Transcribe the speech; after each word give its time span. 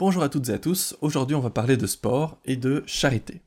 Bonjour 0.00 0.22
à 0.22 0.28
toutes 0.28 0.48
et 0.48 0.52
à 0.52 0.60
tous, 0.60 0.96
aujourd'hui 1.00 1.34
on 1.34 1.40
va 1.40 1.50
parler 1.50 1.76
de 1.76 1.88
sport 1.88 2.38
et 2.44 2.54
de 2.54 2.84
charité. 2.86 3.42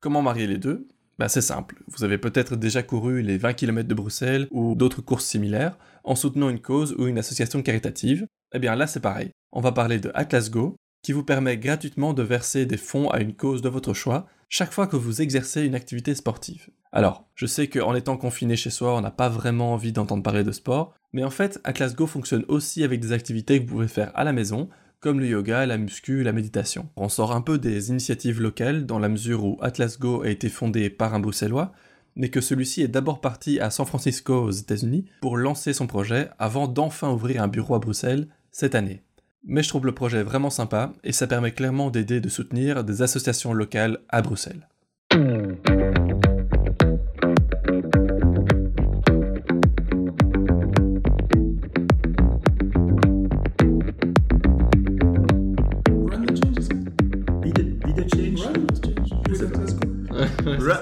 Comment 0.00 0.20
marier 0.20 0.48
les 0.48 0.58
deux? 0.58 0.88
Bah, 1.16 1.28
C'est 1.28 1.40
simple, 1.40 1.80
vous 1.86 2.02
avez 2.02 2.18
peut-être 2.18 2.56
déjà 2.56 2.82
couru 2.82 3.22
les 3.22 3.38
20 3.38 3.52
km 3.52 3.88
de 3.88 3.94
Bruxelles 3.94 4.48
ou 4.50 4.74
d'autres 4.74 5.00
courses 5.00 5.26
similaires 5.26 5.78
en 6.02 6.16
soutenant 6.16 6.48
une 6.48 6.58
cause 6.58 6.96
ou 6.98 7.06
une 7.06 7.18
association 7.18 7.62
caritative. 7.62 8.26
Eh 8.52 8.58
bien 8.58 8.74
là 8.74 8.88
c'est 8.88 8.98
pareil, 8.98 9.30
on 9.52 9.60
va 9.60 9.70
parler 9.70 10.00
de 10.00 10.10
Atlas 10.14 10.50
Go, 10.50 10.74
qui 11.04 11.12
vous 11.12 11.22
permet 11.22 11.56
gratuitement 11.56 12.14
de 12.14 12.24
verser 12.24 12.66
des 12.66 12.78
fonds 12.78 13.08
à 13.10 13.20
une 13.20 13.36
cause 13.36 13.62
de 13.62 13.68
votre 13.68 13.94
choix 13.94 14.26
chaque 14.48 14.72
fois 14.72 14.88
que 14.88 14.96
vous 14.96 15.22
exercez 15.22 15.62
une 15.62 15.76
activité 15.76 16.16
sportive. 16.16 16.68
Alors, 16.90 17.28
je 17.36 17.46
sais 17.46 17.68
qu'en 17.68 17.94
étant 17.94 18.16
confiné 18.16 18.56
chez 18.56 18.70
soi, 18.70 18.94
on 18.96 19.00
n'a 19.00 19.10
pas 19.12 19.28
vraiment 19.28 19.72
envie 19.72 19.92
d'entendre 19.92 20.22
parler 20.22 20.44
de 20.44 20.52
sport, 20.52 20.94
mais 21.12 21.24
en 21.24 21.30
fait, 21.30 21.60
Atlas 21.64 21.94
Go 21.94 22.06
fonctionne 22.06 22.44
aussi 22.48 22.82
avec 22.82 23.00
des 23.00 23.12
activités 23.12 23.58
que 23.58 23.68
vous 23.68 23.76
pouvez 23.76 23.88
faire 23.88 24.10
à 24.14 24.24
la 24.24 24.32
maison, 24.32 24.68
comme 25.02 25.18
le 25.18 25.26
yoga, 25.26 25.66
la 25.66 25.78
muscu, 25.78 26.22
la 26.22 26.32
méditation. 26.32 26.88
On 26.96 27.08
sort 27.08 27.32
un 27.32 27.40
peu 27.40 27.58
des 27.58 27.90
initiatives 27.90 28.40
locales 28.40 28.86
dans 28.86 29.00
la 29.00 29.08
mesure 29.08 29.44
où 29.44 29.58
Atlas 29.60 29.98
Go 29.98 30.22
a 30.22 30.28
été 30.28 30.48
fondé 30.48 30.88
par 30.90 31.12
un 31.12 31.18
Bruxellois, 31.20 31.72
mais 32.14 32.28
que 32.28 32.40
celui-ci 32.40 32.82
est 32.82 32.88
d'abord 32.88 33.20
parti 33.20 33.58
à 33.58 33.70
San 33.70 33.84
Francisco 33.84 34.44
aux 34.44 34.52
États-Unis 34.52 35.06
pour 35.20 35.36
lancer 35.36 35.72
son 35.72 35.88
projet 35.88 36.28
avant 36.38 36.68
d'enfin 36.68 37.10
ouvrir 37.10 37.42
un 37.42 37.48
bureau 37.48 37.74
à 37.74 37.80
Bruxelles 37.80 38.28
cette 38.52 38.76
année. 38.76 39.02
Mais 39.44 39.64
je 39.64 39.68
trouve 39.70 39.86
le 39.86 39.94
projet 39.94 40.22
vraiment 40.22 40.50
sympa 40.50 40.92
et 41.02 41.10
ça 41.10 41.26
permet 41.26 41.50
clairement 41.50 41.90
d'aider 41.90 42.20
de 42.20 42.28
soutenir 42.28 42.84
des 42.84 43.02
associations 43.02 43.52
locales 43.54 43.98
à 44.08 44.22
Bruxelles. 44.22 44.68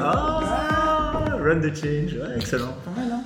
Ah, 0.00 1.36
run 1.38 1.60
the 1.60 1.74
change, 1.74 2.16
excellent. 2.36 2.74
Hein. 2.86 3.24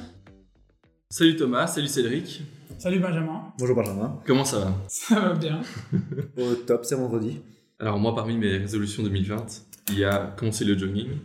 Salut 1.10 1.36
Thomas, 1.36 1.66
salut 1.68 1.88
Cédric. 1.88 2.42
Salut 2.78 2.98
Benjamin. 2.98 3.52
Bonjour 3.58 3.76
Benjamin. 3.76 4.20
Comment 4.26 4.44
ça 4.44 4.58
va? 4.58 4.74
Ça 4.88 5.20
va 5.20 5.34
bien. 5.34 5.62
Au 6.36 6.54
top, 6.54 6.84
c'est 6.84 6.96
vendredi. 6.96 7.40
Alors 7.78 7.98
moi, 7.98 8.14
parmi 8.14 8.36
mes 8.36 8.58
résolutions 8.58 9.02
2020, 9.02 9.46
il 9.90 9.98
y 9.98 10.04
a 10.04 10.34
commencer 10.36 10.64
le 10.64 10.76
jogging. 10.76 11.18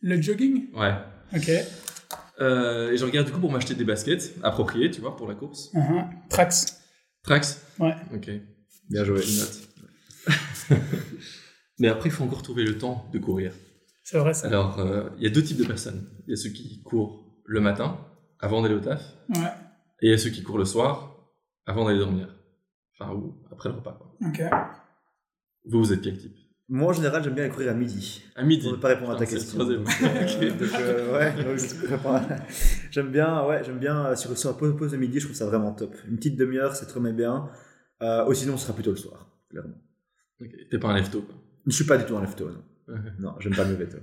Le 0.00 0.20
jogging? 0.20 0.72
Ouais. 0.74 0.94
Ok. 1.34 1.50
Euh, 2.40 2.92
et 2.92 2.96
je 2.96 3.04
regarde 3.04 3.26
du 3.26 3.32
coup 3.32 3.40
pour 3.40 3.52
m'acheter 3.52 3.74
des 3.74 3.84
baskets 3.84 4.34
appropriées, 4.42 4.90
tu 4.90 5.00
vois, 5.00 5.16
pour 5.16 5.28
la 5.28 5.34
course. 5.34 5.72
Uh-huh. 5.74 6.04
Trax. 6.28 6.80
Trax? 7.22 7.60
Ouais. 7.78 7.94
Ok. 8.14 8.30
Bien 8.90 9.04
joué, 9.04 9.20
une 9.20 9.38
note. 9.38 9.60
Mais 11.78 11.88
après, 11.88 12.08
il 12.08 12.12
faut 12.12 12.24
encore 12.24 12.42
trouver 12.42 12.64
le 12.64 12.78
temps 12.78 13.08
de 13.12 13.18
courir. 13.18 13.52
C'est 14.04 14.18
vrai 14.18 14.34
ça. 14.34 14.46
Alors, 14.48 14.78
euh, 14.78 15.08
il 15.16 15.24
y 15.24 15.26
a 15.26 15.30
deux 15.30 15.42
types 15.42 15.56
de 15.58 15.64
personnes. 15.64 16.06
Il 16.26 16.30
y 16.30 16.32
a 16.34 16.36
ceux 16.36 16.50
qui 16.50 16.82
courent 16.82 17.24
le 17.46 17.60
matin, 17.60 17.98
avant 18.38 18.62
d'aller 18.62 18.74
au 18.74 18.80
taf, 18.80 19.02
Ouais. 19.30 19.40
et 20.02 20.06
il 20.08 20.10
y 20.10 20.14
a 20.14 20.18
ceux 20.18 20.30
qui 20.30 20.42
courent 20.42 20.58
le 20.58 20.64
soir, 20.66 21.16
avant 21.66 21.86
d'aller 21.86 21.98
dormir. 21.98 22.28
Enfin, 22.98 23.12
ou 23.12 23.34
après 23.50 23.70
le 23.70 23.76
repas. 23.76 23.92
Quoi. 23.98 24.28
Ok. 24.28 24.42
Vous, 25.66 25.78
vous 25.78 25.92
êtes 25.92 26.02
quel 26.02 26.18
type? 26.18 26.36
Moi, 26.68 26.88
en 26.90 26.92
général, 26.92 27.22
j'aime 27.24 27.34
bien 27.34 27.48
courir 27.48 27.70
à 27.72 27.74
midi. 27.74 28.22
À 28.36 28.42
midi. 28.42 28.62
Pour 28.64 28.72
ne 28.76 28.80
pas 28.80 28.88
répondre 28.88 29.12
à 29.12 29.16
ta 29.16 29.26
question. 29.26 29.58
le 29.58 29.82
troisième. 29.84 30.10
Euh, 30.16 30.52
Ok. 30.52 30.58
donc, 30.58 30.80
euh, 30.80 31.12
ouais, 31.18 31.42
donc, 31.44 31.56
je 31.58 31.86
réponds 31.86 32.12
à- 32.14 32.22
j'aime 32.90 33.10
bien, 33.10 33.44
ouais, 33.46 33.62
j'aime 33.64 33.78
bien 33.78 34.06
euh, 34.06 34.16
sur, 34.16 34.36
sur 34.36 34.50
la 34.50 34.56
pause, 34.56 34.76
pause 34.76 34.92
de 34.92 34.96
midi, 34.96 35.18
je 35.20 35.26
trouve 35.26 35.36
ça 35.36 35.46
vraiment 35.46 35.72
top. 35.72 35.94
Une 36.08 36.16
petite 36.16 36.36
demi-heure, 36.36 36.74
c'est 36.76 36.86
très 36.86 37.00
bien. 37.12 37.48
Euh, 38.02 38.26
ou 38.26 38.34
sinon, 38.34 38.56
ce 38.56 38.64
sera 38.64 38.74
plutôt 38.74 38.90
le 38.90 38.96
soir, 38.96 39.28
clairement. 39.50 39.76
Ok. 40.40 40.50
T'es 40.70 40.78
pas 40.78 40.88
un 40.88 40.94
lève-tôt. 40.94 41.24
Je 41.66 41.72
suis 41.72 41.84
pas 41.84 41.96
du 41.98 42.04
tout 42.04 42.16
un 42.16 42.20
lève-tôt, 42.22 42.48
non. 42.50 42.62
Non, 43.18 43.34
j'aime 43.40 43.54
pas 43.54 43.64
me 43.64 43.72
lever 43.72 43.88
tôt. 43.88 43.98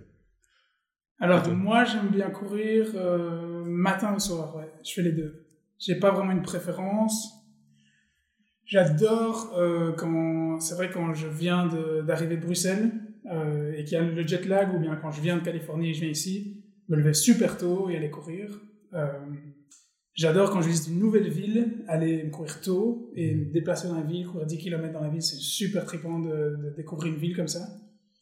Alors 1.19 1.47
moi 1.53 1.83
j'aime 1.83 2.09
bien 2.09 2.31
courir 2.31 2.87
euh, 2.95 3.63
matin 3.63 4.15
ou 4.15 4.19
soir. 4.19 4.55
Ouais. 4.55 4.71
Je 4.83 4.93
fais 4.93 5.03
les 5.03 5.11
deux. 5.11 5.45
J'ai 5.77 5.95
pas 5.95 6.11
vraiment 6.11 6.31
une 6.31 6.41
préférence. 6.41 7.41
J'adore 8.65 9.53
euh, 9.57 9.91
quand 9.93 10.59
c'est 10.59 10.75
vrai 10.75 10.89
quand 10.89 11.13
je 11.13 11.27
viens 11.27 11.67
d'arriver 12.05 12.37
de, 12.37 12.41
Bruxelles 12.41 12.91
euh, 13.31 13.73
et 13.73 13.83
qu'il 13.83 13.93
y 13.93 13.95
a 13.97 14.01
le 14.01 14.25
jet 14.25 14.45
lag 14.45 14.73
ou 14.73 14.79
bien 14.79 14.95
quand 14.95 15.11
je 15.11 15.21
viens 15.21 15.37
de 15.37 15.43
Californie 15.43 15.89
et 15.89 15.93
je 15.93 16.01
viens 16.01 16.09
ici, 16.09 16.63
me 16.87 16.95
lever 16.95 17.13
super 17.13 17.57
tôt 17.57 17.89
et 17.89 17.97
aller 17.97 18.09
courir. 18.09 18.49
Euh, 18.93 19.07
J'adore 20.13 20.51
quand 20.51 20.61
je 20.61 20.67
visite 20.67 20.89
une 20.89 20.99
nouvelle 20.99 21.29
ville, 21.29 21.85
aller 21.87 22.23
me 22.23 22.31
courir 22.31 22.59
tôt 22.59 23.11
et 23.15 23.33
me 23.33 23.51
déplacer 23.51 23.87
dans 23.87 23.95
la 23.95 24.03
ville, 24.03 24.27
courir 24.27 24.45
10 24.45 24.57
km 24.57 24.91
dans 24.91 25.01
la 25.01 25.09
ville, 25.09 25.21
c'est 25.21 25.37
super 25.37 25.85
trippant 25.85 26.19
de, 26.19 26.57
de 26.61 26.73
découvrir 26.75 27.13
une 27.13 27.19
ville 27.19 27.35
comme 27.35 27.47
ça. 27.47 27.65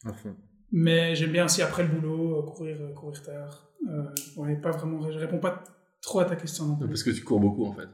À 0.06 0.14
fond. 0.14 0.36
Mais 0.72 1.16
j'aime 1.16 1.31
bien 1.31 1.46
aussi 1.46 1.62
après 1.62 1.84
le 1.84 1.90
boulot, 1.90 2.40
euh, 2.40 2.41
courir, 2.44 2.78
euh, 2.80 2.94
courir 2.94 3.22
tard. 3.24 3.69
Euh, 3.90 4.03
ouais, 4.38 4.56
pas 4.56 4.72
vraiment, 4.72 5.09
je 5.09 5.18
réponds 5.18 5.40
pas 5.40 5.63
trop 6.02 6.19
à 6.19 6.25
ta 6.25 6.35
question 6.35 6.66
non 6.66 6.75
plus. 6.75 6.88
Parce 6.88 7.03
que 7.03 7.09
tu 7.12 7.24
cours 7.24 7.40
beaucoup, 7.40 7.66
en 7.66 7.74
fait. 7.74 7.88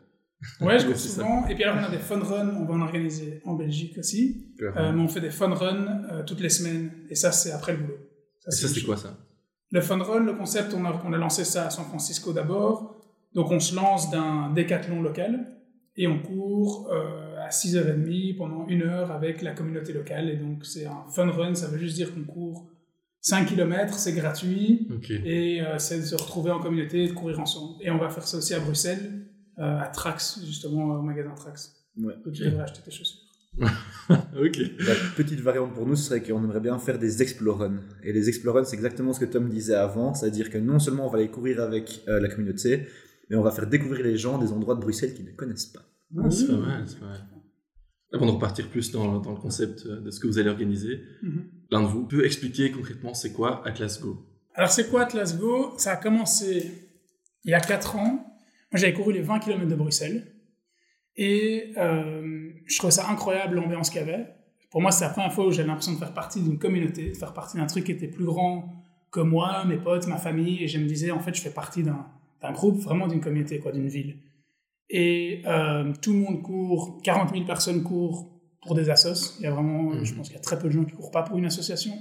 Ouais, 0.62 0.78
je 0.80 0.86
cours 0.88 0.98
ça. 0.98 1.10
souvent. 1.10 1.48
Et 1.48 1.56
puis 1.56 1.64
alors 1.64 1.78
on 1.82 1.86
a 1.86 1.90
des 1.90 1.98
fun 1.98 2.20
runs, 2.20 2.56
on 2.60 2.66
va 2.66 2.74
en 2.74 2.82
organiser 2.82 3.42
en 3.46 3.54
Belgique 3.54 3.98
aussi. 3.98 4.48
Euh, 4.62 4.92
mais 4.92 5.02
on 5.02 5.08
fait 5.08 5.22
des 5.22 5.30
fun 5.32 5.54
runs 5.54 6.04
euh, 6.12 6.24
toutes 6.24 6.42
les 6.42 6.50
semaines. 6.50 6.92
Et 7.10 7.16
ça, 7.16 7.32
c'est 7.32 7.52
après 7.52 7.74
le 7.74 7.80
boulot. 7.80 7.98
Et 8.48 8.52
ça, 8.52 8.68
c'est 8.68 8.82
quoi, 8.82 8.98
ça? 8.98 9.18
Le 9.72 9.82
fun 9.82 9.98
run, 9.98 10.20
le 10.20 10.34
concept, 10.34 10.74
on 10.74 10.86
a, 10.86 11.02
on 11.06 11.14
a 11.14 11.18
lancé 11.18 11.44
ça 11.44 11.68
à 11.68 11.70
San 11.70 11.86
Francisco 11.86 12.34
d'abord. 12.34 13.02
Donc 13.34 13.52
on 13.52 13.60
se 13.60 13.76
lance 13.76 14.12
d'un 14.12 14.52
décathlon 14.54 15.02
local 15.02 15.48
et 15.98 16.08
on 16.08 16.20
court 16.20 16.90
euh, 16.92 17.25
à 17.46 17.50
6h30 17.50 18.38
pendant 18.38 18.68
une 18.68 18.84
heure 18.84 19.12
avec 19.12 19.42
la 19.42 19.52
communauté 19.52 19.94
locale. 19.94 20.30
Et 20.30 20.38
donc 20.38 20.66
c'est 20.66 20.86
un 20.86 21.06
fun 21.14 21.30
run, 21.30 21.56
ça 21.56 21.68
veut 21.68 21.78
juste 21.78 21.96
dire 21.96 22.14
qu'on 22.14 22.24
court 22.24 22.70
5 23.26 23.48
km, 23.48 23.94
c'est 23.96 24.14
gratuit. 24.14 24.88
Et 25.26 25.62
euh, 25.62 25.80
c'est 25.80 26.00
de 26.00 26.06
se 26.06 26.16
retrouver 26.16 26.52
en 26.52 26.60
communauté 26.60 27.06
et 27.06 27.08
de 27.08 27.14
courir 27.14 27.40
ensemble. 27.40 27.76
Et 27.82 27.90
on 27.90 27.98
va 27.98 28.10
faire 28.10 28.28
ça 28.28 28.38
aussi 28.38 28.54
à 28.54 28.60
Bruxelles, 28.60 29.26
euh, 29.58 29.80
à 29.80 29.88
Trax, 29.88 30.42
justement, 30.46 31.00
au 31.00 31.02
magasin 31.02 31.34
Trax. 31.36 31.74
Ouais. 31.98 32.14
Où 32.24 32.30
tu 32.30 32.44
devrais 32.44 32.64
acheter 32.64 32.82
tes 32.84 32.92
chaussures. 32.92 33.22
ok. 34.10 34.58
La 34.80 34.94
petite 35.16 35.40
variante 35.40 35.74
pour 35.74 35.88
nous, 35.88 35.96
ce 35.96 36.04
serait 36.04 36.22
qu'on 36.22 36.44
aimerait 36.44 36.60
bien 36.60 36.78
faire 36.78 37.00
des 37.00 37.24
exploruns. 37.24 37.80
Et 38.04 38.14
les 38.14 38.30
exploruns, 38.30 38.64
c'est 38.64 38.76
exactement 38.76 39.12
ce 39.12 39.20
que 39.20 39.26
Tom 39.26 39.50
disait 39.50 39.76
avant, 39.76 40.14
c'est-à-dire 40.14 40.52
que 40.52 40.60
non 40.60 40.78
seulement 40.78 41.08
on 41.08 41.10
va 41.10 41.18
aller 41.18 41.30
courir 41.30 41.62
avec 41.62 42.04
euh, 42.08 42.20
la 42.20 42.28
communauté, 42.28 42.86
mais 43.30 43.38
on 43.38 43.42
va 43.42 43.52
faire 43.52 43.66
découvrir 43.66 44.04
les 44.04 44.18
gens 44.18 44.38
des 44.38 44.52
endroits 44.52 44.76
de 44.76 44.82
Bruxelles 44.82 45.16
qu'ils 45.16 45.26
ne 45.26 45.32
connaissent 45.32 45.68
pas. 45.68 45.82
Ah, 46.18 46.30
c'est 46.30 46.48
pas 46.48 46.58
mal, 46.58 46.84
c'est 46.86 47.00
pas 47.00 47.08
mal. 47.08 47.28
Avant 48.14 48.26
de 48.28 48.32
repartir 48.32 48.70
plus 48.70 48.92
dans, 48.92 49.20
dans 49.20 49.32
le 49.32 49.38
concept 49.38 49.88
de 49.88 50.10
ce 50.12 50.20
que 50.20 50.28
vous 50.28 50.38
allez 50.40 50.50
organiser, 50.50 51.02
Mhm. 51.24 51.46
l'un 51.72 51.82
de 51.82 51.88
vous 51.88 52.06
peut 52.06 52.26
expliquer 52.26 52.72
concrètement 52.72 53.14
c'est 53.14 53.34
quoi 53.34 53.66
Atlas 53.68 54.00
Go? 54.02 54.26
Alors, 54.54 54.70
c'est 54.72 54.90
quoi 54.90 55.02
Atlas 55.02 55.38
Go? 55.38 55.74
Ça 55.78 55.92
a 55.94 55.98
commencé 55.98 56.72
il 57.44 57.52
y 57.52 57.54
a 57.54 57.60
4 57.60 57.96
ans. 57.98 58.12
Moi, 58.72 58.80
j'avais 58.80 58.94
couru 58.94 59.12
les 59.14 59.22
20 59.22 59.40
km 59.40 59.68
de 59.68 59.76
Bruxelles. 59.76 60.32
Et 61.18 61.74
euh, 61.78 62.52
je 62.66 62.78
trouvais 62.78 62.92
ça 62.92 63.10
incroyable 63.10 63.56
l'ambiance 63.56 63.90
qu'il 63.90 64.00
y 64.00 64.04
avait. 64.04 64.28
Pour 64.72 64.82
moi, 64.82 64.92
c'est 64.92 65.06
la 65.06 65.12
première 65.12 65.34
fois 65.34 65.46
où 65.48 65.52
j'avais 65.52 65.68
l'impression 65.68 65.94
de 65.94 65.98
faire 65.98 66.14
partie 66.14 66.42
d'une 66.42 66.58
communauté, 66.60 67.10
de 67.12 67.16
faire 67.18 67.34
partie 67.34 67.58
d'un 67.58 67.66
truc 67.66 67.86
qui 67.86 67.92
était 67.94 68.08
plus 68.08 68.26
grand 68.26 68.74
que 69.12 69.22
moi, 69.22 69.64
mes 69.66 69.78
potes, 69.78 70.08
ma 70.08 70.18
famille. 70.18 70.64
Et 70.64 70.68
je 70.68 70.78
me 70.78 70.86
disais, 70.86 71.12
en 71.12 71.20
fait, 71.20 71.34
je 71.36 71.42
fais 71.42 71.52
partie 71.54 71.84
d'un 71.84 72.06
d'un 72.42 72.52
groupe, 72.52 72.80
vraiment 72.82 73.08
d'une 73.08 73.22
communauté, 73.22 73.60
quoi, 73.60 73.72
d'une 73.72 73.88
ville. 73.88 74.18
Et 74.90 75.42
euh, 75.48 75.92
tout 76.02 76.14
le 76.14 76.20
monde 76.20 76.42
court, 76.44 77.00
40 77.04 77.32
000 77.34 77.46
personnes 77.46 77.84
courent 77.84 78.32
pour 78.62 78.76
des 78.76 78.90
assos. 78.90 79.36
Il 79.40 79.44
y 79.44 79.48
a 79.48 79.52
vraiment, 79.52 79.92
Mhm. 79.92 80.04
je 80.04 80.14
pense 80.14 80.28
qu'il 80.28 80.36
y 80.36 80.40
a 80.40 80.42
très 80.44 80.58
peu 80.60 80.68
de 80.68 80.74
gens 80.74 80.84
qui 80.86 80.94
courent 80.94 81.12
pas 81.12 81.24
pour 81.24 81.38
une 81.38 81.46
association. 81.46 81.94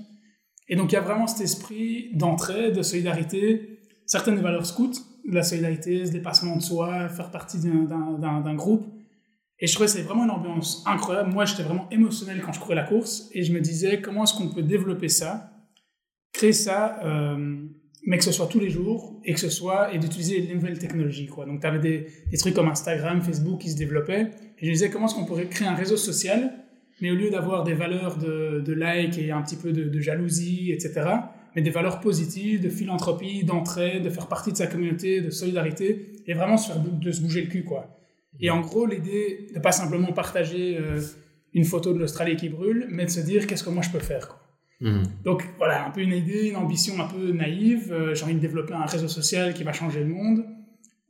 Et 0.68 0.76
donc 0.76 0.92
il 0.92 0.94
y 0.94 0.98
a 0.98 1.02
vraiment 1.02 1.26
cet 1.26 1.40
esprit 1.42 2.10
d'entraide, 2.14 2.76
de 2.76 2.82
solidarité, 2.82 3.80
certaines 4.06 4.36
valeurs 4.40 4.64
scouts, 4.66 4.92
de 5.28 5.34
la 5.34 5.42
solidarité, 5.42 6.04
ce 6.06 6.12
dépassement 6.12 6.56
de 6.56 6.62
soi, 6.62 7.08
faire 7.08 7.30
partie 7.30 7.58
d'un- 7.58 8.54
groupe. 8.54 8.86
Et 9.60 9.66
je 9.66 9.72
trouvais 9.72 9.86
que 9.86 9.92
c'était 9.92 10.04
vraiment 10.06 10.24
une 10.24 10.30
ambiance 10.30 10.82
incroyable. 10.86 11.32
Moi, 11.32 11.44
j'étais 11.44 11.62
vraiment 11.62 11.88
émotionnel 11.90 12.42
quand 12.42 12.52
je 12.52 12.60
courais 12.60 12.74
la 12.74 12.82
course 12.84 13.28
et 13.32 13.42
je 13.42 13.52
me 13.52 13.60
disais 13.60 14.00
comment 14.02 14.24
est-ce 14.24 14.34
qu'on 14.34 14.48
peut 14.48 14.62
développer 14.62 15.08
ça, 15.08 15.50
créer 16.32 16.52
ça, 16.52 16.98
euh, 17.04 17.66
mais 18.06 18.18
que 18.18 18.24
ce 18.24 18.32
soit 18.32 18.46
tous 18.46 18.60
les 18.60 18.70
jours 18.70 19.20
et 19.24 19.32
que 19.32 19.40
ce 19.40 19.48
soit 19.48 19.94
et 19.94 19.98
d'utiliser 19.98 20.40
les 20.40 20.54
nouvelles 20.54 20.78
technologies. 20.78 21.26
Quoi. 21.26 21.46
Donc 21.46 21.60
tu 21.60 21.66
avais 21.66 21.78
des, 21.78 22.06
trucs 22.38 22.54
comme 22.54 22.68
Instagram, 22.68 23.22
Facebook 23.22 23.60
qui 23.60 23.70
se 23.70 23.76
développaient 23.76 24.30
et 24.58 24.66
je 24.66 24.70
disais 24.70 24.90
comment 24.90 25.06
est-ce 25.06 25.14
qu'on 25.14 25.24
pourrait 25.24 25.48
créer 25.48 25.68
un 25.68 25.74
réseau 25.74 25.96
social 25.96 26.52
mais 27.00 27.10
au 27.10 27.14
lieu 27.14 27.30
d'avoir 27.30 27.64
des 27.64 27.74
valeurs 27.74 28.18
de, 28.18 28.62
de 28.64 28.72
like 28.72 29.18
et 29.18 29.30
un 29.30 29.42
petit 29.42 29.56
peu 29.56 29.72
de, 29.72 30.00
jalousie, 30.00 30.70
etc., 30.72 31.06
mais 31.56 31.62
des 31.62 31.70
valeurs 31.70 32.00
positives, 32.00 32.62
de 32.62 32.68
philanthropie, 32.68 33.44
d'entraide, 33.44 34.02
de 34.02 34.10
faire 34.10 34.26
partie 34.26 34.52
de 34.52 34.56
sa 34.56 34.66
communauté, 34.66 35.20
de 35.20 35.30
solidarité, 35.30 36.12
et 36.26 36.34
vraiment 36.34 36.56
de 36.56 37.12
se 37.12 37.20
bouger 37.20 37.42
le 37.42 37.48
cul, 37.48 37.64
quoi. 37.64 37.96
Et 38.40 38.50
en 38.50 38.60
gros, 38.60 38.86
l'idée 38.86 39.48
de 39.54 39.60
pas 39.60 39.70
simplement 39.70 40.12
partager 40.12 40.76
euh, 40.78 41.00
une 41.52 41.64
photo 41.64 41.92
de 41.92 41.98
l'Australie 41.98 42.36
qui 42.36 42.48
brûle, 42.48 42.86
mais 42.90 43.04
de 43.04 43.10
se 43.10 43.20
dire 43.20 43.46
qu'est-ce 43.46 43.62
que 43.62 43.70
moi 43.70 43.82
je 43.82 43.90
peux 43.90 44.00
faire, 44.00 44.28
quoi. 44.28 44.43
Mhm. 44.80 45.04
Donc 45.24 45.44
voilà, 45.58 45.86
un 45.86 45.90
peu 45.90 46.00
une 46.00 46.12
idée, 46.12 46.48
une 46.48 46.56
ambition 46.56 47.00
un 47.00 47.06
peu 47.06 47.32
naïve. 47.32 47.92
Euh, 47.92 48.14
J'ai 48.14 48.24
envie 48.24 48.34
de 48.34 48.40
développer 48.40 48.74
un 48.74 48.86
réseau 48.86 49.08
social 49.08 49.54
qui 49.54 49.64
va 49.64 49.72
changer 49.72 50.00
le 50.00 50.06
monde. 50.06 50.44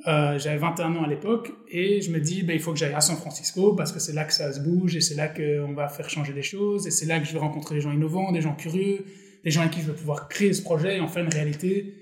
Euh, 0.07 0.39
j'avais 0.39 0.59
21 0.59 0.97
ans 0.97 1.05
à 1.05 1.09
l'époque 1.09 1.53
et 1.71 2.03
je 2.03 2.11
me 2.11 2.21
dis, 2.21 2.43
ben, 2.43 2.53
il 2.53 2.61
faut 2.61 2.73
que 2.73 2.79
j'aille 2.79 2.93
à 2.93 3.01
San 3.01 3.17
Francisco 3.17 3.75
parce 3.75 3.91
que 3.91 3.99
c'est 3.99 4.13
là 4.13 4.25
que 4.25 4.35
ça 4.35 4.53
se 4.53 4.61
bouge 4.61 4.97
et 4.97 5.01
c'est 5.01 5.15
là 5.15 5.29
qu'on 5.29 5.73
va 5.73 5.89
faire 5.89 6.11
changer 6.11 6.35
des 6.35 6.43
choses 6.43 6.87
et 6.87 6.91
c'est 6.91 7.07
là 7.07 7.21
que 7.21 7.27
je 7.27 7.33
vais 7.33 7.39
rencontrer 7.39 7.77
des 7.77 7.81
gens 7.81 7.93
innovants, 7.93 8.31
des 8.31 8.43
gens 8.43 8.55
curieux, 8.55 9.05
des 9.45 9.51
gens 9.51 9.61
avec 9.63 9.73
qui 9.73 9.81
je 9.81 9.87
vais 9.87 9.97
pouvoir 9.97 10.29
créer 10.29 10.53
ce 10.53 10.63
projet 10.63 10.99
et 10.99 11.01
en 11.01 11.09
faire 11.09 11.25
une 11.25 11.33
réalité. 11.33 11.95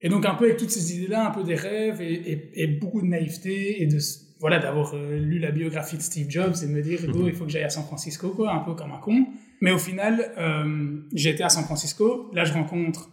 Et 0.00 0.08
donc 0.08 0.26
un 0.26 0.34
peu 0.34 0.44
avec 0.44 0.58
toutes 0.58 0.70
ces 0.70 0.96
idées-là, 0.96 1.26
un 1.26 1.30
peu 1.32 1.42
des 1.42 1.56
rêves 1.56 2.00
et, 2.00 2.52
et, 2.54 2.66
beaucoup 2.68 3.00
de 3.00 3.06
naïveté 3.06 3.82
et 3.82 3.86
de 3.86 3.98
voilà 4.38 4.60
d'avoir 4.60 4.94
euh, 4.94 5.18
lu 5.18 5.40
la 5.40 5.50
biographie 5.50 5.96
de 5.96 6.02
Steve 6.02 6.30
Jobs 6.30 6.54
et 6.62 6.66
de 6.66 6.70
me 6.70 6.82
dire, 6.82 7.00
il 7.04 7.32
faut 7.32 7.44
que 7.46 7.50
j'aille 7.50 7.64
à 7.64 7.70
San 7.70 7.82
Francisco, 7.82 8.30
quoi, 8.30 8.52
un 8.52 8.60
peu 8.60 8.74
comme 8.74 8.92
un 8.92 8.98
con. 8.98 9.26
Mais 9.60 9.72
au 9.72 9.78
final, 9.78 10.32
euh, 10.38 11.00
j'ai 11.12 11.30
été 11.30 11.42
à 11.42 11.48
San 11.48 11.64
Francisco. 11.64 12.30
Là, 12.32 12.44
je 12.44 12.52
rencontre 12.52 13.10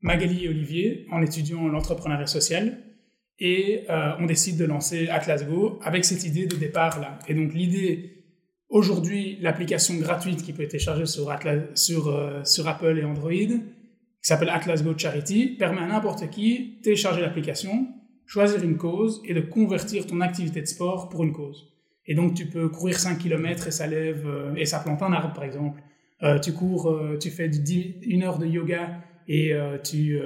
Magali 0.00 0.44
et 0.44 0.48
Olivier 0.48 1.06
en 1.10 1.22
étudiant 1.22 1.68
l'entrepreneuriat 1.68 2.26
social. 2.26 2.78
Et 3.38 3.84
euh, 3.90 4.12
on 4.20 4.26
décide 4.26 4.56
de 4.56 4.64
lancer 4.64 5.08
Atlas 5.08 5.44
Go 5.46 5.78
avec 5.82 6.04
cette 6.04 6.24
idée 6.24 6.46
de 6.46 6.56
départ 6.56 7.00
là. 7.00 7.18
Et 7.26 7.34
donc 7.34 7.52
l'idée, 7.52 8.24
aujourd'hui, 8.68 9.38
l'application 9.40 9.94
gratuite 9.96 10.42
qui 10.42 10.52
peut 10.52 10.62
être 10.62 10.78
sur, 11.74 12.08
euh, 12.08 12.44
sur 12.44 12.68
Apple 12.68 12.96
et 12.98 13.04
Android, 13.04 13.30
qui 13.32 13.58
s'appelle 14.22 14.50
Atlas 14.50 14.84
Go 14.84 14.96
Charity, 14.96 15.56
permet 15.58 15.80
à 15.80 15.86
n'importe 15.86 16.30
qui 16.30 16.78
télécharger 16.82 17.22
l'application, 17.22 17.88
choisir 18.24 18.62
une 18.62 18.76
cause 18.76 19.20
et 19.26 19.34
de 19.34 19.40
convertir 19.40 20.06
ton 20.06 20.20
activité 20.20 20.60
de 20.60 20.66
sport 20.66 21.08
pour 21.08 21.24
une 21.24 21.32
cause. 21.32 21.73
Et 22.06 22.14
donc 22.14 22.34
tu 22.34 22.46
peux 22.46 22.68
courir 22.68 22.98
5 22.98 23.18
km 23.18 23.66
et 23.66 23.70
ça 23.70 23.86
lève 23.86 24.26
euh, 24.26 24.54
et 24.56 24.66
ça 24.66 24.80
plante 24.80 25.02
un 25.02 25.12
arbre 25.12 25.32
par 25.34 25.44
exemple. 25.44 25.80
tu 26.42 26.52
cours, 26.52 26.90
tu 27.20 27.30
fais 27.30 27.50
une 28.02 28.22
heure 28.22 28.38
de 28.38 28.46
yoga 28.46 29.00
et 29.28 29.52
tu, 29.82 30.18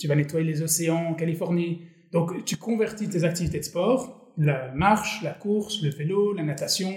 tu 0.00 0.08
vas 0.08 0.16
nettoyer 0.16 0.44
les 0.44 0.62
océans 0.62 1.06
en 1.10 1.14
Californie 1.14 1.82
donc, 2.12 2.44
tu 2.44 2.56
convertis 2.56 3.08
tes 3.08 3.24
activités 3.24 3.58
de 3.58 3.64
sport, 3.64 4.32
la 4.36 4.72
marche, 4.72 5.22
la 5.22 5.32
course, 5.32 5.82
le 5.82 5.90
vélo, 5.90 6.32
la 6.32 6.42
natation, 6.42 6.92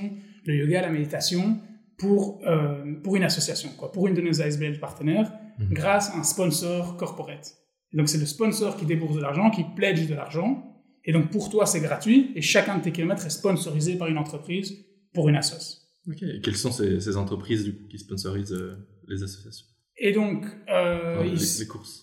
le 0.45 0.55
yoga, 0.55 0.81
la 0.81 0.89
méditation, 0.89 1.59
pour, 1.97 2.41
euh, 2.47 2.95
pour 3.03 3.15
une 3.15 3.23
association, 3.23 3.69
quoi, 3.77 3.91
pour 3.91 4.07
une 4.07 4.15
de 4.15 4.21
nos 4.21 4.41
ASBL 4.41 4.79
partenaires, 4.79 5.31
mhm. 5.59 5.73
grâce 5.73 6.09
à 6.11 6.17
un 6.17 6.23
sponsor 6.23 6.97
corporate. 6.97 7.55
donc, 7.93 8.09
c'est 8.09 8.17
le 8.17 8.25
sponsor 8.25 8.75
qui 8.75 8.85
débourse 8.85 9.15
de 9.15 9.21
l'argent, 9.21 9.51
qui 9.51 9.63
pledge 9.75 10.07
de 10.07 10.15
l'argent. 10.15 10.63
Et 11.05 11.11
donc, 11.11 11.31
pour 11.31 11.49
toi, 11.49 11.65
c'est 11.65 11.81
gratuit. 11.81 12.31
Et 12.35 12.41
chacun 12.41 12.77
de 12.77 12.83
tes 12.83 12.91
kilomètres 12.91 13.25
est 13.25 13.29
sponsorisé 13.29 13.97
par 13.97 14.07
une 14.07 14.17
entreprise 14.17 14.85
pour 15.13 15.29
une 15.29 15.35
association. 15.35 15.79
Ok. 16.07 16.23
Et 16.23 16.41
quelles 16.41 16.55
sont 16.55 16.71
ces, 16.71 17.17
entreprises 17.17 17.63
du 17.63 17.73
coup, 17.73 17.87
qui 17.87 17.97
sponsorisent 17.97 18.53
euh, 18.53 18.75
les 19.07 19.23
associations? 19.23 19.67
Et 19.95 20.11
donc, 20.11 20.45
euh, 20.69 21.23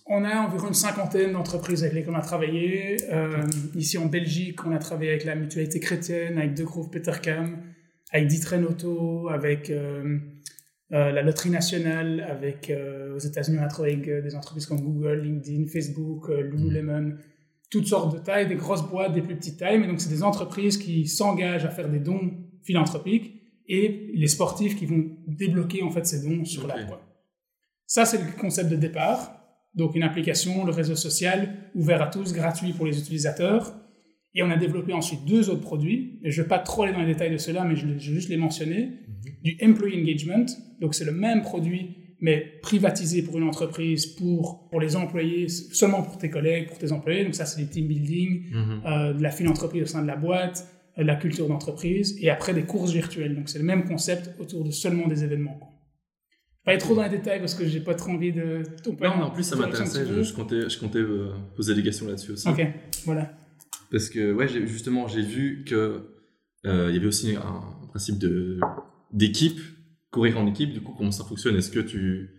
on 0.07 0.23
a 0.23 0.37
environ 0.37 0.69
une 0.69 0.73
cinquantaine 0.73 1.33
d'entreprises 1.33 1.83
avec 1.83 1.93
lesquelles 1.93 2.13
on 2.13 2.17
a 2.17 2.21
travaillé. 2.21 2.97
Euh, 3.11 3.45
ici 3.75 3.97
en 3.97 4.05
Belgique, 4.05 4.65
on 4.65 4.71
a 4.71 4.79
travaillé 4.79 5.11
avec 5.11 5.25
la 5.25 5.35
Mutualité 5.35 5.79
Chrétienne, 5.81 6.37
avec 6.37 6.53
De 6.53 6.63
Grove 6.63 6.89
Petercam, 6.89 7.61
avec 8.11 8.27
Ditren 8.27 8.63
Auto, 8.63 9.27
avec 9.27 9.71
la 10.89 11.21
Loterie 11.21 11.49
Nationale, 11.49 12.21
avec 12.21 12.71
aux 13.13 13.19
États-Unis, 13.19 13.57
on 13.59 13.63
a 13.63 13.67
travaillé 13.67 13.95
avec 13.95 14.23
des 14.23 14.35
entreprises 14.35 14.65
comme 14.67 14.81
Google, 14.81 15.21
LinkedIn, 15.23 15.67
Facebook, 15.67 16.29
Lululemon, 16.29 17.17
toutes 17.71 17.87
sortes 17.87 18.13
de 18.13 18.19
tailles, 18.19 18.47
des 18.47 18.55
grosses 18.55 18.87
boîtes, 18.87 19.13
des 19.13 19.21
plus 19.21 19.35
petites 19.35 19.57
tailles. 19.57 19.79
Mais 19.79 19.87
donc, 19.87 19.99
c'est 19.99 20.09
des 20.09 20.21
entreprises 20.21 20.77
qui 20.77 21.07
s'engagent 21.07 21.65
à 21.65 21.69
faire 21.69 21.89
des 21.89 21.99
dons 21.99 22.33
philanthropiques 22.63 23.33
et 23.67 24.11
les 24.13 24.27
sportifs 24.27 24.75
qui 24.75 24.85
vont 24.85 25.05
débloquer 25.25 25.81
en 25.81 25.89
fait 25.89 26.05
ces 26.05 26.27
dons 26.27 26.43
sur 26.45 26.67
la 26.67 26.75
l'app. 26.75 27.01
Ça, 27.87 28.05
c'est 28.05 28.17
le 28.17 28.39
concept 28.39 28.69
de 28.69 28.75
départ. 28.75 29.37
Donc 29.73 29.95
une 29.95 30.03
application, 30.03 30.65
le 30.65 30.71
réseau 30.71 30.95
social, 30.95 31.71
ouvert 31.75 32.01
à 32.01 32.07
tous, 32.07 32.33
gratuit 32.33 32.73
pour 32.73 32.85
les 32.85 32.99
utilisateurs. 32.99 33.73
Et 34.33 34.43
on 34.43 34.49
a 34.49 34.57
développé 34.57 34.93
ensuite 34.93 35.25
deux 35.25 35.49
autres 35.49 35.61
produits. 35.61 36.19
Et 36.23 36.31
je 36.31 36.39
ne 36.39 36.43
vais 36.43 36.49
pas 36.49 36.59
trop 36.59 36.83
aller 36.83 36.93
dans 36.93 36.99
les 36.99 37.13
détails 37.13 37.31
de 37.31 37.37
cela, 37.37 37.63
mais 37.63 37.75
je 37.75 37.87
vais 37.87 37.99
juste 37.99 38.29
les 38.29 38.37
mentionner. 38.37 38.85
Mhm. 38.85 39.31
Du 39.43 39.57
Employee 39.63 40.01
Engagement. 40.01 40.45
Donc 40.81 40.93
c'est 40.93 41.05
le 41.05 41.13
même 41.13 41.41
produit, 41.41 41.95
mais 42.21 42.59
privatisé 42.61 43.23
pour 43.23 43.37
une 43.37 43.43
entreprise, 43.43 44.05
pour, 44.05 44.69
pour 44.69 44.79
les 44.79 44.95
employés, 44.95 45.49
seulement 45.49 46.03
pour 46.03 46.17
tes 46.17 46.29
collègues, 46.29 46.67
pour 46.67 46.77
tes 46.77 46.91
employés. 46.91 47.23
Donc 47.25 47.35
ça, 47.35 47.45
c'est 47.45 47.61
du 47.61 47.67
team 47.67 47.87
building, 47.87 48.45
mhm. 48.51 48.81
euh, 48.85 49.13
de 49.13 49.23
la 49.23 49.31
philanthropie 49.31 49.81
au 49.81 49.87
sein 49.87 50.01
de 50.01 50.07
la 50.07 50.15
boîte, 50.15 50.67
euh, 50.97 51.01
de 51.01 51.07
la 51.07 51.15
culture 51.15 51.47
d'entreprise. 51.47 52.17
Et 52.21 52.29
après, 52.29 52.53
des 52.53 52.63
courses 52.63 52.91
virtuelles. 52.91 53.35
Donc 53.35 53.49
c'est 53.49 53.59
le 53.59 53.65
même 53.65 53.85
concept 53.85 54.39
autour 54.39 54.63
de 54.63 54.71
seulement 54.71 55.07
des 55.07 55.23
événements 55.23 55.59
pas 56.63 56.73
être 56.73 56.85
trop 56.85 56.95
dans 56.95 57.03
les 57.03 57.09
détails 57.09 57.39
parce 57.39 57.55
que 57.55 57.65
j'ai 57.65 57.79
pas 57.79 57.95
trop 57.95 58.11
envie 58.11 58.31
de. 58.31 58.63
Non, 58.85 58.95
mais 58.99 59.07
en 59.07 59.31
plus 59.31 59.43
ça 59.43 59.55
m'intéressait. 59.55 60.05
Je, 60.05 60.33
comptais, 60.33 60.69
je 60.69 60.79
comptais 60.79 60.99
euh, 60.99 61.31
poser 61.55 61.73
des 61.73 61.83
questions 61.83 62.07
là-dessus 62.07 62.31
aussi. 62.31 62.47
Ok, 62.47 62.61
voilà. 63.05 63.31
Parce 63.89 64.09
que 64.09 64.31
ouais, 64.31 64.47
justement, 64.47 65.07
j'ai 65.07 65.23
vu 65.23 65.63
que 65.65 66.03
euh, 66.65 66.87
il 66.89 66.95
y 66.95 66.97
avait 66.97 67.07
aussi 67.07 67.35
un, 67.35 67.87
principe 67.89 68.19
de 68.19 68.59
d'équipe, 69.11 69.59
courir 70.11 70.37
en 70.37 70.45
équipe. 70.47 70.71
Du 70.71 70.81
coup, 70.81 70.93
comment 70.97 71.11
ça 71.11 71.23
fonctionne? 71.23 71.55
Est-ce 71.55 71.71
que 71.71 71.79
tu, 71.79 72.29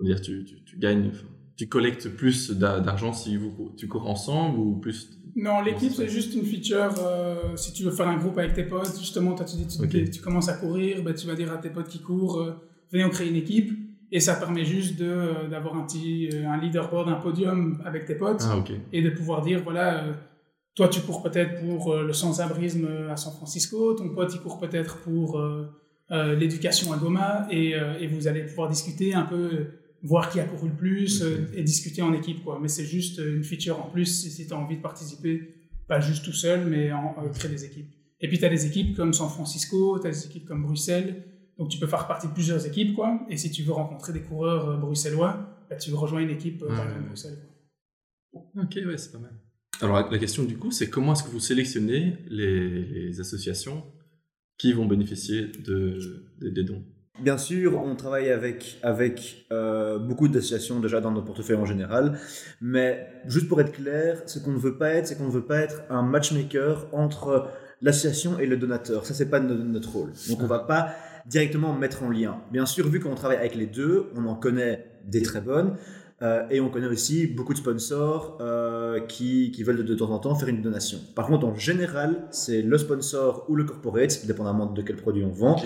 dire, 0.00 0.20
tu, 0.20 0.44
tu, 0.44 0.78
gagnes, 0.78 1.12
tu 1.56 1.68
collectes 1.68 2.08
plus 2.08 2.50
d'argent 2.50 3.12
si 3.12 3.36
vous 3.36 3.72
tu 3.76 3.86
cours 3.88 4.08
ensemble 4.08 4.58
ou 4.58 4.76
plus 4.78 5.14
non, 5.36 5.60
l'équipe, 5.60 5.92
c'est 5.92 6.08
juste 6.08 6.34
une 6.34 6.42
feature. 6.42 6.92
Euh, 6.98 7.54
si 7.54 7.72
tu 7.72 7.84
veux 7.84 7.92
faire 7.92 8.08
un 8.08 8.16
groupe 8.16 8.36
avec 8.38 8.54
tes 8.54 8.64
potes, 8.64 8.98
justement, 8.98 9.36
tu, 9.36 9.44
tu, 9.88 10.10
tu, 10.10 10.20
commences 10.20 10.48
à 10.48 10.54
courir, 10.54 11.04
ben, 11.04 11.14
tu 11.14 11.28
vas 11.28 11.36
dire 11.36 11.52
à 11.52 11.58
tes 11.58 11.70
potes 11.70 11.86
qui 11.86 12.00
courent, 12.00 12.56
venez 12.90 13.04
on 13.04 13.10
crée 13.10 13.28
une 13.28 13.36
équipe 13.36 13.70
et 14.10 14.20
ça 14.20 14.34
permet 14.34 14.64
juste 14.64 15.00
euh, 15.00 15.48
d'avoir 15.48 15.76
un 15.76 15.84
petit 15.84 16.30
euh, 16.32 16.48
un 16.48 16.58
leaderboard 16.58 17.08
un 17.08 17.16
podium 17.16 17.80
avec 17.84 18.06
tes 18.06 18.14
potes 18.14 18.42
ah, 18.44 18.62
et 18.92 19.02
de 19.02 19.10
pouvoir 19.10 19.42
dire 19.42 19.62
voilà 19.62 20.04
euh, 20.04 20.12
toi 20.74 20.88
tu 20.88 21.00
cours 21.00 21.22
peut-être 21.22 21.60
pour 21.60 21.94
le 21.94 22.12
sans-abrisme 22.12 22.88
à 23.10 23.16
San 23.16 23.32
Francisco 23.32 23.94
ton 23.94 24.08
pote 24.10 24.32
il 24.34 24.40
court 24.40 24.58
peut-être 24.58 24.98
pour 24.98 25.40
l'éducation 26.10 26.92
à 26.92 26.96
Goma 26.96 27.46
et, 27.50 27.72
et, 28.00 28.06
vous 28.06 28.28
allez 28.28 28.42
pouvoir 28.44 28.70
discuter 28.70 29.12
un 29.12 29.24
peu 29.24 29.66
voir 30.02 30.30
qui 30.30 30.40
a 30.40 30.44
couru 30.44 30.68
le 30.68 30.74
plus 30.74 31.22
et 31.52 31.62
discuter 31.62 32.00
en 32.00 32.14
équipe 32.14 32.42
quoi 32.44 32.58
mais 32.62 32.68
c'est 32.68 32.86
juste 32.86 33.18
une 33.18 33.44
feature 33.44 33.78
en 33.78 33.90
plus 33.90 34.06
si, 34.06 34.46
tu 34.46 34.54
as 34.54 34.56
envie 34.56 34.78
de 34.78 34.80
participer 34.80 35.54
pas 35.86 36.00
juste 36.00 36.24
tout 36.24 36.32
seul 36.32 36.64
mais 36.66 36.92
en, 36.92 37.14
créer 37.34 37.50
des 37.50 37.66
équipes 37.66 37.92
et 38.20 38.28
puis 38.28 38.38
tu 38.38 38.44
as 38.46 38.48
des 38.48 38.64
équipes 38.64 38.96
comme 38.96 39.12
San 39.12 39.28
Francisco 39.28 39.98
tu 39.98 40.06
as 40.06 40.10
des 40.10 40.24
équipes 40.24 40.46
comme 40.46 40.62
Bruxelles 40.62 41.24
donc 41.58 41.70
tu 41.70 41.78
peux 41.78 41.88
faire 41.88 42.06
partie 42.06 42.28
de 42.28 42.32
plusieurs 42.32 42.64
équipes, 42.66 42.94
quoi. 42.94 43.20
Et 43.28 43.36
si 43.36 43.50
tu 43.50 43.62
veux 43.62 43.72
rencontrer 43.72 44.12
des 44.12 44.22
coureurs 44.22 44.70
euh, 44.70 44.76
bruxellois, 44.76 45.66
bah, 45.68 45.76
tu 45.76 45.92
rejoins 45.92 46.20
une 46.20 46.30
équipe 46.30 46.62
euh, 46.62 46.68
par 46.68 46.86
Bruxelles. 47.02 47.38
Ok, 48.32 48.76
ouais, 48.76 48.96
c'est 48.96 49.12
pas 49.12 49.18
mal. 49.18 49.34
Alors 49.80 50.10
la 50.10 50.18
question 50.18 50.44
du 50.44 50.56
coup, 50.56 50.70
c'est 50.70 50.90
comment 50.90 51.12
est-ce 51.12 51.22
que 51.22 51.30
vous 51.30 51.40
sélectionnez 51.40 52.18
les, 52.28 53.20
associations 53.20 53.84
qui 54.58 54.72
vont 54.72 54.86
bénéficier 54.86 55.52
de, 55.64 55.98
des 56.40 56.64
dons 56.64 56.82
Bien 57.20 57.38
sûr, 57.38 57.82
on 57.82 57.96
travaille 57.96 58.30
avec, 58.30 58.78
avec 58.82 59.46
euh, 59.50 59.98
beaucoup 59.98 60.28
d'associations 60.28 60.78
déjà 60.78 61.00
dans 61.00 61.10
notre 61.10 61.26
portefeuille 61.26 61.56
en 61.56 61.66
général, 61.66 62.18
mais 62.60 63.08
juste 63.26 63.48
pour 63.48 63.60
être 63.60 63.72
clair, 63.72 64.22
ce 64.26 64.38
qu'on 64.38 64.52
ne 64.52 64.58
veut 64.58 64.78
pas 64.78 64.90
être, 64.90 65.08
c'est 65.08 65.18
qu'on 65.18 65.26
ne 65.26 65.32
veut 65.32 65.44
pas 65.44 65.58
être 65.58 65.82
un 65.90 66.02
matchmaker 66.02 66.86
entre 66.92 67.48
l'association 67.82 68.38
et 68.38 68.46
le 68.46 68.56
donateur. 68.56 69.04
Ça, 69.04 69.14
c'est 69.14 69.30
pas 69.30 69.40
notre 69.40 69.92
rôle. 69.92 70.12
Donc, 70.28 70.42
on 70.42 70.46
va 70.46 70.60
pas 70.60 70.94
directement 71.26 71.74
mettre 71.74 72.04
en 72.04 72.10
lien. 72.10 72.40
Bien 72.52 72.66
sûr, 72.66 72.88
vu 72.88 73.00
qu'on 73.00 73.14
travaille 73.14 73.38
avec 73.38 73.54
les 73.54 73.66
deux, 73.66 74.06
on 74.14 74.26
en 74.26 74.34
connaît 74.34 74.86
des 75.04 75.22
très 75.22 75.40
bonnes. 75.40 75.76
Euh, 76.20 76.42
et 76.50 76.60
on 76.60 76.68
connaît 76.68 76.88
aussi 76.88 77.28
beaucoup 77.28 77.52
de 77.52 77.58
sponsors 77.58 78.38
euh, 78.40 78.98
qui, 79.00 79.52
qui, 79.52 79.62
veulent 79.62 79.84
de, 79.84 79.94
temps 79.94 80.10
en 80.10 80.18
temps 80.18 80.34
faire 80.34 80.48
une 80.48 80.62
donation. 80.62 80.98
Par 81.14 81.28
contre, 81.28 81.46
en 81.46 81.54
général, 81.54 82.24
c'est 82.32 82.60
le 82.60 82.76
sponsor 82.76 83.44
ou 83.48 83.54
le 83.54 83.62
corporate, 83.62 84.26
dépendamment 84.26 84.66
de 84.66 84.82
quel 84.82 84.96
produit 84.96 85.24
on 85.24 85.30
vend, 85.30 85.62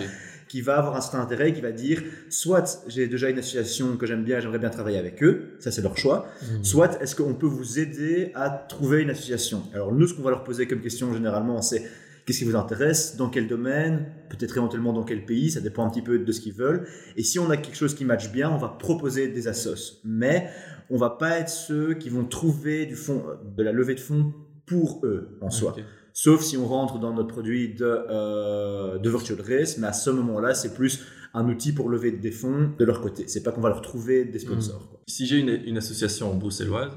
qui 0.48 0.60
va 0.60 0.76
avoir 0.76 0.94
un 0.94 1.00
certain 1.00 1.20
intérêt, 1.20 1.54
qui 1.54 1.62
va 1.62 1.72
dire 1.72 2.02
soit 2.28 2.84
j'ai 2.86 3.06
déjà 3.06 3.30
une 3.30 3.38
association 3.38 3.96
que 3.96 4.04
j'aime 4.04 4.24
bien, 4.24 4.40
j'aimerais 4.40 4.58
bien 4.58 4.68
travailler 4.68 4.98
avec 4.98 5.22
eux, 5.22 5.54
ça 5.58 5.70
c'est 5.70 5.80
leur 5.80 5.96
choix, 5.96 6.26
mmh. 6.42 6.64
soit 6.64 7.02
est-ce 7.02 7.16
qu'on 7.16 7.32
peut 7.32 7.46
vous 7.46 7.78
aider 7.78 8.30
à 8.34 8.50
trouver 8.50 9.00
une 9.00 9.10
association? 9.10 9.62
Alors 9.72 9.90
nous, 9.92 10.06
ce 10.06 10.12
qu'on 10.12 10.22
va 10.22 10.30
leur 10.30 10.44
poser 10.44 10.66
comme 10.66 10.80
question 10.80 11.14
généralement, 11.14 11.62
c'est 11.62 11.82
qu'est-ce 12.24 12.38
qui 12.38 12.44
vous 12.44 12.56
intéresse, 12.56 13.16
dans 13.16 13.28
quel 13.28 13.48
domaine, 13.48 14.06
peut-être 14.30 14.56
éventuellement 14.56 14.92
dans 14.92 15.04
quel 15.04 15.24
pays, 15.24 15.50
ça 15.50 15.60
dépend 15.60 15.86
un 15.86 15.90
petit 15.90 16.02
peu 16.02 16.18
de 16.18 16.32
ce 16.32 16.40
qu'ils 16.40 16.54
veulent. 16.54 16.86
Et 17.16 17.22
si 17.22 17.38
on 17.38 17.50
a 17.50 17.56
quelque 17.56 17.76
chose 17.76 17.94
qui 17.94 18.04
matche 18.04 18.30
bien, 18.30 18.50
on 18.50 18.58
va 18.58 18.68
proposer 18.68 19.28
des 19.28 19.48
assos. 19.48 20.00
Mais 20.04 20.48
on 20.90 20.96
va 20.96 21.10
pas 21.10 21.38
être 21.38 21.48
ceux 21.48 21.94
qui 21.94 22.08
vont 22.08 22.24
trouver 22.24 22.86
du 22.86 22.96
fond, 22.96 23.24
de 23.56 23.62
la 23.62 23.72
levée 23.72 23.94
de 23.94 24.00
fonds 24.00 24.32
pour 24.66 25.04
eux 25.04 25.38
en 25.40 25.50
soi. 25.50 25.74
Sauf 26.12 26.42
si 26.42 26.56
on 26.56 26.66
rentre 26.66 26.98
dans 26.98 27.14
notre 27.14 27.28
produit 27.28 27.74
de, 27.74 27.84
euh, 27.84 28.98
de 28.98 29.10
Virtual 29.10 29.40
Race, 29.40 29.78
mais 29.78 29.86
à 29.86 29.92
ce 29.92 30.10
moment-là, 30.10 30.54
c'est 30.54 30.74
plus 30.74 31.02
un 31.34 31.48
outil 31.48 31.72
pour 31.72 31.88
lever 31.88 32.12
des 32.12 32.30
fonds 32.30 32.70
de 32.78 32.84
leur 32.84 33.00
côté. 33.00 33.26
C'est 33.26 33.42
pas 33.42 33.52
qu'on 33.52 33.62
va 33.62 33.70
leur 33.70 33.80
trouver 33.80 34.26
des 34.26 34.38
sponsors. 34.38 34.82
Mmh. 34.82 34.96
Si 35.08 35.26
j'ai 35.26 35.38
une, 35.38 35.48
une, 35.48 35.78
association 35.78 36.34
bruxelloise 36.34 36.92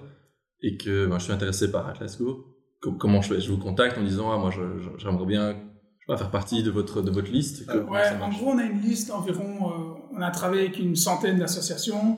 et 0.62 0.76
que 0.76 1.06
ben, 1.06 1.18
je 1.18 1.24
suis 1.24 1.34
intéressé 1.34 1.72
par 1.72 1.88
Atlas 1.88 2.18
Go, 2.20 2.55
comment 2.82 3.22
je 3.22 3.34
fais 3.34 3.42
Je 3.42 3.52
vous 3.52 3.58
contacte 3.58 3.98
en 3.98 4.04
disant 4.04 4.32
ah 4.32 4.38
moi 4.38 4.52
j'aimerais 4.98 5.26
bien 5.26 5.56
faire 6.08 6.30
partie 6.32 6.62
de 6.64 6.70
votre 6.72 7.02
de 7.02 7.10
votre 7.12 7.32
liste. 7.32 7.68
Euh, 7.70 7.84
ouais, 7.86 8.02
en 8.22 8.30
gros 8.30 8.52
on 8.52 8.58
a 8.60 8.64
une 8.64 8.82
liste 8.82 9.12
environ. 9.12 9.70
Euh, 9.70 9.94
on 10.18 10.22
a 10.22 10.32
travaillé 10.32 10.64
avec 10.64 10.80
une 10.80 10.96
centaine 10.96 11.40
d'associations. 11.40 12.18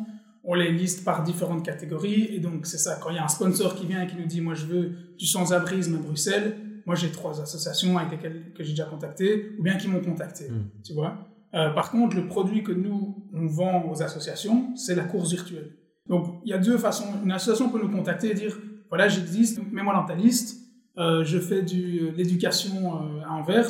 on 0.50 0.54
les 0.54 0.72
liste 0.72 1.04
par 1.04 1.24
différentes 1.24 1.66
catégories. 1.66 2.28
Et 2.36 2.40
donc, 2.40 2.66
c'est 2.68 2.78
ça, 2.78 2.98
quand 3.02 3.10
il 3.10 3.18
y 3.18 3.20
a 3.20 3.26
un 3.26 3.28
sponsor 3.28 3.76
qui 3.76 3.86
vient 3.86 4.02
et 4.04 4.08
qui 4.08 4.16
nous 4.16 4.26
dit, 4.28 4.40
moi, 4.40 4.54
je 4.54 4.66
veux 4.66 4.92
du 5.18 5.26
sans-abrisme 5.26 5.96
à 5.96 5.98
Bruxelles, 6.00 6.56
moi, 6.86 6.96
j'ai 6.96 7.12
trois 7.12 7.42
associations 7.42 7.98
avec 7.98 8.12
lesquelles 8.12 8.54
que 8.56 8.64
j'ai 8.64 8.70
déjà 8.72 8.86
contacté, 8.86 9.52
ou 9.60 9.64
bien 9.64 9.76
qui 9.76 9.90
m'ont 9.90 10.00
contacté, 10.00 10.50
Mm. 10.50 10.70
tu 10.86 10.94
vois. 10.94 11.28
Euh, 11.54 11.72
par 11.72 11.92
contre, 11.92 12.16
le 12.16 12.28
produit 12.28 12.64
que 12.64 12.72
nous, 12.72 13.28
on 13.34 13.46
vend 13.48 13.90
aux 13.92 14.02
associations, 14.02 14.74
c'est 14.78 14.96
la 14.96 15.04
course 15.04 15.32
virtuelle. 15.32 15.72
Donc, 16.08 16.40
il 16.46 16.50
y 16.52 16.54
a 16.54 16.60
deux 16.60 16.78
façons. 16.78 17.08
Une 17.26 17.32
association 17.34 17.68
peut 17.70 17.82
nous 17.82 17.92
contacter 17.92 18.32
et 18.32 18.34
dire, 18.34 18.58
voilà, 18.90 19.08
j'existe, 19.08 19.60
mets-moi 19.72 19.94
dans 19.94 20.06
ta 20.06 20.16
liste, 20.16 20.58
euh, 20.98 21.24
je 21.24 21.38
fais 21.40 21.62
de 21.62 22.16
l'éducation 22.16 22.96
euh, 22.96 23.24
à 23.26 23.34
Anvers, 23.34 23.70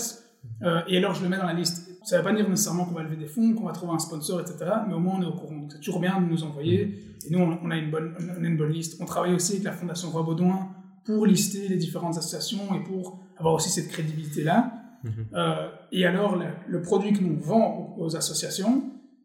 euh, 0.64 0.82
et 0.88 0.98
alors 0.98 1.14
je 1.14 1.24
le 1.24 1.30
mets 1.30 1.38
dans 1.38 1.46
la 1.46 1.54
liste. 1.54 1.90
Ça 2.04 2.16
ne 2.16 2.22
veut 2.22 2.30
pas 2.30 2.34
dire 2.34 2.48
nécessairement 2.48 2.86
qu'on 2.86 2.96
va 2.96 3.04
lever 3.04 3.18
des 3.18 3.28
fonds, 3.28 3.54
qu'on 3.54 3.66
va 3.66 3.74
trouver 3.74 3.94
un 3.94 4.00
sponsor, 4.00 4.40
etc. 4.40 4.58
Mais 4.88 4.94
au 4.94 5.00
moins 5.00 5.16
on 5.20 5.22
est 5.22 5.26
au 5.26 5.34
courant. 5.34 5.58
Donc 5.58 5.74
c'est 5.74 5.80
toujours 5.80 6.00
bien 6.00 6.22
de 6.22 6.26
nous 6.26 6.44
envoyer. 6.44 7.18
Et 7.26 7.30
nous, 7.32 7.40
on 7.40 7.60
on 7.62 7.70
a 7.70 7.76
une 7.76 7.92
bonne, 7.92 8.16
on 8.18 8.44
a 8.44 8.48
une 8.48 8.56
bonne 8.56 8.72
liste. 8.72 9.02
On 9.02 9.06
travaille 9.06 9.34
aussi 9.34 9.54
avec 9.54 9.66
la 9.66 9.74
Fondation 9.74 10.10
Roi 10.10 10.24
Baudouin 10.24 10.70
pour 11.04 11.26
lister 11.26 11.68
les 11.68 11.76
différentes 11.76 12.18
associations 12.18 12.74
et 12.76 12.84
pour 12.84 13.20
avoir 13.38 13.56
aussi 13.56 13.70
cette 13.70 13.90
crédibilité-là. 13.90 14.74
Mhm. 15.04 15.12
Euh, 15.34 15.70
et 15.92 16.06
alors, 16.06 16.38
le, 16.38 16.46
le 16.68 16.82
produit 16.82 17.14
que 17.14 17.22
nous 17.22 17.38
vendons 17.40 17.94
aux, 17.98 18.06
aux 18.06 18.16
associations, 18.16 18.84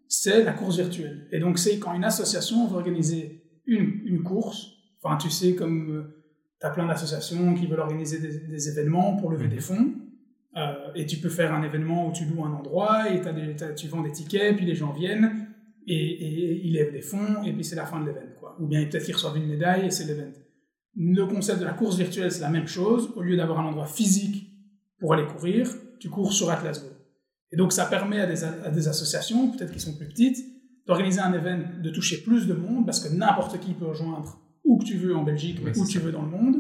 c'est 0.09 0.43
la 0.43 0.53
course 0.53 0.77
virtuelle. 0.77 1.29
Et 1.33 1.39
donc, 1.39 1.59
c'est 1.59 1.79
quand 1.79 1.95
une 1.95 2.05
association 2.05 2.67
veut 2.67 2.77
organiser 2.77 3.43
une, 3.67 4.01
une 4.05 4.23
course, 4.23 4.73
enfin, 5.03 5.17
tu 5.17 5.31
sais, 5.31 5.55
comme 5.55 6.07
tu 6.61 6.67
as 6.67 6.71
plein 6.71 6.87
d'associations 6.87 7.55
qui 7.55 7.67
veulent 7.67 7.81
organiser 7.81 8.19
des, 8.19 8.39
des 8.39 8.69
événements 8.69 9.17
pour 9.17 9.31
lever 9.31 9.45
Mhm. 9.47 9.51
des 9.51 9.61
fonds, 9.61 9.93
euh, 10.57 10.75
et 10.95 11.07
tu 11.07 11.17
peux 11.17 11.29
faire 11.31 11.53
un 11.55 11.63
événement 11.63 12.09
où 12.09 12.13
tu 12.13 12.25
loues 12.27 12.45
un 12.45 12.53
endroit, 12.53 13.11
et 13.11 13.21
des, 13.21 13.57
tu 13.75 13.89
vends 13.89 14.03
des 14.03 14.13
tickets, 14.13 14.57
puis 14.57 14.67
les 14.67 14.75
gens 14.75 14.93
viennent, 14.93 15.49
et, 15.87 15.95
et 15.97 16.67
ils 16.67 16.73
lèvent 16.75 16.93
des 16.93 17.01
fonds, 17.01 17.43
et 17.43 17.53
puis 17.53 17.65
c'est 17.65 17.77
la 17.77 17.87
fin 17.87 18.01
de 18.01 18.07
l'événement. 18.07 18.29
Ou 18.61 18.67
bien 18.67 18.85
peut-être 18.85 19.05
qu'ils 19.05 19.15
reçoivent 19.15 19.37
une 19.37 19.47
médaille, 19.49 19.87
et 19.87 19.91
c'est 19.91 20.05
l'événement. 20.05 20.37
Le 20.95 21.25
concept 21.25 21.59
de 21.61 21.65
la 21.65 21.73
course 21.73 21.97
virtuelle, 21.97 22.31
c'est 22.31 22.43
la 22.43 22.51
même 22.51 22.67
chose. 22.67 23.11
Au 23.17 23.23
lieu 23.23 23.35
d'avoir 23.37 23.61
un 23.61 23.65
endroit 23.65 23.87
physique 23.87 24.53
pour 25.01 25.15
aller 25.15 25.25
courir, 25.27 25.67
tu 25.99 26.11
cours 26.11 26.33
sur 26.35 26.51
Atlas 26.51 26.83
Go. 26.83 26.91
Et 27.51 27.57
donc 27.57 27.73
ça 27.73 27.87
permet 27.87 28.21
à 28.21 28.27
des, 28.27 28.45
à 28.45 28.71
des 28.71 28.89
associations, 28.89 29.51
peut-être 29.53 29.73
qui 29.73 29.81
sont 29.81 29.95
plus 29.97 30.07
petites, 30.07 30.39
d'organiser 30.87 31.21
un 31.21 31.33
événement, 31.33 31.67
de 31.83 31.91
toucher 31.91 32.19
plus 32.23 32.47
de 32.47 32.53
monde, 32.55 32.85
parce 32.85 33.01
que 33.01 33.13
n'importe 33.15 33.59
qui 33.59 33.73
peut 33.73 33.87
rejoindre 33.87 34.39
où 34.73 34.79
que 34.79 34.85
tu 34.85 34.97
veux 34.97 35.15
en 35.17 35.23
Belgique, 35.23 35.61
mais 35.65 35.77
où 35.79 35.87
tu 35.87 35.99
veux 35.99 36.13
dans 36.13 36.23
le 36.23 36.29
monde, 36.31 36.57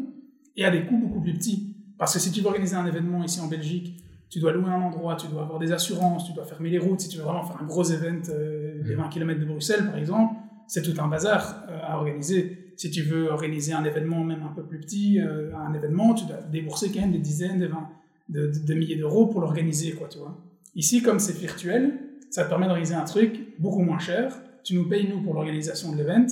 et 0.56 0.64
à 0.64 0.70
des 0.70 0.84
coûts 0.84 0.98
beaucoup 0.98 1.20
plus 1.20 1.34
petits. 1.34 1.74
Parce 1.98 2.14
que 2.14 2.20
si 2.20 2.30
tu 2.32 2.40
veux 2.40 2.46
organiser 2.48 2.76
un 2.76 2.86
événement 2.86 3.22
ici 3.24 3.40
en 3.40 3.46
Belgique, 3.48 4.02
tu 4.28 4.38
dois 4.40 4.52
louer 4.52 4.70
un 4.70 4.80
endroit, 4.82 5.16
tu 5.16 5.26
dois 5.28 5.42
avoir 5.42 5.58
des 5.58 5.72
assurances, 5.72 6.26
tu 6.26 6.32
dois 6.32 6.44
fermer 6.44 6.70
les 6.70 6.78
routes, 6.78 7.00
si 7.00 7.08
tu 7.08 7.18
veux 7.18 7.24
vraiment 7.24 7.44
faire 7.44 7.60
un 7.62 7.66
gros 7.66 7.84
événement, 7.84 8.22
euh, 8.30 8.82
les 8.84 8.94
Mhm. 8.94 9.02
20 9.02 9.08
km 9.08 9.40
de 9.40 9.44
Bruxelles 9.46 9.84
par 9.86 9.96
exemple, 9.98 10.34
c'est 10.66 10.82
tout 10.82 10.98
un 11.02 11.08
bazar 11.08 11.64
euh, 11.68 11.78
à 11.82 11.96
organiser. 11.98 12.72
Si 12.76 12.90
tu 12.90 13.02
veux 13.02 13.28
organiser 13.30 13.72
un 13.74 13.84
événement 13.84 14.24
même 14.24 14.42
un 14.42 14.52
peu 14.54 14.62
plus 14.62 14.80
petit, 14.80 15.20
euh, 15.20 15.54
un 15.56 15.72
événement, 15.74 16.14
tu 16.14 16.24
dois 16.26 16.38
débourser 16.50 16.90
quand 16.90 17.00
même 17.02 17.12
des 17.12 17.18
dizaines, 17.18 17.58
des 17.58 17.66
vingt, 17.66 17.88
de, 18.30 18.46
de- 18.46 18.66
de 18.66 18.74
milliers 18.74 18.96
d'euros 18.96 19.26
pour 19.26 19.40
l'organiser, 19.42 19.92
quoi, 19.92 20.08
tu 20.08 20.18
vois. 20.18 20.34
Ici, 20.74 21.02
comme 21.02 21.18
c'est 21.18 21.36
virtuel, 21.36 21.98
ça 22.30 22.44
te 22.44 22.48
permet 22.48 22.66
d'organiser 22.66 22.94
un 22.94 23.04
truc 23.04 23.38
beaucoup 23.58 23.82
moins 23.82 23.98
cher. 23.98 24.34
Tu 24.64 24.74
nous 24.74 24.88
payes, 24.88 25.06
nous, 25.08 25.20
pour 25.22 25.34
l'organisation 25.34 25.92
de 25.92 25.98
l'événement, 25.98 26.26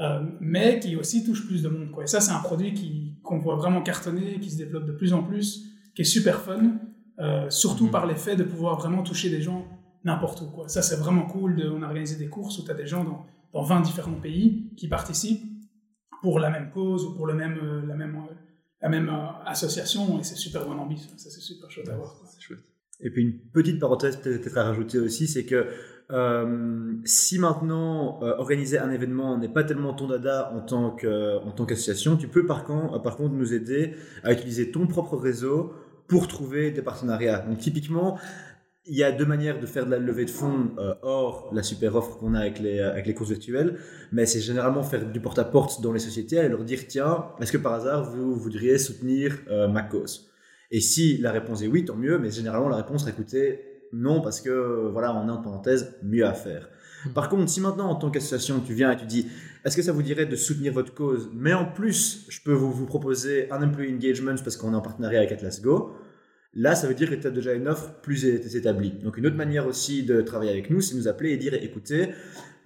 euh, 0.00 0.22
mais 0.40 0.80
qui 0.80 0.96
aussi 0.96 1.24
touche 1.24 1.46
plus 1.46 1.62
de 1.62 1.68
monde, 1.68 1.90
quoi. 1.90 2.04
Et 2.04 2.06
ça, 2.06 2.20
c'est 2.20 2.32
un 2.32 2.40
produit 2.40 2.72
qui, 2.74 3.18
qu'on 3.22 3.38
voit 3.38 3.56
vraiment 3.56 3.82
cartonner, 3.82 4.40
qui 4.40 4.50
se 4.50 4.56
développe 4.56 4.86
de 4.86 4.92
plus 4.92 5.12
en 5.12 5.22
plus, 5.22 5.66
qui 5.94 6.02
est 6.02 6.04
super 6.06 6.40
fun, 6.40 6.78
euh, 7.18 7.50
surtout 7.50 7.84
Mhm. 7.86 7.90
par 7.90 8.06
l'effet 8.06 8.34
de 8.36 8.44
pouvoir 8.44 8.78
vraiment 8.78 9.02
toucher 9.02 9.28
des 9.30 9.42
gens 9.42 9.66
n'importe 10.04 10.40
où, 10.40 10.46
quoi. 10.46 10.68
Ça, 10.68 10.80
c'est 10.82 10.96
vraiment 10.96 11.26
cool. 11.26 11.56
De, 11.56 11.68
on 11.68 11.82
a 11.82 11.86
organisé 11.86 12.16
des 12.16 12.28
courses 12.28 12.58
où 12.58 12.64
tu 12.64 12.70
as 12.70 12.74
des 12.74 12.86
gens 12.86 13.04
dans, 13.04 13.26
dans 13.52 13.62
20 13.62 13.82
différents 13.82 14.12
pays 14.20 14.72
qui 14.76 14.88
participent 14.88 15.44
pour 16.22 16.38
la 16.40 16.48
même 16.50 16.70
cause 16.70 17.04
ou 17.04 17.14
pour 17.14 17.26
le 17.26 17.34
même, 17.34 17.58
euh, 17.62 17.84
la 17.86 17.94
même, 17.96 18.18
la 18.80 18.88
même 18.88 19.10
association, 19.46 20.18
et 20.18 20.22
c'est 20.22 20.36
super 20.36 20.64
bon 20.66 20.78
ambition. 20.78 21.10
Ça, 21.16 21.28
c'est 21.30 21.40
super 21.40 21.70
chouette 21.70 21.88
à 21.90 21.96
voir, 21.96 22.14
quoi. 22.18 22.26
C'est 22.32 22.40
chouette. 22.40 22.60
Et 23.02 23.10
puis 23.10 23.22
une 23.22 23.38
petite 23.52 23.78
parenthèse 23.80 24.16
peut-être 24.18 24.56
à 24.58 24.64
rajouter 24.64 24.98
aussi, 24.98 25.26
c'est 25.26 25.44
que 25.44 25.66
euh, 26.12 26.94
si 27.04 27.38
maintenant 27.38 28.20
euh, 28.22 28.34
organiser 28.38 28.78
un 28.78 28.90
événement 28.90 29.38
n'est 29.38 29.48
pas 29.48 29.64
tellement 29.64 29.94
ton 29.94 30.08
dada 30.08 30.52
en 30.54 30.60
tant 30.60 30.96
tant 30.96 31.66
qu'association, 31.66 32.16
tu 32.16 32.28
peux 32.28 32.46
par 32.46 32.64
contre, 32.64 33.30
nous 33.30 33.54
aider 33.54 33.94
à 34.24 34.32
utiliser 34.32 34.70
ton 34.70 34.86
propre 34.86 35.16
réseau 35.16 35.72
pour 36.08 36.26
trouver 36.26 36.72
des 36.72 36.82
partenariats. 36.82 37.38
Donc 37.40 37.58
typiquement, 37.58 38.18
il 38.86 38.96
y 38.96 39.04
a 39.04 39.12
deux 39.12 39.26
manières 39.26 39.60
de 39.60 39.66
faire 39.66 39.86
de 39.86 39.90
la 39.90 39.98
levée 39.98 40.24
de 40.24 40.30
fonds 40.30 40.70
euh, 40.78 40.94
hors 41.02 41.50
la 41.52 41.62
super 41.62 41.94
offre 41.94 42.18
qu'on 42.18 42.34
a 42.34 42.40
avec 42.40 42.58
les, 42.58 42.80
avec 42.80 43.06
les 43.06 43.14
courses 43.14 43.30
virtuelles, 43.30 43.78
mais 44.10 44.26
c'est 44.26 44.40
généralement 44.40 44.82
faire 44.82 45.06
du 45.06 45.20
porte-à-porte 45.20 45.80
dans 45.80 45.92
les 45.92 46.00
sociétés 46.00 46.36
et 46.36 46.48
leur 46.48 46.64
dire 46.64 46.86
tiens, 46.88 47.26
est-ce 47.40 47.52
que 47.52 47.58
par 47.58 47.74
hasard 47.74 48.10
vous 48.10 48.34
voudriez 48.34 48.78
soutenir 48.78 49.38
euh, 49.48 49.68
ma 49.68 49.82
cause? 49.82 50.30
Et 50.72 50.80
si 50.80 51.18
la 51.18 51.30
réponse 51.30 51.62
est 51.62 51.66
oui, 51.68 51.84
tant 51.84 51.96
mieux, 51.96 52.18
mais 52.18 52.30
généralement 52.30 52.68
la 52.68 52.76
réponse 52.76 53.06
écoutez, 53.06 53.60
non, 53.92 54.20
parce 54.20 54.40
que 54.40 54.88
voilà, 54.92 55.14
on 55.14 55.28
a 55.28 55.32
en 55.32 55.42
parenthèse 55.42 55.94
mieux 56.02 56.26
à 56.26 56.32
faire. 56.32 56.68
Par 57.14 57.28
contre, 57.28 57.50
si 57.50 57.60
maintenant 57.60 57.88
en 57.88 57.94
tant 57.94 58.10
qu'association 58.10 58.60
tu 58.60 58.74
viens 58.74 58.92
et 58.92 58.96
tu 58.96 59.06
dis 59.06 59.26
est-ce 59.64 59.76
que 59.76 59.82
ça 59.82 59.92
vous 59.92 60.02
dirait 60.02 60.26
de 60.26 60.36
soutenir 60.36 60.72
votre 60.72 60.94
cause, 60.94 61.30
mais 61.34 61.52
en 61.52 61.64
plus 61.64 62.26
je 62.28 62.40
peux 62.42 62.52
vous, 62.52 62.70
vous 62.70 62.86
proposer 62.86 63.50
un 63.50 63.62
employee 63.62 63.94
engagement 63.94 64.34
parce 64.42 64.56
qu'on 64.56 64.72
est 64.72 64.76
en 64.76 64.82
partenariat 64.82 65.20
avec 65.20 65.32
Atlas 65.32 65.60
Go, 65.62 65.94
Là, 66.54 66.74
ça 66.74 66.88
veut 66.88 66.94
dire 66.94 67.08
que 67.08 67.14
tu 67.14 67.26
as 67.28 67.30
déjà 67.30 67.52
une 67.52 67.68
offre 67.68 68.00
plus 68.02 68.24
établie. 68.24 68.90
Donc, 68.90 69.16
une 69.16 69.26
autre 69.26 69.36
manière 69.36 69.68
aussi 69.68 70.02
de 70.02 70.20
travailler 70.20 70.50
avec 70.50 70.68
nous, 70.68 70.80
c'est 70.80 70.96
nous 70.96 71.06
appeler 71.06 71.30
et 71.30 71.36
dire 71.36 71.54
écoutez, 71.54 72.08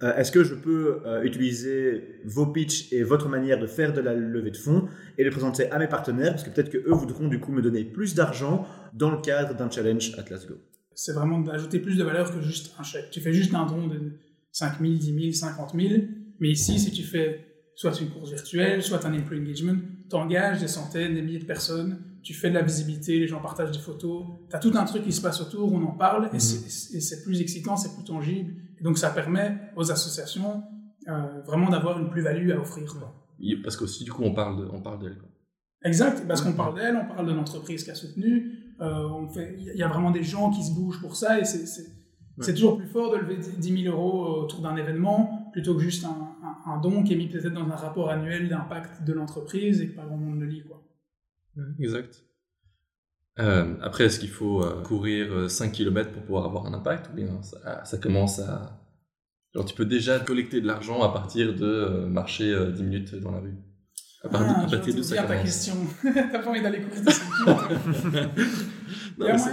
euh, 0.01 0.15
est-ce 0.15 0.31
que 0.31 0.43
je 0.43 0.55
peux 0.55 1.01
euh, 1.05 1.21
utiliser 1.21 2.19
vos 2.25 2.47
pitchs 2.47 2.91
et 2.91 3.03
votre 3.03 3.29
manière 3.29 3.59
de 3.59 3.67
faire 3.67 3.93
de 3.93 4.01
la 4.01 4.15
levée 4.15 4.49
de 4.49 4.57
fonds 4.57 4.87
et 5.19 5.23
les 5.23 5.29
présenter 5.29 5.69
à 5.69 5.77
mes 5.77 5.87
partenaires? 5.87 6.31
Parce 6.31 6.43
que 6.43 6.49
peut-être 6.49 6.71
que 6.71 6.77
eux 6.79 6.93
voudront 6.93 7.27
du 7.27 7.39
coup 7.39 7.51
me 7.51 7.61
donner 7.61 7.83
plus 7.83 8.15
d'argent 8.15 8.67
dans 8.93 9.11
le 9.11 9.21
cadre 9.21 9.53
d'un 9.53 9.69
challenge 9.69 10.13
Atlas 10.17 10.47
Go. 10.47 10.55
C'est 10.95 11.13
vraiment 11.13 11.39
d'ajouter 11.39 11.79
plus 11.79 11.97
de 11.97 12.03
valeur 12.03 12.33
que 12.33 12.41
juste 12.41 12.73
un 12.79 12.83
chèque. 12.83 13.09
Tu 13.11 13.21
fais 13.21 13.33
juste 13.33 13.53
un 13.53 13.65
don 13.65 13.87
de 13.87 14.13
5 14.51 14.79
000, 14.79 14.93
10 14.93 15.13
000, 15.13 15.31
50 15.33 15.73
000, 15.79 16.01
mais 16.39 16.49
ici, 16.49 16.79
si 16.79 16.91
tu 16.91 17.03
fais 17.03 17.45
soit 17.75 17.99
une 17.99 18.09
course 18.09 18.29
virtuelle, 18.31 18.81
soit 18.81 19.05
un 19.05 19.13
employee 19.13 19.41
engagement, 19.41 19.75
t'engages 20.09 20.61
des 20.61 20.67
centaines, 20.69 21.13
des 21.13 21.21
milliers 21.21 21.39
de 21.39 21.45
personnes, 21.45 21.99
tu 22.23 22.33
fais 22.33 22.49
de 22.49 22.55
la 22.55 22.61
visibilité, 22.61 23.19
les 23.19 23.27
gens 23.27 23.41
partagent 23.41 23.71
des 23.71 23.79
photos, 23.79 24.25
tu 24.49 24.55
as 24.55 24.59
tout 24.59 24.71
un 24.75 24.85
truc 24.85 25.03
qui 25.03 25.11
se 25.11 25.21
passe 25.21 25.41
autour, 25.41 25.71
on 25.73 25.83
en 25.83 25.91
parle, 25.91 26.29
et 26.33 26.39
c'est- 26.39 26.95
et 26.97 27.01
c'est 27.01 27.23
plus 27.23 27.41
excitant, 27.41 27.75
c'est 27.75 27.93
plus 27.93 28.03
tangible, 28.05 28.53
et 28.79 28.83
donc 28.83 28.97
ça 28.97 29.09
permet 29.09 29.57
aux 29.75 29.91
associations 29.91 30.63
euh, 31.07 31.41
vraiment 31.45 31.69
d'avoir 31.69 31.99
une 31.99 32.09
plus-value 32.09 32.49
à 32.51 32.59
offrir. 32.59 32.91
quoi. 32.97 33.13
Parce 33.63 33.77
qu'aussi, 33.77 34.03
du 34.05 34.11
coup, 34.11 34.23
on 34.23 34.33
parle 34.33 34.57
de- 34.59 34.69
on 34.71 34.81
parle 34.81 34.99
d'elle. 35.03 35.17
Exact, 35.83 36.25
parce 36.27 36.41
qu'on 36.41 36.53
parle 36.53 36.75
d'elle, 36.75 36.95
on 36.95 37.13
parle 37.13 37.27
de 37.27 37.33
l'entreprise 37.33 37.83
qui 37.83 37.91
a 37.91 37.95
soutenu, 37.95 38.64
il 38.79 39.75
y 39.77 39.83
a 39.83 39.87
vraiment 39.87 40.11
des 40.11 40.23
gens 40.23 40.49
qui 40.51 40.63
se 40.63 40.73
bougent 40.73 40.99
pour 41.01 41.15
ça, 41.15 41.39
et 41.39 41.45
c'est, 41.45 41.65
toujours 42.53 42.77
plus 42.77 42.87
fort 42.87 43.11
de 43.13 43.17
lever 43.17 43.37
10 43.37 43.83
000 43.83 43.95
euros 43.95 44.43
autour 44.43 44.59
d'un 44.61 44.75
événement 44.75 45.49
plutôt 45.53 45.73
que 45.75 45.81
juste 45.81 46.03
un, 46.03 46.09
un- 46.43 46.71
un 46.73 46.77
don 46.81 47.03
qui 47.03 47.13
est 47.13 47.15
mis 47.15 47.27
peut-être 47.29 47.53
dans 47.53 47.69
un 47.69 47.75
rapport 47.75 48.09
annuel 48.09 48.49
d'impact 48.49 49.03
de 49.05 49.13
l'entreprise 49.13 49.79
et 49.81 49.87
que 49.89 49.95
pas 49.95 50.05
grand 50.05 50.17
monde 50.17 50.39
le 50.41 50.45
lit. 50.47 50.63
Quoi. 50.67 50.83
Exact. 51.79 52.23
Euh, 53.39 53.75
après, 53.81 54.05
est-ce 54.05 54.19
qu'il 54.19 54.29
faut 54.29 54.61
euh, 54.63 54.81
courir 54.81 55.31
euh, 55.31 55.47
5 55.49 55.71
km 55.71 56.11
pour 56.11 56.23
pouvoir 56.23 56.45
avoir 56.45 56.65
un 56.65 56.73
impact 56.73 57.09
ou 57.11 57.15
bien 57.15 57.41
ça, 57.41 57.83
ça 57.85 57.97
commence 57.97 58.39
à... 58.39 58.81
Genre, 59.53 59.65
tu 59.65 59.75
peux 59.75 59.85
déjà 59.85 60.19
collecter 60.19 60.59
de 60.61 60.67
l'argent 60.67 61.01
à 61.03 61.09
partir 61.13 61.53
de 61.55 61.65
euh, 61.65 62.07
marcher 62.07 62.51
euh, 62.51 62.71
10 62.71 62.83
minutes 62.83 63.15
dans 63.15 63.31
la 63.31 63.39
rue? 63.39 63.55
À, 64.25 64.29
part- 64.29 64.41
Ah, 64.45 64.63
à 64.65 64.69
partir 64.69 64.95
de 64.95 65.01
ça 65.01 65.23
ta 65.23 65.37
question. 65.37 65.73
T'as 66.03 66.39
pas 66.39 66.49
envie 66.49 66.61
d'aller 66.61 66.81
courir 66.81 67.03
tes 67.03 67.11
5 67.11 67.23
kilomètres. 67.37 68.29
Non, 69.17 69.25
Il 69.25 69.27
y 69.27 69.29
a 69.29 69.33
mais 69.33 69.39
c'est. 69.39 69.51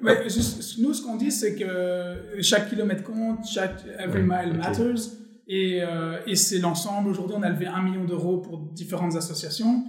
Mais 0.00 0.22
juste- 0.28 0.78
nous, 0.78 0.92
ce 0.92 1.02
qu'on 1.02 1.16
dit, 1.16 1.30
c'est 1.30 1.54
que 1.54 2.40
chaque 2.42 2.68
kilomètre 2.70 3.02
compte, 3.02 3.46
chaque 3.46 3.82
every 3.98 4.22
mile 4.22 4.50
ok. 4.52 4.56
matters, 4.58 4.94
et, 5.48 5.80
euh, 5.82 6.18
et 6.26 6.34
c'est 6.36 6.58
l'ensemble. 6.58 7.08
Aujourd'hui, 7.08 7.36
on 7.38 7.42
a 7.42 7.48
levé 7.50 7.66
un 7.66 7.82
million 7.82 8.04
d'euros 8.04 8.38
pour 8.38 8.58
différentes 8.72 9.16
associations, 9.16 9.84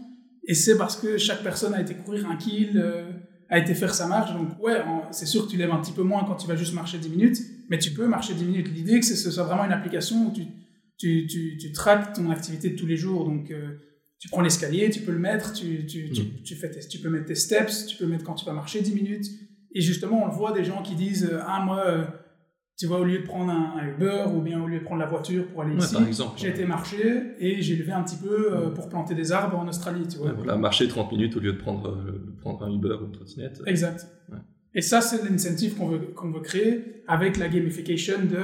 et 0.46 0.54
c'est 0.54 0.78
parce 0.78 0.96
que 0.96 1.18
chaque 1.18 1.44
personne 1.44 1.74
a 1.74 1.82
été 1.82 1.94
courir 1.96 2.30
un 2.30 2.38
kill, 2.38 2.72
euh, 2.78 3.12
a 3.50 3.60
été 3.60 3.74
faire 3.76 3.94
sa 3.94 4.08
marche. 4.08 4.34
Donc, 4.34 4.50
ouais, 4.64 4.78
c'est 5.12 5.26
sûr 5.26 5.46
que 5.46 5.52
tu 5.52 5.58
lèves 5.58 5.72
un 5.72 5.80
petit 5.82 5.92
peu 5.94 6.04
moins 6.04 6.24
quand 6.26 6.36
tu 6.36 6.48
vas 6.48 6.56
juste 6.56 6.74
marcher 6.74 7.00
10 7.00 7.10
minutes, 7.10 7.38
mais 7.70 7.78
tu 7.80 7.92
peux 7.92 8.08
marcher 8.08 8.34
10 8.34 8.46
minutes. 8.46 8.68
L'idée, 8.74 9.02
c'est 9.02 9.14
que 9.14 9.20
ce 9.20 9.32
soit 9.32 9.44
vraiment 9.44 9.66
une 9.66 9.72
application 9.74 10.28
où 10.28 10.32
tu, 10.32 10.44
tu, 10.98 11.28
tu, 11.28 11.58
tu 11.58 11.72
traques 11.74 12.14
ton 12.14 12.30
activité 12.30 12.70
de 12.70 12.76
tous 12.78 12.86
les 12.86 12.98
jours. 12.98 13.26
Donc, 13.26 13.52
euh, 13.52 13.78
tu 14.20 14.30
prends 14.30 14.42
l'escalier, 14.42 14.90
tu 14.90 15.02
peux 15.02 15.12
le 15.12 15.20
mettre, 15.20 15.54
tu, 15.54 15.86
tu, 15.86 16.10
tu, 16.12 16.42
tu 16.44 16.56
fais 16.56 16.70
tes- 16.72 16.88
tu 16.88 17.00
peux 17.00 17.10
mettre 17.10 17.26
tes 17.26 17.36
steps, 17.36 17.86
tu 17.88 17.98
peux 17.98 18.08
mettre 18.08 18.24
quand 18.24 18.34
tu 18.36 18.46
vas 18.46 18.54
marcher 18.54 18.82
10 18.82 18.94
minutes. 18.96 19.26
Et 19.74 19.82
justement, 19.82 20.24
on 20.24 20.28
le 20.28 20.34
voit 20.34 20.52
des 20.54 20.64
gens 20.64 20.82
qui 20.82 20.96
disent 20.96 21.30
euh, 21.32 21.40
Ah, 21.46 21.62
moi, 21.64 21.84
euh, 21.86 22.04
tu 22.80 22.86
vois, 22.88 23.00
au 23.00 23.04
lieu 23.04 23.20
de 23.20 23.24
prendre 23.24 23.52
un, 23.52 23.76
un 23.80 23.88
Uber 23.90 24.26
ou 24.36 24.42
bien 24.42 24.62
au 24.62 24.68
lieu 24.68 24.80
de 24.80 24.84
prendre 24.84 25.02
la 25.02 25.08
voiture 25.08 25.48
pour 25.48 25.62
aller 25.64 25.74
Ouais, 25.76 25.80
ici, 25.84 26.24
j'ai 26.38 26.50
été 26.50 26.66
marcher 26.66 27.34
et 27.40 27.62
j'ai 27.62 27.76
levé 27.76 27.92
un 27.92 28.02
petit 28.04 28.16
peu 28.18 28.54
euh, 28.56 28.70
pour 28.70 28.88
planter 28.90 29.14
des 29.16 29.32
arbres 29.32 29.58
en 29.58 29.68
Australie, 29.68 30.08
tu 30.08 30.18
vois. 30.18 30.28
Ouais, 30.28 30.34
voilà, 30.36 30.58
marcher 30.58 30.88
30 30.88 31.12
minutes 31.12 31.36
au 31.36 31.40
lieu 31.40 31.54
de 31.54 31.58
prendre, 31.58 31.90
euh, 31.90 32.34
prendre 32.42 32.64
un 32.64 32.72
Uber 32.74 32.96
ou 33.02 33.06
une 33.06 33.12
trottinette. 33.12 33.62
Exact. 33.68 34.08
Ouais. 34.32 34.38
Et 34.74 34.82
ça, 34.82 35.02
c'est 35.02 35.28
l'incentive 35.30 35.76
qu'on 35.76 35.88
veut, 35.90 36.00
qu'on 36.16 36.32
veut 36.32 36.42
créer 36.42 37.04
avec 37.08 37.38
la 37.38 37.50
gamification 37.50 38.16
de 38.24 38.40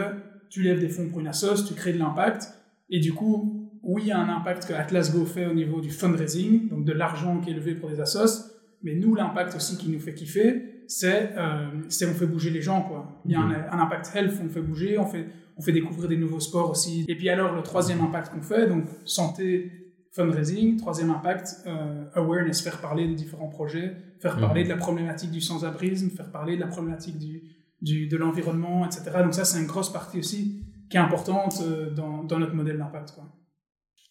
tu 0.50 0.62
lèves 0.62 0.80
des 0.80 0.90
fonds 0.90 1.10
pour 1.10 1.20
une 1.20 1.28
assoce, 1.28 1.66
tu 1.68 1.74
crées 1.74 1.94
de 1.94 2.00
l'impact. 2.00 2.48
Et 2.90 3.00
du 3.00 3.14
coup, 3.14 3.63
oui, 3.84 4.04
il 4.06 4.08
y 4.08 4.12
a 4.12 4.20
un 4.20 4.30
impact 4.30 4.68
que 4.68 4.74
Atlas 4.74 5.14
Go 5.14 5.26
fait 5.26 5.46
au 5.46 5.54
niveau 5.54 5.82
du 5.82 5.92
fundraising, 5.92 6.70
donc 6.70 6.86
de 6.86 6.94
l'argent 6.94 7.40
qui 7.42 7.52
est 7.52 7.54
levé 7.54 7.76
pour 7.76 7.90
des 7.90 8.00
assos, 8.00 8.50
mais 8.82 8.96
nous, 8.96 9.16
l'impact 9.16 9.56
aussi 9.56 9.78
qui 9.78 9.90
nous 9.90 10.00
fait 10.00 10.14
kiffer, 10.14 10.84
c'est 10.88 11.32
euh, 11.38 11.68
c'est 11.90 12.06
on 12.06 12.14
fait 12.14 12.26
bouger 12.26 12.50
les 12.50 12.62
gens. 12.62 12.82
Quoi. 12.82 13.22
Il 13.26 13.32
y 13.32 13.36
a 13.36 13.40
un, 13.40 13.52
un, 13.52 13.80
impact 13.80 14.12
health, 14.14 14.34
on 14.44 14.50
fait 14.50 14.62
bouger, 14.62 14.98
on 14.98 15.06
fait, 15.06 15.26
on 15.58 15.62
fait 15.62 15.72
découvrir 15.72 16.10
des 16.10 16.18
nouveaux 16.18 16.40
sports 16.40 16.70
aussi. 16.70 17.06
Et 17.08 17.16
puis 17.16 17.30
alors, 17.30 17.56
le 17.56 17.64
troisième 17.64 18.02
impact 18.02 18.34
qu'on 18.34 18.42
fait, 18.42 18.68
donc 18.68 18.86
santé, 19.06 19.72
fundraising, 20.12 20.78
troisième 20.78 21.10
impact, 21.10 21.64
euh, 21.66 22.06
awareness, 22.14 22.62
faire 22.62 22.80
parler 22.80 23.08
des 23.08 23.16
différents 23.16 23.48
projets, 23.48 23.96
faire 24.20 24.38
parler 24.38 24.64
de 24.64 24.70
la 24.70 24.78
problématique 24.78 25.32
du 25.32 25.42
sans-abrisme, 25.42 26.10
faire 26.10 26.32
parler 26.32 26.56
de 26.56 26.62
la 26.62 26.68
problématique 26.68 27.18
du, 27.18 27.42
du, 27.82 28.08
de 28.08 28.18
l'environnement, 28.18 28.86
etc. 28.86 29.12
Donc 29.24 29.34
ça, 29.34 29.46
c'est 29.46 29.60
une 29.60 29.68
grosse 29.68 29.92
partie 29.92 30.20
aussi 30.20 30.64
qui 30.90 30.98
est 30.98 31.00
importante 31.00 31.62
euh, 31.64 31.90
dans, 31.90 32.24
dans 32.24 32.40
notre 32.40 32.54
modèle 32.54 32.78
d'impact. 32.78 33.16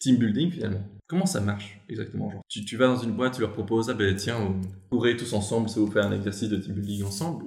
Team 0.02 0.16
building 0.16 0.50
finalement. 0.50 0.82
Comment 1.06 1.26
ça 1.26 1.40
marche 1.40 1.80
exactement 1.88 2.30
genre, 2.30 2.42
tu, 2.48 2.64
tu, 2.64 2.76
vas 2.76 2.86
dans 2.86 2.96
une 2.96 3.12
boîte, 3.12 3.34
tu 3.34 3.40
leur 3.40 3.52
proposes, 3.52 3.88
ah 3.88 3.94
ben 3.94 4.16
tiens, 4.16 4.36
vous 4.36 4.60
courez 4.90 5.16
tous 5.16 5.32
ensemble, 5.32 5.68
ça 5.68 5.78
vous 5.78 5.86
fait 5.86 6.00
un 6.00 6.10
exercice 6.10 6.48
de 6.48 6.56
team 6.56 6.74
building 6.74 7.04
ensemble. 7.04 7.44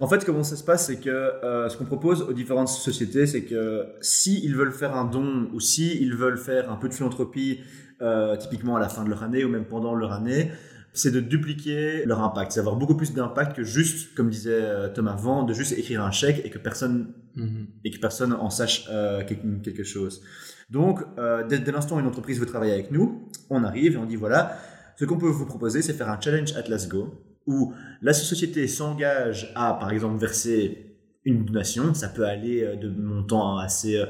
En 0.00 0.08
fait, 0.08 0.24
comment 0.24 0.42
ça 0.42 0.56
se 0.56 0.64
passe, 0.64 0.86
c'est 0.86 1.00
que 1.00 1.10
euh, 1.10 1.68
ce 1.68 1.76
qu'on 1.76 1.84
propose 1.84 2.22
aux 2.22 2.32
différentes 2.32 2.68
sociétés, 2.68 3.26
c'est 3.26 3.42
que 3.44 3.86
si 4.00 4.42
ils 4.42 4.54
veulent 4.54 4.72
faire 4.72 4.96
un 4.96 5.04
don 5.04 5.50
ou 5.52 5.60
si 5.60 6.00
ils 6.00 6.14
veulent 6.14 6.38
faire 6.38 6.70
un 6.70 6.76
peu 6.76 6.88
de 6.88 6.94
philanthropie, 6.94 7.60
euh, 8.00 8.36
typiquement 8.36 8.76
à 8.76 8.80
la 8.80 8.88
fin 8.88 9.04
de 9.04 9.10
leur 9.10 9.22
année 9.22 9.44
ou 9.44 9.48
même 9.48 9.64
pendant 9.64 9.94
leur 9.94 10.12
année, 10.12 10.50
c'est 10.92 11.10
de 11.10 11.20
dupliquer 11.20 12.04
leur 12.04 12.22
impact, 12.22 12.52
c'est 12.52 12.60
avoir 12.60 12.76
beaucoup 12.76 12.96
plus 12.96 13.14
d'impact 13.14 13.56
que 13.56 13.64
juste, 13.64 14.14
comme 14.14 14.28
disait 14.28 14.50
euh, 14.52 14.88
Tom 14.88 15.08
avant, 15.08 15.42
de 15.42 15.54
juste 15.54 15.72
écrire 15.72 16.02
un 16.02 16.10
chèque 16.10 16.42
et 16.44 16.50
que 16.50 16.58
personne 16.58 17.14
mm-hmm. 17.36 17.66
et 17.84 17.90
que 17.90 17.98
personne 17.98 18.32
en 18.34 18.50
sache 18.50 18.86
euh, 18.90 19.24
quelque 19.24 19.84
chose. 19.84 20.22
Donc, 20.70 21.00
euh, 21.18 21.46
dès, 21.46 21.58
dès 21.58 21.72
l'instant 21.72 21.96
où 21.96 22.00
une 22.00 22.06
entreprise 22.06 22.38
veut 22.38 22.46
travailler 22.46 22.72
avec 22.72 22.90
nous, 22.90 23.28
on 23.48 23.64
arrive 23.64 23.94
et 23.94 23.96
on 23.96 24.04
dit 24.04 24.16
voilà, 24.16 24.58
ce 24.96 25.06
qu'on 25.06 25.18
peut 25.18 25.28
vous 25.28 25.46
proposer, 25.46 25.80
c'est 25.80 25.94
faire 25.94 26.10
un 26.10 26.20
challenge 26.20 26.54
Atlas 26.56 26.88
Go 26.88 27.14
où 27.46 27.72
la 28.02 28.12
société 28.12 28.68
s'engage 28.68 29.50
à, 29.56 29.74
par 29.74 29.90
exemple, 29.90 30.18
verser 30.20 30.96
une 31.24 31.44
donation. 31.44 31.92
Ça 31.94 32.08
peut 32.08 32.24
aller 32.24 32.76
de 32.80 32.88
montants 32.88 33.58
assez, 33.58 34.00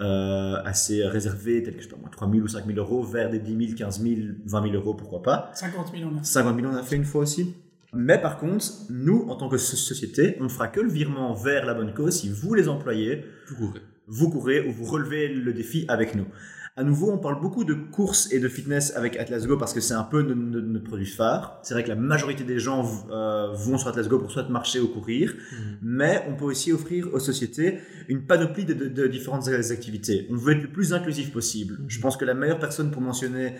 euh, 0.00 0.60
assez 0.64 1.04
réservés, 1.04 1.62
tels 1.62 1.74
que 1.74 1.82
je 1.82 1.84
sais 1.84 1.90
pas 1.94 2.00
moi, 2.00 2.10
3 2.10 2.28
000 2.30 2.42
ou 2.42 2.48
5 2.48 2.66
000 2.66 2.78
euros, 2.78 3.02
vers 3.02 3.30
des 3.30 3.38
10 3.38 3.66
000, 3.66 3.78
15 3.78 4.02
000, 4.02 4.14
20 4.44 4.62
000 4.62 4.74
euros, 4.74 4.94
pourquoi 4.94 5.22
pas. 5.22 5.50
50 5.54 5.92
000 5.96 6.10
on 6.12 6.18
a. 6.18 6.22
50 6.22 6.60
000 6.60 6.72
on 6.72 6.76
a 6.76 6.82
fait 6.82 6.96
une 6.96 7.04
fois 7.04 7.22
aussi. 7.22 7.54
Mais 7.92 8.20
par 8.20 8.38
contre, 8.38 8.64
nous, 8.90 9.26
en 9.28 9.36
tant 9.36 9.48
que 9.48 9.56
société, 9.56 10.36
on 10.40 10.44
ne 10.44 10.48
fera 10.48 10.66
que 10.66 10.80
le 10.80 10.90
virement 10.90 11.32
vers 11.32 11.64
la 11.64 11.74
bonne 11.74 11.94
cause 11.94 12.16
si 12.20 12.28
vous, 12.28 12.54
les 12.54 12.68
employés, 12.68 13.24
vous 13.48 13.68
courez, 13.68 13.80
vous 14.08 14.30
courez 14.30 14.68
ou 14.68 14.72
vous 14.72 14.84
relevez 14.84 15.28
le 15.28 15.52
défi 15.52 15.84
avec 15.86 16.16
nous. 16.16 16.26
À 16.76 16.82
nouveau, 16.82 17.12
on 17.12 17.18
parle 17.18 17.40
beaucoup 17.40 17.62
de 17.62 17.74
course 17.74 18.32
et 18.32 18.40
de 18.40 18.48
fitness 18.48 18.96
avec 18.96 19.16
Atlas 19.16 19.46
Go 19.46 19.56
parce 19.56 19.72
que 19.72 19.80
c'est 19.80 19.94
un 19.94 20.02
peu 20.02 20.22
notre, 20.22 20.66
notre, 20.66 20.84
produit 20.84 21.06
phare. 21.06 21.60
C'est 21.62 21.72
vrai 21.72 21.84
que 21.84 21.88
la 21.88 21.94
majorité 21.94 22.42
des 22.42 22.58
gens 22.58 22.84
euh, 23.12 23.52
vont 23.52 23.78
sur 23.78 23.86
Atlas 23.86 24.08
Go 24.08 24.18
pour 24.18 24.32
soit 24.32 24.48
marcher 24.48 24.80
ou 24.80 24.88
courir, 24.88 25.32
mmh. 25.32 25.56
mais 25.82 26.24
on 26.28 26.34
peut 26.34 26.46
aussi 26.46 26.72
offrir 26.72 27.14
aux 27.14 27.20
sociétés 27.20 27.78
une 28.08 28.26
panoplie 28.26 28.64
de, 28.64 28.74
de, 28.74 28.88
de, 28.88 29.06
différentes 29.06 29.46
activités. 29.46 30.26
On 30.32 30.34
veut 30.34 30.54
être 30.54 30.62
le 30.62 30.72
plus 30.72 30.92
inclusif 30.92 31.32
possible. 31.32 31.74
Mmh. 31.74 31.84
Je 31.86 32.00
pense 32.00 32.16
que 32.16 32.24
la 32.24 32.34
meilleure 32.34 32.58
personne 32.58 32.90
pour 32.90 33.02
mentionner 33.02 33.54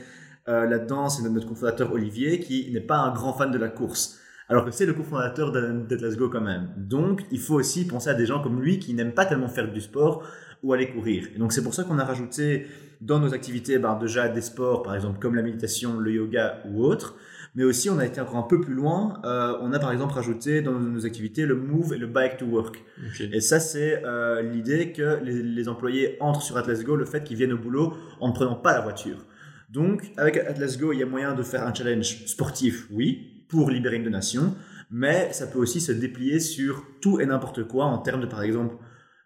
euh, 0.49 0.67
là-dedans, 0.67 1.09
c'est 1.09 1.23
notre 1.23 1.47
cofondateur 1.47 1.93
Olivier, 1.93 2.41
qui 2.41 2.69
n'est 2.73 2.81
pas 2.81 2.99
un 2.99 3.15
grand 3.15 3.33
fan 3.33 3.53
de 3.53 3.59
la 3.59 3.69
course 3.69 4.19
alors 4.49 4.65
que 4.65 4.71
c'est 4.71 4.87
le 4.87 4.93
cofondateur 4.93 5.53
d'Atlas 5.53 6.17
Go 6.17 6.29
quand 6.29 6.41
même. 6.41 6.69
Donc, 6.77 7.23
il 7.31 7.41
faut 7.41 7.55
aussi 7.55 7.87
penser 7.87 8.11
à 8.11 8.15
des 8.15 8.27
gens 8.27 8.43
comme 8.43 8.61
lui 8.61 8.79
qui 8.79 8.95
n'aiment 8.95 9.15
pas 9.15 9.25
tellement 9.25 9.49
faire 9.49 9.71
du 9.71 9.81
sport 9.81 10.23
ou 10.63 10.73
aller 10.73 10.91
courir. 10.91 11.29
Et 11.35 11.39
donc, 11.39 11.53
c'est 11.53 11.63
pour 11.63 11.75
ça 11.75 11.85
qu'on 11.85 11.99
a 11.99 12.05
rajouté 12.05 12.67
dans 13.01 13.19
nos 13.19 13.35
activités 13.35 13.79
ben, 13.79 13.99
déjà 13.99 14.29
des 14.29 14.41
sports, 14.41 14.83
par 14.83 14.95
exemple 14.95 15.19
comme 15.19 15.35
la 15.35 15.43
méditation, 15.43 15.99
le 15.99 16.13
yoga 16.13 16.63
ou 16.67 16.85
autre. 16.85 17.17
Mais 17.55 17.63
aussi, 17.63 17.89
on 17.89 17.99
a 17.99 18.07
été 18.07 18.21
encore 18.21 18.37
un 18.37 18.43
peu 18.43 18.61
plus 18.61 18.75
loin. 18.75 19.21
Euh, 19.25 19.57
on 19.61 19.73
a 19.73 19.79
par 19.79 19.93
exemple 19.93 20.15
rajouté 20.15 20.61
dans 20.61 20.73
nos 20.73 21.07
activités 21.07 21.47
le 21.47 21.55
move 21.55 21.95
et 21.95 21.99
le 21.99 22.09
bike 22.09 22.37
to 22.37 22.47
work. 22.47 22.83
Okay. 23.13 23.31
Et 23.33 23.41
ça, 23.41 23.61
c'est 23.61 24.03
euh, 24.05 24.43
l'idée 24.43 24.93
que 24.93 25.21
les, 25.23 25.43
les, 25.43 25.69
employés 25.69 26.17
entrent 26.21 26.43
sur 26.43 26.57
Atlas 26.57 26.83
Go, 26.83 26.97
le 26.97 27.05
fait 27.05 27.23
qu'ils 27.23 27.37
viennent 27.37 27.53
au 27.53 27.59
boulot 27.59 27.95
en 28.21 28.29
ne 28.29 28.33
prenant 28.33 28.57
pas 28.57 28.73
la 28.73 28.81
voiture. 28.81 29.25
Donc, 29.71 30.13
avec 30.17 30.37
Atlas 30.37 30.79
Go, 30.79 30.93
il 30.93 30.99
y 30.99 31.03
a 31.03 31.07
moyen 31.07 31.35
de 31.35 31.43
faire 31.45 31.65
un 31.65 31.73
challenge 31.73 32.27
sportif, 32.27 32.89
oui, 32.91 33.34
pour 33.55 33.71
libérer 33.71 33.97
une 33.97 34.05
donation, 34.05 34.55
mais 34.91 35.33
ça 35.33 35.47
peut 35.47 35.61
aussi 35.61 35.81
se 35.81 35.93
déplier 35.93 36.41
sur 36.41 36.85
tout 37.01 37.21
et 37.21 37.27
n'importe 37.27 37.63
quoi 37.69 37.85
en 37.85 37.99
termes 37.99 38.21
de, 38.21 38.27
par 38.27 38.43
exemple, 38.43 38.75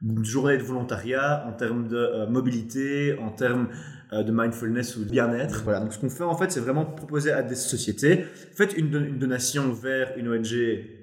une 0.02 0.22
journée 0.22 0.58
de 0.58 0.62
volontariat, 0.62 1.46
en 1.48 1.52
termes 1.54 1.88
de 1.88 1.96
euh, 1.96 2.26
mobilité, 2.26 3.18
en 3.18 3.30
termes 3.30 3.68
euh, 4.12 4.22
de 4.22 4.30
mindfulness 4.30 4.96
ou 4.96 5.04
de 5.04 5.10
bien-être. 5.10 5.62
Voilà, 5.64 5.80
donc 5.80 5.94
ce 5.94 5.98
qu'on 5.98 6.10
fait 6.10 6.24
en 6.24 6.36
fait, 6.36 6.52
c'est 6.52 6.60
vraiment 6.60 6.84
proposer 6.84 7.32
à 7.32 7.42
des 7.42 7.54
sociétés, 7.54 8.26
faites 8.54 8.76
une, 8.76 8.94
une 8.94 9.18
donation 9.18 9.72
vers 9.72 10.12
une 10.18 10.28
ONG, 10.28 10.52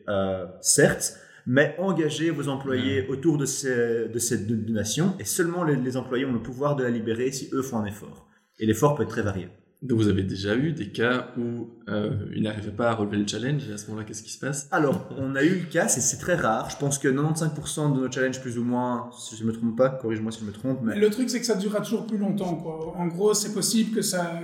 euh, 0.08 0.46
certes, 0.62 1.18
mais 1.48 1.76
engagez 1.80 2.30
vos 2.30 2.48
employés 2.48 3.02
mmh. 3.02 3.12
autour 3.12 3.38
de, 3.40 3.46
ces, 3.46 4.08
de 4.08 4.20
cette 4.20 4.48
donation, 4.48 5.16
et 5.20 5.26
seulement 5.26 5.64
les, 5.64 5.76
les 5.76 5.98
employés 5.98 6.26
ont 6.26 6.34
le 6.34 6.44
pouvoir 6.44 6.76
de 6.76 6.84
la 6.84 6.92
libérer 6.92 7.32
si 7.32 7.50
eux 7.54 7.64
font 7.64 7.80
un 7.80 7.86
effort. 7.86 8.28
Et 8.60 8.68
l'effort 8.68 8.96
peut 8.96 9.04
être 9.04 9.10
très 9.10 9.24
varié. 9.24 9.50
Donc 9.86 10.00
vous 10.00 10.08
avez 10.08 10.24
déjà 10.24 10.56
eu 10.56 10.72
des 10.72 10.90
cas 10.90 11.28
où 11.38 11.70
euh, 11.90 12.12
il 12.36 12.42
n'arrivait 12.42 12.72
pas 12.72 12.90
à 12.90 12.96
relever 12.96 13.18
le 13.18 13.28
challenge 13.28 13.70
et 13.70 13.74
à 13.74 13.78
ce 13.78 13.86
moment-là, 13.88 14.04
qu'est-ce 14.04 14.24
qui 14.24 14.32
se 14.32 14.40
passe? 14.40 14.68
Alors, 14.72 15.08
on 15.18 15.36
a 15.36 15.44
eu 15.44 15.60
le 15.60 15.66
cas, 15.66 15.88
c'est 15.88 16.18
très 16.18 16.36
rare. 16.36 16.72
Je 16.72 16.78
pense 16.78 16.98
que 16.98 17.08
95% 17.08 17.96
de 17.96 18.00
nos 18.00 18.12
challenges, 18.12 18.42
plus 18.42 18.58
ou 18.58 18.64
moins, 18.64 19.12
si 19.16 19.36
je 19.36 19.44
ne 19.44 19.50
me 19.50 19.54
trompe 19.54 19.78
pas, 19.78 19.90
corrige-moi 19.90 20.32
si 20.32 20.40
je 20.40 20.46
me 20.46 20.52
trompe. 20.52 20.80
Mais... 20.82 20.98
Le 20.98 21.10
truc, 21.12 21.30
c'est 21.30 21.40
que 21.40 21.46
ça 21.46 21.56
durera 21.56 21.82
toujours 21.82 22.08
plus 22.08 22.18
longtemps. 22.18 22.56
Quoi. 22.56 22.96
En 22.98 23.08
gros, 23.08 23.36
c'est 23.36 23.54
possible 23.54 23.96
que 23.96 24.02
ça 24.02 24.40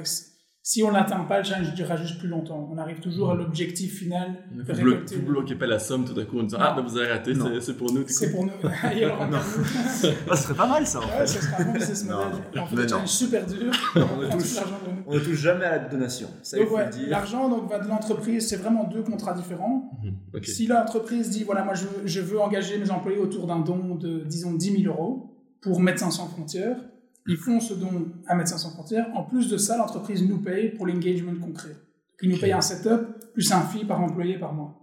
si 0.72 0.82
on 0.84 0.92
n'atteint 0.94 1.26
pas 1.26 1.40
le 1.40 1.44
challenge 1.44 1.74
durera 1.74 1.98
juste 1.98 2.18
plus 2.18 2.30
longtemps. 2.30 2.70
On 2.72 2.78
arrive 2.78 3.02
toujours 3.02 3.32
à 3.32 3.36
l'objectif 3.36 4.00
final. 4.00 4.36
Vous, 4.56 4.82
blo 4.82 4.96
vous 5.16 5.22
bloquez 5.22 5.56
pas 5.56 5.68
la 5.68 5.80
somme 5.80 6.06
tout 6.06 6.18
à 6.18 6.24
coup 6.24 6.40
en 6.40 6.44
disant 6.44 6.60
Ah, 6.62 6.74
ben 6.74 6.82
vous 6.82 6.98
avez 6.98 7.12
raté, 7.12 7.34
c'est 7.60 7.76
pour 7.76 7.92
nous. 7.92 8.06
C'est 8.08 8.32
pour 8.32 8.46
nous. 8.46 8.52
non. 8.64 9.40
ça 10.30 10.36
serait 10.38 10.54
pas 10.54 10.68
mal 10.68 10.88
ça 10.88 11.00
en 11.00 11.02
ouais, 11.02 11.10
fait. 11.10 11.28
ça 11.28 11.42
serait 11.42 11.62
un 11.62 11.66
bon 11.66 11.74
business 11.74 12.06
model. 12.06 12.42
On 12.56 12.66
fait 12.68 12.84
un 12.84 12.88
challenge 12.88 13.10
super 13.10 13.46
dur. 13.46 13.74
on, 13.96 14.22
ne 14.22 14.32
touche, 14.32 14.60
on 15.08 15.14
ne 15.14 15.20
touche 15.20 15.40
jamais 15.40 15.66
à 15.66 15.72
la 15.72 15.80
donation. 15.80 16.30
Ouais, 16.54 16.90
L'argent 17.10 17.50
donc, 17.50 17.70
va 17.70 17.80
de 17.80 17.90
l'entreprise, 17.90 18.48
c'est 18.48 18.56
vraiment 18.56 18.86
deux 18.86 19.04
contrats 19.04 19.34
différents. 19.34 19.92
Mm 20.02 20.08
-hmm. 20.08 20.38
okay. 20.38 20.52
Si 20.52 20.68
l'entreprise 20.68 21.30
dit 21.32 21.44
Voilà, 21.44 21.66
moi 21.66 21.74
je 21.74 21.84
veux, 21.84 22.02
je 22.06 22.22
veux 22.22 22.40
engager 22.40 22.78
mes 22.78 22.92
employés 22.92 23.20
autour 23.20 23.46
d'un 23.46 23.60
don 23.60 23.96
de, 23.96 24.24
disons, 24.24 24.54
10 24.54 24.84
000 24.84 24.94
euros 24.94 25.12
pour 25.60 25.82
Médecins 25.82 26.12
sans 26.12 26.28
frontières 26.28 26.80
ils 27.28 27.38
font 27.38 27.60
ce 27.60 27.74
don 27.74 28.12
à 28.28 28.36
Médecins 28.36 28.58
sans 28.58 28.72
frontières. 28.72 29.08
En 29.16 29.24
plus 29.24 29.50
de 29.50 29.58
ça, 29.58 29.78
l'entreprise 29.78 30.28
nous 30.28 30.40
paye 30.40 30.70
pour 30.70 30.88
l'engagement 30.88 31.36
concret. 31.36 31.76
Ils 32.22 32.30
nous 32.30 32.38
payent 32.38 32.54
un 32.54 32.62
setup 32.62 33.34
plus 33.34 33.52
un 33.52 33.62
fee 33.62 33.86
par 33.86 34.02
employé 34.02 34.38
par 34.38 34.54
mois. 34.54 34.78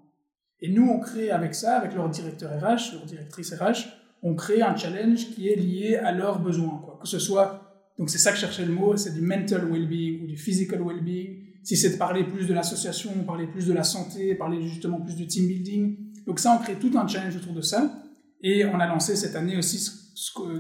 Et 0.61 0.73
nous, 0.73 0.89
on 0.89 0.99
crée 0.99 1.31
avec 1.31 1.55
ça, 1.55 1.77
avec 1.77 1.95
leur 1.95 2.09
directeur 2.09 2.51
RH, 2.51 2.95
leur 2.95 3.07
directrice 3.07 3.53
RH, 3.55 3.89
on 4.23 4.35
crée 4.35 4.63
un 4.63 4.77
challenge 4.77 5.31
qui 5.31 5.49
est 5.49 5.55
lié 5.55 5.97
à 5.97 6.11
leurs 6.11 6.41
besoins. 6.41 6.81
Quoi. 6.85 6.99
Que 7.01 7.07
ce 7.09 7.21
soit, 7.21 7.93
donc 7.99 8.11
c'est 8.11 8.19
ça 8.19 8.33
que 8.33 8.39
cherchait 8.39 8.65
le 8.65 8.73
mot, 8.73 8.97
c'est 8.97 9.15
du 9.15 9.21
mental 9.21 9.71
well-being 9.71 10.25
ou 10.25 10.27
du 10.27 10.37
physical 10.37 10.83
well-being. 10.83 11.45
Si 11.63 11.77
c'est 11.77 11.91
de 11.91 11.97
parler 11.97 12.25
plus 12.25 12.47
de 12.47 12.55
l'association, 12.55 13.13
parler 13.25 13.47
plus 13.47 13.67
de 13.67 13.73
la 13.73 13.85
santé, 13.85 14.35
parler 14.35 14.61
justement 14.63 15.01
plus 15.01 15.15
du 15.15 15.27
team 15.27 15.47
building. 15.47 15.97
Donc 16.27 16.41
ça, 16.41 16.57
on 16.59 16.63
crée 16.63 16.75
tout 16.75 16.91
un 16.97 17.07
challenge 17.07 17.37
autour 17.37 17.53
de 17.53 17.61
ça. 17.61 18.03
Et 18.43 18.65
on 18.65 18.81
a 18.81 18.87
lancé 18.87 19.17
cette 19.17 19.37
année 19.37 19.57
aussi 19.57 19.91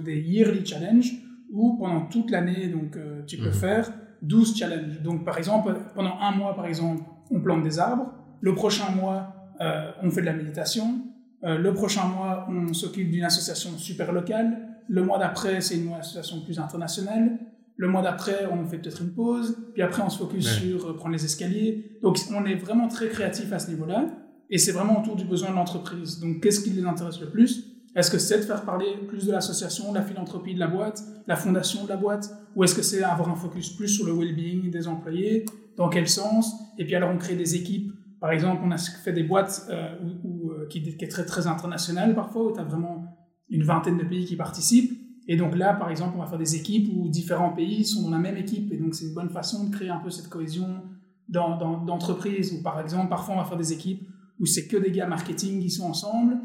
des 0.04 0.20
yearly 0.20 0.64
challenges 0.64 1.12
où 1.50 1.76
pendant 1.78 2.06
toute 2.06 2.30
l'année, 2.30 2.68
donc 2.68 2.96
euh, 2.96 3.22
tu 3.26 3.36
peux 3.38 3.48
mmh. 3.48 3.52
faire 3.52 3.92
12 4.22 4.56
challenges. 4.56 5.00
Donc 5.02 5.24
par 5.24 5.38
exemple, 5.38 5.74
pendant 5.94 6.18
un 6.20 6.32
mois, 6.32 6.54
par 6.54 6.66
exemple, 6.66 7.02
on 7.30 7.40
plante 7.40 7.62
des 7.62 7.78
arbres. 7.78 8.12
Le 8.40 8.54
prochain 8.54 8.90
mois, 8.90 9.34
euh, 9.60 9.90
on 10.02 10.10
fait 10.10 10.20
de 10.20 10.26
la 10.26 10.32
méditation. 10.32 11.02
Euh, 11.44 11.58
le 11.58 11.72
prochain 11.72 12.04
mois, 12.06 12.46
on 12.48 12.72
s'occupe 12.72 13.10
d'une 13.10 13.24
association 13.24 13.70
super 13.78 14.12
locale. 14.12 14.58
Le 14.88 15.02
mois 15.02 15.18
d'après, 15.18 15.60
c'est 15.60 15.76
une 15.76 15.92
association 15.92 16.40
plus 16.40 16.58
internationale. 16.58 17.38
Le 17.76 17.88
mois 17.88 18.02
d'après, 18.02 18.46
on 18.50 18.64
fait 18.66 18.78
peut-être 18.78 19.02
une 19.02 19.12
pause. 19.12 19.56
Puis 19.72 19.82
après, 19.82 20.02
on 20.02 20.10
se 20.10 20.18
focus 20.18 20.46
ouais. 20.46 20.68
sur 20.68 20.96
prendre 20.96 21.14
les 21.14 21.24
escaliers. 21.24 21.98
Donc 22.02 22.18
on 22.34 22.44
est 22.44 22.56
vraiment 22.56 22.88
très 22.88 23.08
créatif 23.08 23.52
à 23.52 23.58
ce 23.58 23.70
niveau-là. 23.70 24.06
Et 24.50 24.58
c'est 24.58 24.72
vraiment 24.72 25.00
autour 25.00 25.14
du 25.14 25.24
besoin 25.24 25.50
de 25.50 25.54
l'entreprise. 25.54 26.20
Donc 26.20 26.40
qu'est-ce 26.40 26.60
qui 26.60 26.70
les 26.70 26.84
intéresse 26.84 27.20
le 27.20 27.28
plus? 27.28 27.67
Est-ce 27.94 28.10
que 28.10 28.18
c'est 28.18 28.38
de 28.38 28.42
faire 28.42 28.64
parler 28.64 28.86
plus 29.06 29.26
de 29.26 29.32
l'association, 29.32 29.90
de 29.92 29.98
la 29.98 30.04
philanthropie 30.04 30.54
de 30.54 30.60
la 30.60 30.68
boîte, 30.68 31.02
la 31.26 31.36
fondation 31.36 31.84
de 31.84 31.88
la 31.88 31.96
boîte 31.96 32.30
Ou 32.54 32.64
est-ce 32.64 32.74
que 32.74 32.82
c'est 32.82 33.02
avoir 33.02 33.28
un 33.28 33.34
focus 33.34 33.70
plus 33.70 33.88
sur 33.88 34.06
le 34.06 34.12
well-being 34.12 34.70
des 34.70 34.88
employés? 34.88 35.44
Dans 35.76 35.88
quel 35.88 36.08
sens? 36.08 36.54
Et 36.78 36.84
puis 36.84 36.94
alors 36.94 37.10
on 37.10 37.18
crée 37.18 37.36
des 37.36 37.54
équipes. 37.54 37.92
Par 38.20 38.30
exemple, 38.32 38.62
on 38.64 38.70
a 38.72 38.78
fait 38.78 39.12
des 39.12 39.22
boîtes 39.22 39.66
euh, 39.70 39.94
euh, 40.02 40.66
qui, 40.68 40.82
qui 40.82 41.04
est 41.04 41.08
très, 41.08 41.24
très 41.24 41.46
internationale 41.46 42.14
parfois, 42.14 42.46
où 42.46 42.52
tu 42.52 42.60
as 42.60 42.64
vraiment 42.64 43.04
une 43.48 43.62
vingtaine 43.62 43.96
de 43.96 44.04
pays 44.04 44.24
qui 44.24 44.36
participent. 44.36 44.92
Et 45.28 45.36
donc 45.36 45.56
là, 45.56 45.74
par 45.74 45.90
exemple, 45.90 46.14
on 46.16 46.20
va 46.20 46.26
faire 46.26 46.38
des 46.38 46.56
équipes 46.56 46.88
où 46.94 47.08
différents 47.08 47.52
pays 47.52 47.84
sont 47.84 48.02
dans 48.02 48.10
la 48.10 48.18
même 48.18 48.36
équipe. 48.36 48.72
Et 48.72 48.76
donc 48.76 48.94
c'est 48.94 49.06
une 49.06 49.14
bonne 49.14 49.30
façon 49.30 49.68
de 49.68 49.74
créer 49.74 49.90
un 49.90 49.98
peu 49.98 50.10
cette 50.10 50.28
cohésion 50.28 50.82
d'entreprise. 51.28 52.52
Dans, 52.52 52.58
ou 52.58 52.62
par 52.62 52.80
exemple, 52.80 53.08
parfois 53.08 53.34
on 53.34 53.38
va 53.38 53.44
faire 53.44 53.58
des 53.58 53.72
équipes 53.72 54.08
où 54.40 54.46
c'est 54.46 54.66
que 54.66 54.76
des 54.76 54.90
gars 54.90 55.06
marketing 55.06 55.60
qui 55.60 55.70
sont 55.70 55.86
ensemble 55.86 56.38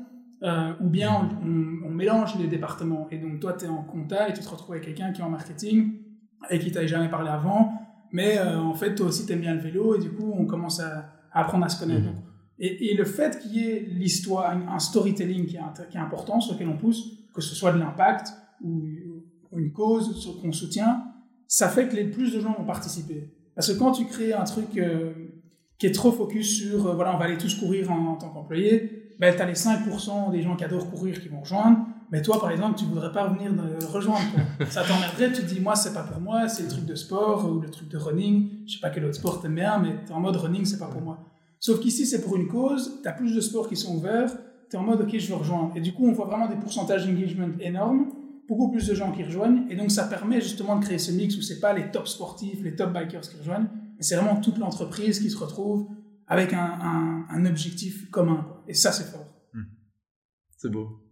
euh, 0.44 0.74
ou 0.82 0.90
bien 0.90 1.30
on, 1.42 1.88
on, 1.88 1.90
mélange 1.90 2.38
les 2.38 2.48
départements. 2.48 3.08
Et 3.12 3.18
donc 3.18 3.40
toi, 3.40 3.54
tu 3.54 3.66
es 3.66 3.68
en 3.70 3.84
compta 3.84 4.28
et 4.28 4.34
tu 4.34 4.42
te 4.42 4.50
retrouves 4.50 4.74
avec 4.74 4.86
quelqu'un 4.86 5.14
qui 5.14 5.22
est 5.22 5.24
en 5.24 5.30
marketing 5.30 5.94
et 6.50 6.60
qui 6.60 6.72
t'avait 6.72 6.88
jamais 6.88 7.10
parlé 7.10 7.30
avant, 7.30 7.74
mais 8.12 8.38
euh, 8.38 8.60
en 8.60 8.74
fait, 8.74 8.96
toi 8.96 9.08
aussi, 9.08 9.26
tu 9.26 9.34
aimes 9.34 9.42
bien 9.42 9.56
le 9.56 9.62
vélo 9.62 9.96
et 9.96 10.00
du 10.00 10.12
coup, 10.12 10.34
on 10.38 10.46
commence 10.46 10.80
à, 10.80 11.10
apprendre 11.32 11.66
à 11.66 11.70
se 11.70 11.80
connaître. 11.80 12.08
Mhm. 12.08 12.16
et, 12.60 12.92
et, 12.92 12.96
le 12.96 13.06
fait 13.06 13.40
qu'il 13.40 13.56
y 13.56 13.68
ait 13.68 13.80
l'histoire, 13.80 14.52
un, 14.52 14.80
storytelling 14.80 15.46
qui 15.48 15.56
est, 15.56 15.90
qui 15.90 15.98
est, 15.98 16.00
important, 16.00 16.40
sur 16.40 16.54
lequel 16.54 16.68
on 16.68 16.78
pousse, 16.78 17.04
que 17.34 17.42
ce 17.42 17.56
soit 17.56 17.72
de 17.72 17.80
l'impact 17.80 18.34
ou, 18.62 18.84
ou, 19.52 19.60
une 19.60 19.72
cause 19.72 20.40
qu'on 20.42 20.52
soutient, 20.52 21.06
ça 21.48 21.70
fait 21.70 21.88
que 21.88 21.96
les 21.96 22.06
plus 22.06 22.34
de 22.34 22.40
gens 22.40 22.54
vont 22.54 22.66
participer. 22.66 23.34
Parce 23.56 23.72
que 23.72 23.78
quand 23.80 23.92
tu 23.92 24.06
crées 24.06 24.34
un 24.34 24.44
truc 24.44 24.78
euh, 24.78 25.14
qui 25.78 25.88
est 25.88 25.92
trop 25.92 26.12
focus 26.12 26.58
sur, 26.58 26.88
euh, 26.88 26.94
voilà, 26.96 27.16
on 27.16 27.18
va 27.18 27.26
aller 27.26 27.38
tous 27.38 27.56
courir 27.56 27.92
en, 27.92 28.14
en 28.14 28.16
tant 28.16 28.30
qu'employé, 28.30 29.03
ben, 29.20 29.36
tu 29.36 29.42
as 29.42 29.46
les 29.46 29.54
5% 29.54 30.32
des 30.32 30.42
gens 30.42 30.56
qui 30.56 30.64
adorent 30.64 30.90
courir 30.90 31.22
qui 31.22 31.30
vont 31.30 31.42
rejoindre, 31.42 31.80
mais 32.12 32.22
toi, 32.22 32.40
par 32.40 32.52
exemple, 32.52 32.78
tu 32.78 32.86
voudrais 32.86 33.12
pas 33.12 33.28
venir 33.28 33.52
rejoindre. 33.92 34.22
Ça 34.70 34.84
t'emmerderait, 34.84 35.32
tu 35.32 35.42
te 35.42 35.54
dis, 35.54 35.60
moi, 35.60 35.76
c'est 35.76 35.94
pas 35.94 36.04
pour 36.04 36.22
moi, 36.22 36.48
c'est 36.48 36.64
le 36.64 36.70
truc 36.70 36.86
de 36.86 36.96
sport 36.96 37.50
ou 37.50 37.60
le 37.60 37.70
truc 37.70 37.90
de 37.90 37.98
running. 37.98 38.50
Je 38.68 38.74
sais 38.74 38.80
pas 38.80 38.90
quel 38.90 39.06
autre 39.06 39.16
sport 39.16 39.42
t'aimes 39.42 39.56
bien, 39.56 39.80
mais 39.80 39.96
t'es 40.06 40.14
en 40.14 40.20
mode 40.20 40.36
running, 40.36 40.66
c'est 40.66 40.80
pas 40.80 40.88
pour 40.88 41.02
moi. 41.02 41.20
Sauf 41.60 41.80
qu'ici, 41.80 42.06
c'est 42.06 42.22
pour 42.22 42.36
une 42.36 42.48
cause, 42.48 43.00
t'as 43.04 43.14
plus 43.14 43.34
de 43.34 43.42
sports 43.42 43.68
qui 43.70 43.76
sont 43.76 43.96
ouverts, 43.96 44.32
t'es 44.70 44.78
en 44.78 44.84
mode, 44.84 45.02
ok, 45.02 45.18
je 45.18 45.28
veux 45.28 45.36
rejoindre. 45.36 45.72
Et 45.76 45.82
du 45.82 45.94
coup, 45.94 46.06
on 46.06 46.12
voit 46.12 46.26
vraiment 46.26 46.48
des 46.48 46.58
pourcentages 46.58 47.08
d'engagement 47.08 47.48
énormes, 47.60 48.10
beaucoup 48.48 48.70
plus 48.70 48.86
de 48.86 48.94
gens 48.94 49.12
qui 49.12 49.24
rejoignent, 49.24 49.64
et 49.70 49.76
donc 49.76 49.90
ça 49.90 50.04
permet 50.04 50.42
justement 50.42 50.76
de 50.76 50.84
créer 50.84 50.98
ce 50.98 51.14
mix 51.14 51.38
où 51.38 51.42
c'est 51.42 51.62
pas 51.62 51.72
les 51.72 51.90
top 51.90 52.08
sportifs, 52.10 52.62
les 52.62 52.76
top 52.76 52.92
bikers 52.92 53.22
qui 53.22 53.38
rejoignent, 53.38 53.68
mais 53.96 54.04
c'est 54.04 54.18
vraiment 54.18 54.36
toute 54.42 54.58
l'entreprise 54.58 55.20
qui 55.20 55.30
se 55.30 55.38
retrouve 55.38 55.88
avec 56.28 56.54
un 56.54 57.46
objectif 57.46 58.12
commun. 58.12 58.46
Et 58.68 58.74
ça, 58.74 58.92
c'est 58.92 59.06
fort. 59.06 59.28
C'est 60.58 60.72
beau. 60.72 61.04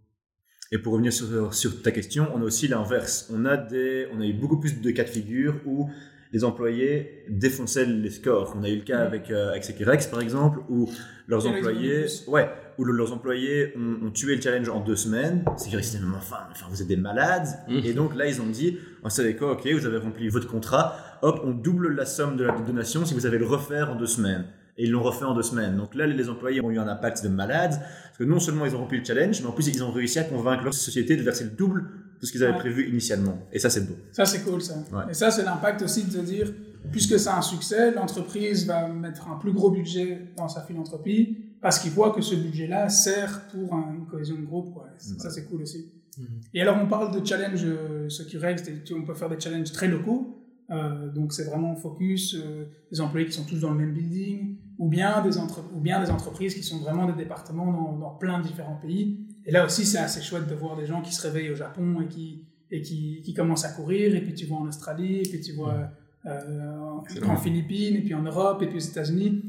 Et 0.72 0.78
pour 0.78 0.94
revenir 0.94 1.12
sur, 1.12 1.52
sur 1.52 1.82
ta 1.82 1.90
question, 1.90 2.28
on 2.34 2.40
a 2.40 2.44
aussi 2.44 2.66
l'inverse. 2.66 3.28
On 3.30 3.44
a 3.44 3.58
des, 3.58 4.08
on 4.14 4.20
a 4.22 4.24
eu 4.24 4.32
beaucoup 4.32 4.58
plus 4.58 4.80
de 4.80 4.90
cas 4.90 5.04
de 5.04 5.10
figure 5.10 5.60
où 5.66 5.90
les 6.32 6.44
employés 6.44 7.24
défonçaient 7.28 7.84
les 7.84 8.08
scores. 8.08 8.54
On 8.58 8.62
a 8.62 8.70
eu 8.70 8.76
le 8.76 8.82
cas 8.82 9.04
mmh. 9.04 9.06
avec 9.06 9.30
euh, 9.30 9.50
avec 9.50 9.64
Sekirex 9.64 10.06
par 10.06 10.22
exemple, 10.22 10.60
où 10.70 10.90
leurs 11.26 11.46
employés, 11.46 12.06
ouais, 12.26 12.48
où 12.78 12.84
le, 12.84 12.94
leurs 12.94 13.12
employés 13.12 13.74
ont, 13.76 14.06
ont, 14.06 14.10
tué 14.10 14.36
le 14.36 14.40
challenge 14.40 14.70
en 14.70 14.80
deux 14.80 14.96
semaines. 14.96 15.44
Sekirex 15.58 15.90
disait 15.90 16.04
enfin, 16.16 16.38
enfin, 16.50 16.66
vous 16.70 16.80
êtes 16.80 16.88
des 16.88 16.96
malades. 16.96 17.48
Mmh. 17.68 17.80
Et 17.84 17.92
donc 17.92 18.16
là, 18.16 18.26
ils 18.26 18.40
ont 18.40 18.46
dit, 18.46 18.78
on 19.02 19.10
savait 19.10 19.36
quoi, 19.36 19.52
ok, 19.52 19.66
vous 19.66 19.84
avez 19.84 19.98
rempli 19.98 20.30
votre 20.30 20.48
contrat, 20.48 20.96
hop, 21.20 21.42
on 21.44 21.50
double 21.50 21.94
la 21.94 22.06
somme 22.06 22.38
de 22.38 22.44
la 22.44 22.58
donation 22.58 23.04
si 23.04 23.12
vous 23.12 23.26
avez 23.26 23.36
le 23.36 23.44
refaire 23.44 23.90
en 23.90 23.96
deux 23.96 24.06
semaines 24.06 24.46
et 24.78 24.84
ils 24.84 24.90
l'ont 24.90 25.02
refait 25.02 25.24
en 25.24 25.34
deux 25.34 25.42
semaines. 25.42 25.76
Donc 25.76 25.94
là, 25.94 26.06
les 26.06 26.28
employés 26.28 26.60
ont 26.62 26.70
eu 26.70 26.78
un 26.78 26.88
impact 26.88 27.22
de 27.22 27.28
malade, 27.28 27.72
parce 27.80 28.18
que 28.18 28.24
non 28.24 28.40
seulement 28.40 28.66
ils 28.66 28.74
ont 28.74 28.78
rempli 28.78 28.98
le 28.98 29.04
challenge, 29.04 29.40
mais 29.40 29.48
en 29.48 29.52
plus 29.52 29.68
ils 29.68 29.82
ont 29.82 29.90
réussi 29.90 30.18
à 30.18 30.24
convaincre 30.24 30.64
leur 30.64 30.74
société 30.74 31.16
de 31.16 31.22
verser 31.22 31.44
le 31.44 31.50
double 31.50 31.84
de 32.20 32.26
ce 32.26 32.32
qu'ils 32.32 32.42
avaient 32.44 32.52
ouais. 32.52 32.58
prévu 32.58 32.88
initialement. 32.88 33.36
Et 33.52 33.58
ça, 33.58 33.68
c'est 33.68 33.86
beau. 33.86 33.96
Ça, 34.12 34.24
c'est 34.24 34.42
cool, 34.42 34.62
ça. 34.62 34.74
Ouais. 34.92 35.10
Et 35.10 35.14
ça, 35.14 35.30
c'est 35.30 35.44
l'impact 35.44 35.82
aussi 35.82 36.04
de 36.04 36.20
dire, 36.20 36.52
puisque 36.90 37.18
c'est 37.18 37.28
un 37.28 37.42
succès, 37.42 37.92
l'entreprise 37.92 38.66
va 38.66 38.88
mettre 38.88 39.28
un 39.28 39.36
plus 39.36 39.52
gros 39.52 39.70
budget 39.70 40.28
dans 40.36 40.48
sa 40.48 40.62
philanthropie, 40.62 41.38
parce 41.60 41.78
qu'il 41.78 41.90
voit 41.90 42.12
que 42.12 42.22
ce 42.22 42.34
budget-là 42.34 42.88
sert 42.88 43.48
pour 43.48 43.74
une 43.74 44.06
cohésion 44.06 44.36
de 44.36 44.44
groupe. 44.44 44.72
Quoi. 44.72 44.84
Ouais. 44.84 45.18
Ça, 45.18 45.30
c'est 45.30 45.44
cool 45.46 45.62
aussi. 45.62 45.92
Mmh. 46.16 46.22
Et 46.54 46.62
alors, 46.62 46.76
on 46.80 46.86
parle 46.86 47.18
de 47.18 47.26
challenge, 47.26 47.62
euh, 47.64 48.08
ce 48.08 48.22
qui 48.22 48.36
reste, 48.36 48.70
on 48.94 49.02
peut 49.02 49.14
faire 49.14 49.28
des 49.28 49.40
challenges 49.40 49.72
très 49.72 49.88
locaux. 49.88 50.41
Euh, 50.72 51.12
donc 51.12 51.32
c'est 51.34 51.44
vraiment 51.50 51.74
focus 51.76 52.34
euh, 52.34 52.64
des 52.90 53.00
employés 53.00 53.26
qui 53.26 53.32
sont 53.32 53.44
tous 53.44 53.60
dans 53.60 53.72
le 53.74 53.78
même 53.82 53.92
building, 53.92 54.56
ou 54.78 54.88
bien 54.88 55.22
des, 55.26 55.36
entre 55.38 55.60
ou 55.76 55.80
bien 55.80 56.02
des 56.04 56.10
entreprises 56.10 56.54
qui 56.54 56.62
sont 56.62 56.78
vraiment 56.78 57.06
des 57.10 57.18
départements 57.24 57.70
dans, 57.78 57.92
dans 57.98 58.14
plein 58.22 58.38
de 58.40 58.44
différents 58.50 58.78
pays. 58.86 59.04
Et 59.46 59.50
là 59.56 59.60
aussi 59.66 59.84
c'est 59.84 59.98
assez 59.98 60.22
chouette 60.22 60.48
de 60.48 60.54
voir 60.54 60.76
des 60.80 60.86
gens 60.86 61.00
qui 61.02 61.12
se 61.12 61.22
réveillent 61.26 61.50
au 61.50 61.60
Japon 61.66 62.00
et 62.02 62.08
qui, 62.14 62.26
et 62.70 62.80
qui, 62.80 63.20
qui 63.24 63.34
commencent 63.34 63.66
à 63.70 63.72
courir, 63.78 64.14
et 64.16 64.22
puis 64.22 64.34
tu 64.34 64.46
vois 64.46 64.58
en 64.58 64.68
Australie, 64.72 65.18
et 65.24 65.28
puis 65.30 65.40
tu 65.40 65.52
vois 65.52 65.90
euh, 66.26 67.00
en 67.34 67.36
Philippines, 67.36 67.96
et 67.96 68.00
puis 68.00 68.14
en 68.14 68.22
Europe, 68.22 68.62
et 68.62 68.66
puis 68.66 68.76
aux 68.76 68.88
États-Unis. 68.92 69.42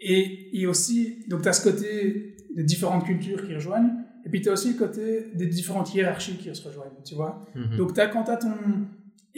Et, 0.00 0.60
et 0.60 0.66
aussi, 0.66 1.24
donc 1.28 1.42
tu 1.42 1.48
as 1.48 1.54
ce 1.54 1.62
côté 1.70 2.36
de 2.56 2.62
différentes 2.62 3.04
cultures 3.04 3.46
qui 3.46 3.54
rejoignent, 3.54 3.92
et 4.24 4.28
puis 4.28 4.42
tu 4.42 4.48
as 4.50 4.52
aussi 4.52 4.72
le 4.74 4.78
côté 4.78 5.28
des 5.34 5.46
différentes 5.46 5.94
hiérarchies 5.94 6.36
qui 6.36 6.54
se 6.54 6.68
rejoignent, 6.68 7.02
tu 7.04 7.14
vois. 7.14 7.40
Mm 7.54 7.60
-hmm. 7.62 7.76
Donc 7.78 7.98
as, 7.98 8.08
quand 8.08 8.24
tu 8.24 8.30
as 8.30 8.36
ton 8.36 8.58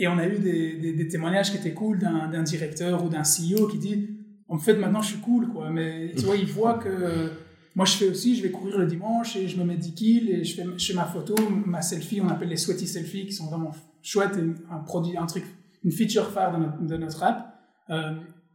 et 0.00 0.08
on 0.08 0.16
a 0.16 0.26
eu 0.26 0.38
des, 0.38 1.08
témoignages 1.08 1.50
qui 1.50 1.58
étaient 1.58 1.74
cool 1.74 1.98
d'un 1.98 2.42
directeur 2.42 3.04
ou 3.04 3.10
d'un 3.10 3.22
CEO 3.22 3.68
qui 3.68 3.76
dit 3.76 4.08
En 4.48 4.58
fait, 4.58 4.74
maintenant 4.74 5.02
je 5.02 5.08
suis 5.08 5.20
cool, 5.20 5.48
quoi. 5.48 5.68
Mais 5.68 6.12
tu 6.16 6.24
vois, 6.24 6.36
il 6.36 6.46
voit 6.46 6.78
que 6.78 7.30
moi 7.76 7.84
je 7.84 7.92
fais 7.92 8.08
aussi, 8.08 8.34
je 8.34 8.42
vais 8.42 8.50
courir 8.50 8.78
le 8.78 8.86
dimanche 8.86 9.36
et 9.36 9.46
je 9.46 9.58
me 9.58 9.64
mets 9.64 9.76
10 9.76 9.94
kills 9.94 10.30
et 10.30 10.42
je 10.42 10.56
fais, 10.56 10.94
ma 10.94 11.04
photo, 11.04 11.34
ma 11.66 11.82
selfie, 11.82 12.20
on 12.22 12.28
appelle 12.28 12.48
les 12.48 12.56
sweaty 12.56 12.86
selfies 12.86 13.26
qui 13.26 13.34
sont 13.34 13.46
vraiment 13.46 13.72
chouettes 14.02 14.38
et 14.38 14.72
un 14.72 14.78
produit, 14.78 15.18
un 15.18 15.26
truc, 15.26 15.44
une 15.84 15.92
feature 15.92 16.30
phare 16.30 16.58
de 16.80 16.96
notre, 16.96 17.22
app. 17.22 17.54
Euh, 17.90 18.14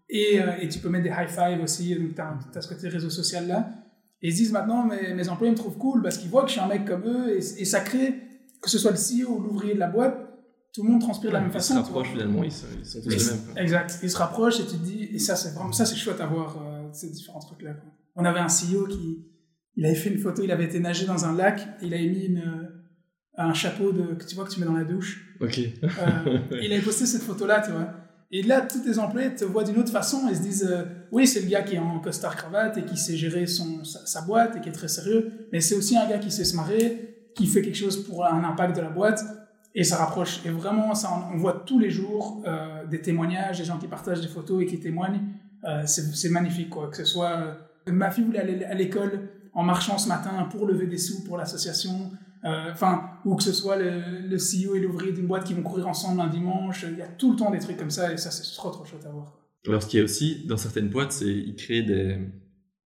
et, 0.10 0.42
euh, 0.42 0.52
et, 0.60 0.68
tu 0.68 0.80
peux 0.80 0.90
mettre 0.90 1.04
des 1.04 1.12
high 1.12 1.30
five 1.30 1.62
aussi, 1.64 1.96
donc 1.96 2.16
tu 2.16 2.58
as, 2.58 2.62
ce 2.62 2.68
côté 2.68 2.90
réseau 2.90 3.12
social 3.12 3.48
là. 3.48 3.70
Et 4.24 4.30
ils 4.30 4.32
se 4.32 4.38
disent 4.38 4.52
maintenant, 4.52 4.84
mes, 4.84 5.14
mes 5.14 5.30
employés 5.30 5.52
me 5.52 5.58
trouvent 5.58 5.78
cool 5.78 6.02
parce 6.02 6.18
qu'ils 6.18 6.30
voient 6.32 6.42
que 6.42 6.48
je 6.48 6.54
suis 6.54 6.62
un 6.62 6.68
mec 6.68 6.86
comme 6.86 7.04
eux 7.06 7.38
et 7.38 7.66
ça 7.66 7.82
crée, 7.82 8.16
que 8.62 8.70
ce 8.72 8.80
soit 8.80 8.92
le 8.92 8.98
CEO 8.98 9.38
ou 9.38 9.42
l'ouvrier 9.42 9.76
de 9.76 9.80
la 9.80 9.88
boîte, 9.88 10.25
tout 10.76 10.84
le 10.84 10.90
monde 10.90 11.00
transpire 11.00 11.30
de 11.30 11.36
la 11.36 11.40
même 11.40 11.50
ils 11.50 11.54
façon. 11.54 11.74
Ils 11.74 11.78
se 11.78 11.84
rapprochent 11.84 12.12
finalement, 12.12 12.44
ils, 12.44 12.52
sont, 12.52 12.66
ils 12.78 12.86
sont 12.86 13.02
tous 13.02 13.10
les 13.10 13.16
mêmes. 13.16 13.58
Exact, 13.58 14.00
ils 14.04 14.12
se 14.12 14.18
rapprochent 14.18 14.60
et 14.60 14.66
tu 14.66 14.78
te 14.78 14.84
dis, 14.84 15.04
et 15.06 15.20
ça 15.20 15.38
c'est 15.38 15.54
vraiment, 15.54 15.72
ça 15.72 15.86
c'est 15.86 15.96
chouette 15.96 16.20
à 16.20 16.26
voir 16.26 16.58
euh, 16.62 16.90
ces 16.92 17.10
différents 17.10 17.40
trucs 17.40 17.62
là. 17.62 17.74
Quoi. 17.74 17.90
On 18.18 18.26
avait 18.26 18.42
un 18.42 18.48
CEO 18.48 18.86
qui, 18.88 19.26
il 19.78 19.86
avait 19.86 19.96
fait 19.96 20.10
une 20.10 20.20
photo, 20.20 20.44
il 20.44 20.52
avait 20.52 20.66
été 20.66 20.82
nager 20.82 21.06
dans 21.06 21.24
un 21.24 21.34
lac, 21.34 21.62
et 21.82 21.86
il 21.86 21.94
avait 21.94 22.08
mis 22.08 22.26
une, 22.26 22.40
euh, 22.40 22.86
un 23.38 23.54
chapeau 23.54 23.94
de, 23.94 24.16
que 24.16 24.26
tu 24.26 24.36
vois 24.36 24.44
que 24.44 24.52
tu 24.52 24.60
mets 24.60 24.66
dans 24.66 24.74
la 24.74 24.84
douche. 24.84 25.38
Ok. 25.40 25.60
euh, 25.60 26.40
il 26.62 26.74
avait 26.74 26.82
posté 26.82 27.06
cette 27.06 27.24
photo 27.24 27.46
là, 27.46 27.62
tu 27.62 27.72
vois. 27.72 27.94
Et 28.32 28.42
là, 28.44 28.62
tous 28.62 28.80
tes 28.80 29.00
employés 29.00 29.34
te 29.34 29.46
voient 29.46 29.64
d'une 29.64 29.78
autre 29.78 29.92
façon 29.92 30.28
et 30.28 30.36
se 30.36 30.42
disent 30.42 30.68
euh, 30.70 30.84
oui, 31.14 31.26
c'est 31.26 31.40
le 31.42 31.48
gars 31.48 31.62
qui 31.62 31.76
est 31.76 31.80
en 31.80 32.02
costard 32.02 32.36
cravate 32.36 32.78
et 32.78 32.84
qui 32.84 32.98
sait 32.98 33.16
gérer 33.16 33.48
son, 33.48 33.86
sa, 33.86 34.06
sa 34.06 34.22
boîte 34.24 34.58
et 34.58 34.62
qui 34.62 34.68
est 34.68 34.74
très 34.74 34.90
sérieux, 34.90 35.32
mais 35.54 35.62
c'est 35.62 35.76
aussi 35.76 35.96
un 35.96 36.06
gars 36.06 36.18
qui 36.18 36.32
sait 36.32 36.44
se 36.44 36.56
marrer, 36.58 37.30
qui 37.34 37.48
fait 37.48 37.62
quelque 37.62 37.78
chose 37.78 38.06
pour 38.06 38.26
un 38.26 38.44
impact 38.44 38.76
de 38.76 38.82
la 38.82 38.90
boîte 38.90 39.22
et 39.76 39.84
ça 39.84 39.98
rapproche. 39.98 40.40
Et 40.46 40.50
vraiment, 40.50 40.96
ça, 40.96 41.30
on, 41.34 41.38
voit 41.38 41.64
tous 41.66 41.80
les 41.80 41.90
jours 41.90 42.42
euh, 42.48 42.86
des 42.88 43.02
témoignages, 43.02 43.60
des 43.60 43.66
gens 43.66 43.78
qui 43.78 43.88
partagent 43.88 44.22
des 44.22 44.30
photos 44.30 44.64
et 44.64 44.66
qui 44.66 44.80
témoignent. 44.80 45.20
Euh, 45.66 45.84
c'est 45.86 46.30
magnifique, 46.30 46.70
quoi. 46.70 46.90
Que 46.90 46.98
ce 46.98 47.04
soit. 47.06 47.58
Euh, 47.88 47.92
ma 47.92 48.10
fille 48.10 48.24
voulait 48.24 48.40
aller 48.40 48.64
à 48.64 48.74
l'école 48.74 49.30
en 49.54 49.64
marchant 49.64 49.98
ce 49.98 50.08
matin 50.08 50.48
pour 50.50 50.66
lever 50.66 50.88
des 50.88 50.98
sous 50.98 51.24
pour 51.24 51.38
l'association. 51.38 52.12
Enfin, 52.72 53.10
ou 53.26 53.36
que 53.36 53.42
ce 53.42 53.52
soit 53.52 53.76
le, 53.76 54.20
le 54.30 54.38
CEO 54.38 54.76
et 54.76 54.80
l'ouvrier 54.80 55.12
d'une 55.12 55.26
boîte 55.26 55.46
qui 55.46 55.56
vont 55.56 55.64
courir 55.64 55.88
ensemble 55.88 56.22
un 56.22 56.28
dimanche. 56.28 56.86
Il 56.88 56.96
y 56.96 57.02
a 57.02 57.08
tout 57.08 57.32
le 57.32 57.38
temps 57.38 57.50
des 57.50 57.58
trucs 57.58 57.76
comme 57.76 57.90
ça 57.90 58.14
et 58.14 58.18
ça, 58.18 58.30
c'est 58.30 58.44
trop, 58.56 58.70
trop 58.70 58.86
chouette 58.86 59.04
à 59.04 59.10
voir. 59.10 59.32
Quoi. 59.32 59.42
Alors, 59.68 59.82
ce 59.82 59.88
qu'il 59.88 59.98
y 59.98 60.02
a 60.02 60.06
aussi 60.06 60.46
dans 60.46 60.58
certaines 60.58 60.90
boîtes, 60.90 61.12
c'est 61.12 61.26
qu'ils 61.26 61.56
créent 61.56 61.82
des, 61.82 62.20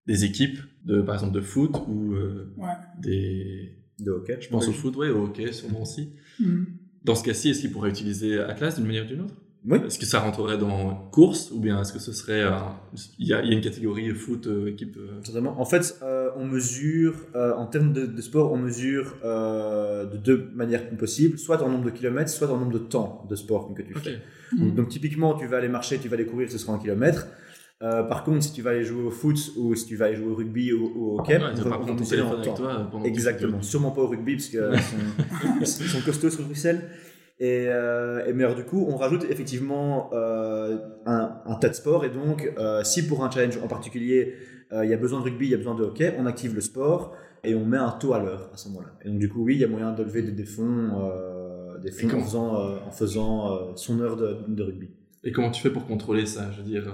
des 0.07 0.23
équipes, 0.23 0.59
de, 0.85 1.01
par 1.01 1.15
exemple 1.15 1.33
de 1.33 1.41
foot 1.41 1.75
ou 1.89 2.13
ouais. 2.55 2.67
des. 3.01 3.75
De 3.99 4.11
hockey. 4.11 4.37
Je 4.39 4.47
pense 4.47 4.65
au 4.69 4.71
foot, 4.71 4.95
ouais, 4.95 5.09
au 5.09 5.25
hockey, 5.25 5.51
sûrement 5.51 5.81
aussi. 5.81 6.13
Mm. 6.39 6.63
Dans 7.05 7.15
ce 7.15 7.23
cas-ci, 7.23 7.49
est-ce 7.49 7.61
qu'il 7.61 7.71
pourrait 7.71 7.89
utiliser 7.89 8.39
Atlas 8.39 8.75
d'une 8.75 8.85
manière 8.85 9.05
ou 9.05 9.07
d'une 9.07 9.21
autre? 9.21 9.35
Oui. 9.67 9.77
Est-ce 9.85 9.99
que 9.99 10.05
ça 10.05 10.19
rentrerait 10.19 10.57
dans 10.57 10.95
course 11.11 11.51
ou 11.51 11.59
bien 11.59 11.81
est-ce 11.81 11.91
que 11.91 11.99
ce 11.99 12.13
serait. 12.13 12.43
Euh, 12.43 12.51
il, 13.17 13.27
y 13.27 13.33
a, 13.33 13.41
il, 13.41 13.49
y 13.49 13.51
a, 13.51 13.55
une 13.55 13.61
catégorie 13.61 14.09
foot, 14.11 14.47
euh, 14.47 14.67
équipe. 14.67 14.95
Euh... 14.97 15.21
Totalement. 15.21 15.59
En 15.59 15.65
fait, 15.65 15.97
euh, 16.01 16.29
on 16.37 16.45
mesure, 16.45 17.15
en 17.35 17.65
termes 17.65 17.91
de, 17.91 18.05
de, 18.05 18.21
sport, 18.21 18.53
on 18.53 18.57
mesure 18.57 19.15
de 19.23 20.17
deux 20.17 20.49
manières 20.53 20.89
possibles 20.91 21.37
soit 21.37 21.61
en 21.61 21.69
nombre 21.69 21.85
de 21.85 21.89
kilomètres, 21.89 22.29
soit 22.29 22.49
en 22.49 22.57
nombre 22.57 22.71
de 22.71 22.79
temps 22.79 23.25
de 23.29 23.35
sport 23.35 23.73
que 23.73 23.81
tu 23.81 23.93
okay. 23.93 24.11
fais. 24.11 24.21
Mmh. 24.53 24.75
Donc, 24.75 24.89
typiquement, 24.89 25.33
tu 25.35 25.45
vas 25.45 25.57
aller 25.57 25.67
marcher, 25.67 25.99
tu 25.99 26.07
vas 26.07 26.15
aller 26.15 26.25
courir, 26.25 26.49
ce 26.49 26.57
sera 26.57 26.73
en 26.73 26.79
kilomètres. 26.79 27.27
Euh, 27.81 28.03
par 28.03 28.23
contre, 28.25 28.43
si 28.43 28.51
tu 28.51 28.61
vas 28.61 28.71
aller 28.71 28.83
jouer 28.83 29.03
au 29.03 29.11
foot 29.11 29.37
ou 29.55 29.73
si 29.73 29.85
tu 29.85 29.95
vas 29.95 30.05
aller 30.05 30.15
jouer 30.15 30.27
au 30.27 30.35
rugby 30.35 30.73
ou, 30.73 30.91
ou 30.95 31.11
au 31.11 31.19
hockey, 31.19 31.37
ouais, 31.37 31.43
on 31.65 31.69
va 31.69 31.77
ton 31.77 31.95
téléphone 31.95 32.41
avec 32.41 32.53
toi 32.53 32.91
Exactement. 33.05 33.61
Sûrement 33.61 33.91
pas 33.91 34.01
au 34.01 34.07
rugby 34.07 34.35
parce 34.35 34.47
qu'ils 34.47 35.65
sont, 35.65 35.83
sont, 35.83 36.01
costauds 36.01 36.29
sur 36.29 36.43
Bruxelles. 36.43 36.89
Et, 37.39 37.67
euh, 37.69 38.25
et 38.25 38.33
mais 38.33 38.43
alors, 38.43 38.55
du 38.55 38.65
coup, 38.65 38.85
on 38.89 38.97
rajoute 38.97 39.25
effectivement 39.29 40.09
euh, 40.13 40.77
un, 41.05 41.41
un, 41.45 41.55
tas 41.55 41.69
de 41.69 41.73
sports. 41.73 42.03
Et 42.03 42.09
donc, 42.09 42.51
euh, 42.57 42.83
si 42.83 43.07
pour 43.07 43.23
un 43.23 43.31
challenge 43.31 43.57
en 43.63 43.67
particulier, 43.67 44.35
euh, 44.73 44.83
il 44.83 44.91
y 44.91 44.93
a 44.93 44.97
besoin 44.97 45.19
de 45.19 45.25
rugby, 45.25 45.45
il 45.45 45.51
y 45.51 45.53
a 45.53 45.57
besoin 45.57 45.75
de 45.75 45.83
hockey, 45.83 46.13
on 46.17 46.25
active 46.25 46.53
le 46.53 46.61
sport 46.61 47.15
et 47.45 47.55
on 47.55 47.63
met 47.63 47.77
un 47.77 47.91
taux 47.91 48.13
à 48.13 48.19
l'heure 48.19 48.49
à 48.53 48.57
ce 48.57 48.67
moment-là. 48.67 48.89
Et 49.05 49.09
donc, 49.09 49.19
du 49.19 49.29
coup, 49.29 49.45
oui, 49.45 49.55
il 49.55 49.61
y 49.61 49.63
a 49.63 49.69
moyen 49.69 49.93
de 49.93 50.03
lever 50.03 50.21
des, 50.21 50.33
des 50.33 50.43
fonds, 50.43 50.89
euh, 51.01 51.77
des 51.77 51.91
fonds 51.91 52.13
en 52.13 52.21
faisant, 52.21 52.55
en 52.85 52.91
faisant 52.91 53.75
son 53.77 54.01
heure 54.01 54.17
de, 54.17 54.39
de, 54.49 54.63
rugby. 54.63 54.89
Et 55.23 55.31
comment 55.31 55.49
tu 55.49 55.61
fais 55.61 55.69
pour 55.69 55.87
contrôler 55.87 56.25
ça? 56.25 56.51
Je 56.51 56.57
veux 56.57 56.67
dire. 56.67 56.93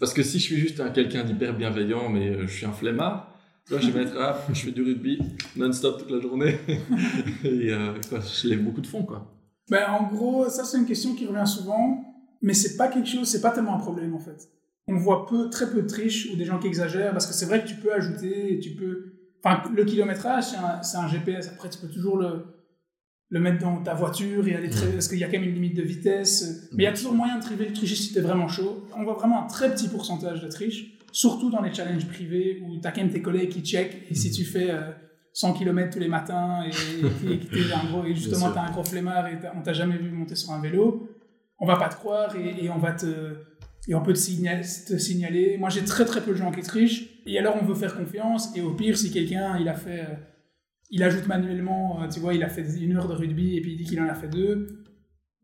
Parce 0.00 0.14
que 0.14 0.22
si 0.22 0.38
je 0.38 0.44
suis 0.44 0.56
juste 0.56 0.80
un 0.80 0.90
quelqu'un 0.90 1.24
d'hyper 1.24 1.56
bienveillant, 1.56 2.08
mais 2.08 2.46
je 2.46 2.52
suis 2.52 2.66
un 2.66 2.72
flemmard, 2.72 3.32
je 3.68 3.90
vais 3.90 4.04
mettre, 4.04 4.16
ah, 4.18 4.38
je 4.52 4.60
fais 4.60 4.72
du 4.72 4.82
rugby 4.82 5.18
non-stop 5.56 5.98
toute 5.98 6.10
la 6.10 6.20
journée. 6.20 6.58
et 7.44 7.72
euh, 7.72 7.94
je 8.02 8.48
lève 8.48 8.62
beaucoup 8.62 8.80
de 8.80 8.86
fonds, 8.86 9.04
quoi. 9.04 9.32
Ben, 9.68 9.86
en 9.90 10.06
gros, 10.06 10.48
ça, 10.48 10.64
c'est 10.64 10.78
une 10.78 10.86
question 10.86 11.14
qui 11.14 11.26
revient 11.26 11.46
souvent, 11.46 12.04
mais 12.42 12.54
c'est 12.54 12.76
pas 12.76 12.88
quelque 12.88 13.08
chose, 13.08 13.26
c'est 13.26 13.40
pas 13.40 13.50
tellement 13.50 13.74
un 13.74 13.80
problème, 13.80 14.14
en 14.14 14.20
fait. 14.20 14.48
On 14.86 14.96
voit 14.96 15.26
peu, 15.26 15.50
très 15.50 15.68
peu 15.68 15.82
de 15.82 15.88
triches 15.88 16.28
ou 16.32 16.36
des 16.36 16.44
gens 16.44 16.60
qui 16.60 16.68
exagèrent, 16.68 17.12
parce 17.12 17.26
que 17.26 17.34
c'est 17.34 17.46
vrai 17.46 17.62
que 17.62 17.68
tu 17.68 17.74
peux 17.74 17.92
ajouter, 17.92 18.60
tu 18.60 18.70
peux. 18.70 19.12
Enfin, 19.42 19.62
le 19.74 19.84
kilométrage, 19.84 20.44
c'est 20.82 20.96
un, 20.96 21.02
un 21.02 21.08
GPS. 21.08 21.48
Après, 21.48 21.68
tu 21.68 21.78
peux 21.78 21.88
toujours 21.88 22.18
le, 22.18 22.44
le 23.28 23.40
mettre 23.40 23.58
dans 23.58 23.82
ta 23.82 23.94
voiture 23.94 24.46
et 24.46 24.54
aller 24.54 24.70
très... 24.70 24.86
Parce 24.88 25.08
qu'il 25.08 25.18
y 25.18 25.24
a 25.24 25.26
quand 25.26 25.38
même 25.38 25.48
une 25.48 25.54
limite 25.54 25.76
de 25.76 25.82
vitesse. 25.82 26.68
Mais 26.72 26.84
il 26.84 26.86
y 26.86 26.88
a 26.88 26.92
toujours 26.92 27.14
moyen 27.14 27.38
de 27.38 27.42
tricher, 27.42 27.66
de 27.66 27.74
tricher 27.74 27.96
si 27.96 28.12
t'es 28.12 28.20
vraiment 28.20 28.48
chaud. 28.48 28.86
On 28.96 29.02
voit 29.02 29.14
vraiment 29.14 29.44
un 29.44 29.46
très 29.46 29.72
petit 29.72 29.88
pourcentage 29.88 30.40
de 30.42 30.48
triche, 30.48 30.96
surtout 31.12 31.50
dans 31.50 31.62
les 31.62 31.74
challenges 31.74 32.06
privés 32.06 32.62
où 32.64 32.78
t'as 32.78 32.92
quand 32.92 33.00
même 33.00 33.10
tes 33.10 33.22
collègues 33.22 33.48
qui 33.48 33.62
check. 33.62 34.06
Et 34.10 34.14
si 34.14 34.30
tu 34.30 34.44
fais 34.44 34.70
euh, 34.70 34.92
100 35.36 35.52
km 35.52 35.90
tous 35.90 35.98
les 35.98 36.08
matins 36.08 36.62
et, 36.64 36.70
et, 37.30 37.38
t'es 37.38 37.72
un 37.72 37.90
gros, 37.90 38.04
et 38.04 38.14
justement 38.14 38.50
t'as 38.52 38.62
un 38.62 38.70
gros 38.70 38.84
flemmard 38.84 39.26
et 39.26 39.38
on 39.54 39.60
t'a 39.60 39.74
jamais 39.74 39.98
vu 39.98 40.10
monter 40.10 40.34
sur 40.34 40.52
un 40.52 40.60
vélo, 40.62 41.10
on 41.58 41.66
va 41.66 41.76
pas 41.76 41.90
te 41.90 41.96
croire 41.96 42.34
et, 42.36 42.64
et 42.64 42.70
on 42.70 42.78
va 42.78 42.92
te 42.92 43.34
et 43.88 43.94
on 43.94 44.02
peut 44.02 44.14
te 44.14 44.18
signaler, 44.18 44.62
te 44.62 44.96
signaler. 44.96 45.58
Moi 45.58 45.68
j'ai 45.68 45.84
très 45.84 46.06
très 46.06 46.22
peu 46.22 46.32
de 46.32 46.36
gens 46.36 46.50
qui 46.50 46.62
trichent 46.62 47.20
et 47.26 47.38
alors 47.38 47.56
on 47.60 47.66
veut 47.66 47.74
faire 47.74 47.94
confiance 47.94 48.56
et 48.56 48.62
au 48.62 48.72
pire 48.72 48.96
si 48.96 49.10
quelqu'un 49.12 49.58
il 49.58 49.68
a 49.68 49.74
fait 49.74 50.00
euh, 50.00 50.14
il 50.90 51.02
ajoute 51.02 51.26
manuellement, 51.26 52.02
euh, 52.02 52.08
tu 52.08 52.20
vois, 52.20 52.34
il 52.34 52.42
a 52.42 52.48
fait 52.48 52.62
une 52.80 52.96
heure 52.96 53.08
de 53.08 53.14
rugby 53.14 53.56
et 53.56 53.60
puis 53.60 53.72
il 53.72 53.76
dit 53.78 53.84
qu'il 53.84 54.00
en 54.00 54.08
a 54.08 54.14
fait 54.14 54.28
deux. 54.28 54.84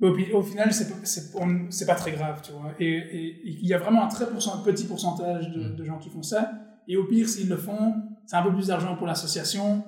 Au, 0.01 0.09
au 0.09 0.43
final, 0.43 0.73
c'est 0.73 0.89
pas- 0.89 1.47
pas 1.87 1.95
très 1.95 2.13
grave, 2.13 2.41
tu 2.45 2.53
vois. 2.53 2.75
Et, 2.81 3.41
il 3.45 3.67
y 3.67 3.73
a 3.75 3.79
vraiment 3.79 4.05
un 4.05 4.09
très 4.09 4.27
pourcent- 4.29 4.63
petit 4.65 4.85
pourcentage 4.85 5.51
de, 5.51 5.75
de 5.77 5.85
gens 5.85 5.99
qui 5.99 6.11
font 6.11 6.23
ça. 6.23 6.51
Et 6.89 6.97
au 6.97 7.05
pire, 7.05 7.29
s'ils 7.29 7.49
le 7.49 7.57
font, 7.57 7.95
c'est 8.27 8.35
un 8.37 8.43
peu 8.43 8.53
plus 8.53 8.67
d'argent 8.69 8.97
pour 8.97 9.07
l'association. 9.07 9.85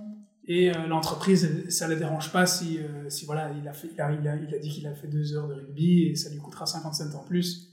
Et 0.47 0.71
euh, 0.71 0.87
l'entreprise, 0.87 1.69
ça 1.71 1.89
ne 1.89 1.95
les 1.95 1.99
dérange 1.99 2.31
pas 2.31 2.47
si, 2.47 2.79
euh, 2.79 3.09
si 3.09 3.25
voilà, 3.25 3.51
il 3.61 3.67
a, 3.67 3.73
fait, 3.73 3.89
il, 3.93 4.01
a, 4.01 4.13
il, 4.13 4.29
a, 4.29 4.37
il 4.37 4.55
a 4.55 4.59
dit 4.59 4.69
qu'il 4.69 4.87
a 4.87 4.95
fait 4.95 5.09
deux 5.09 5.35
heures 5.35 5.49
de 5.49 5.55
rugby 5.55 6.05
et 6.09 6.15
ça 6.15 6.31
lui 6.31 6.39
coûtera 6.39 6.67
50 6.67 6.95
cents 6.95 7.15
en 7.19 7.25
plus. 7.25 7.71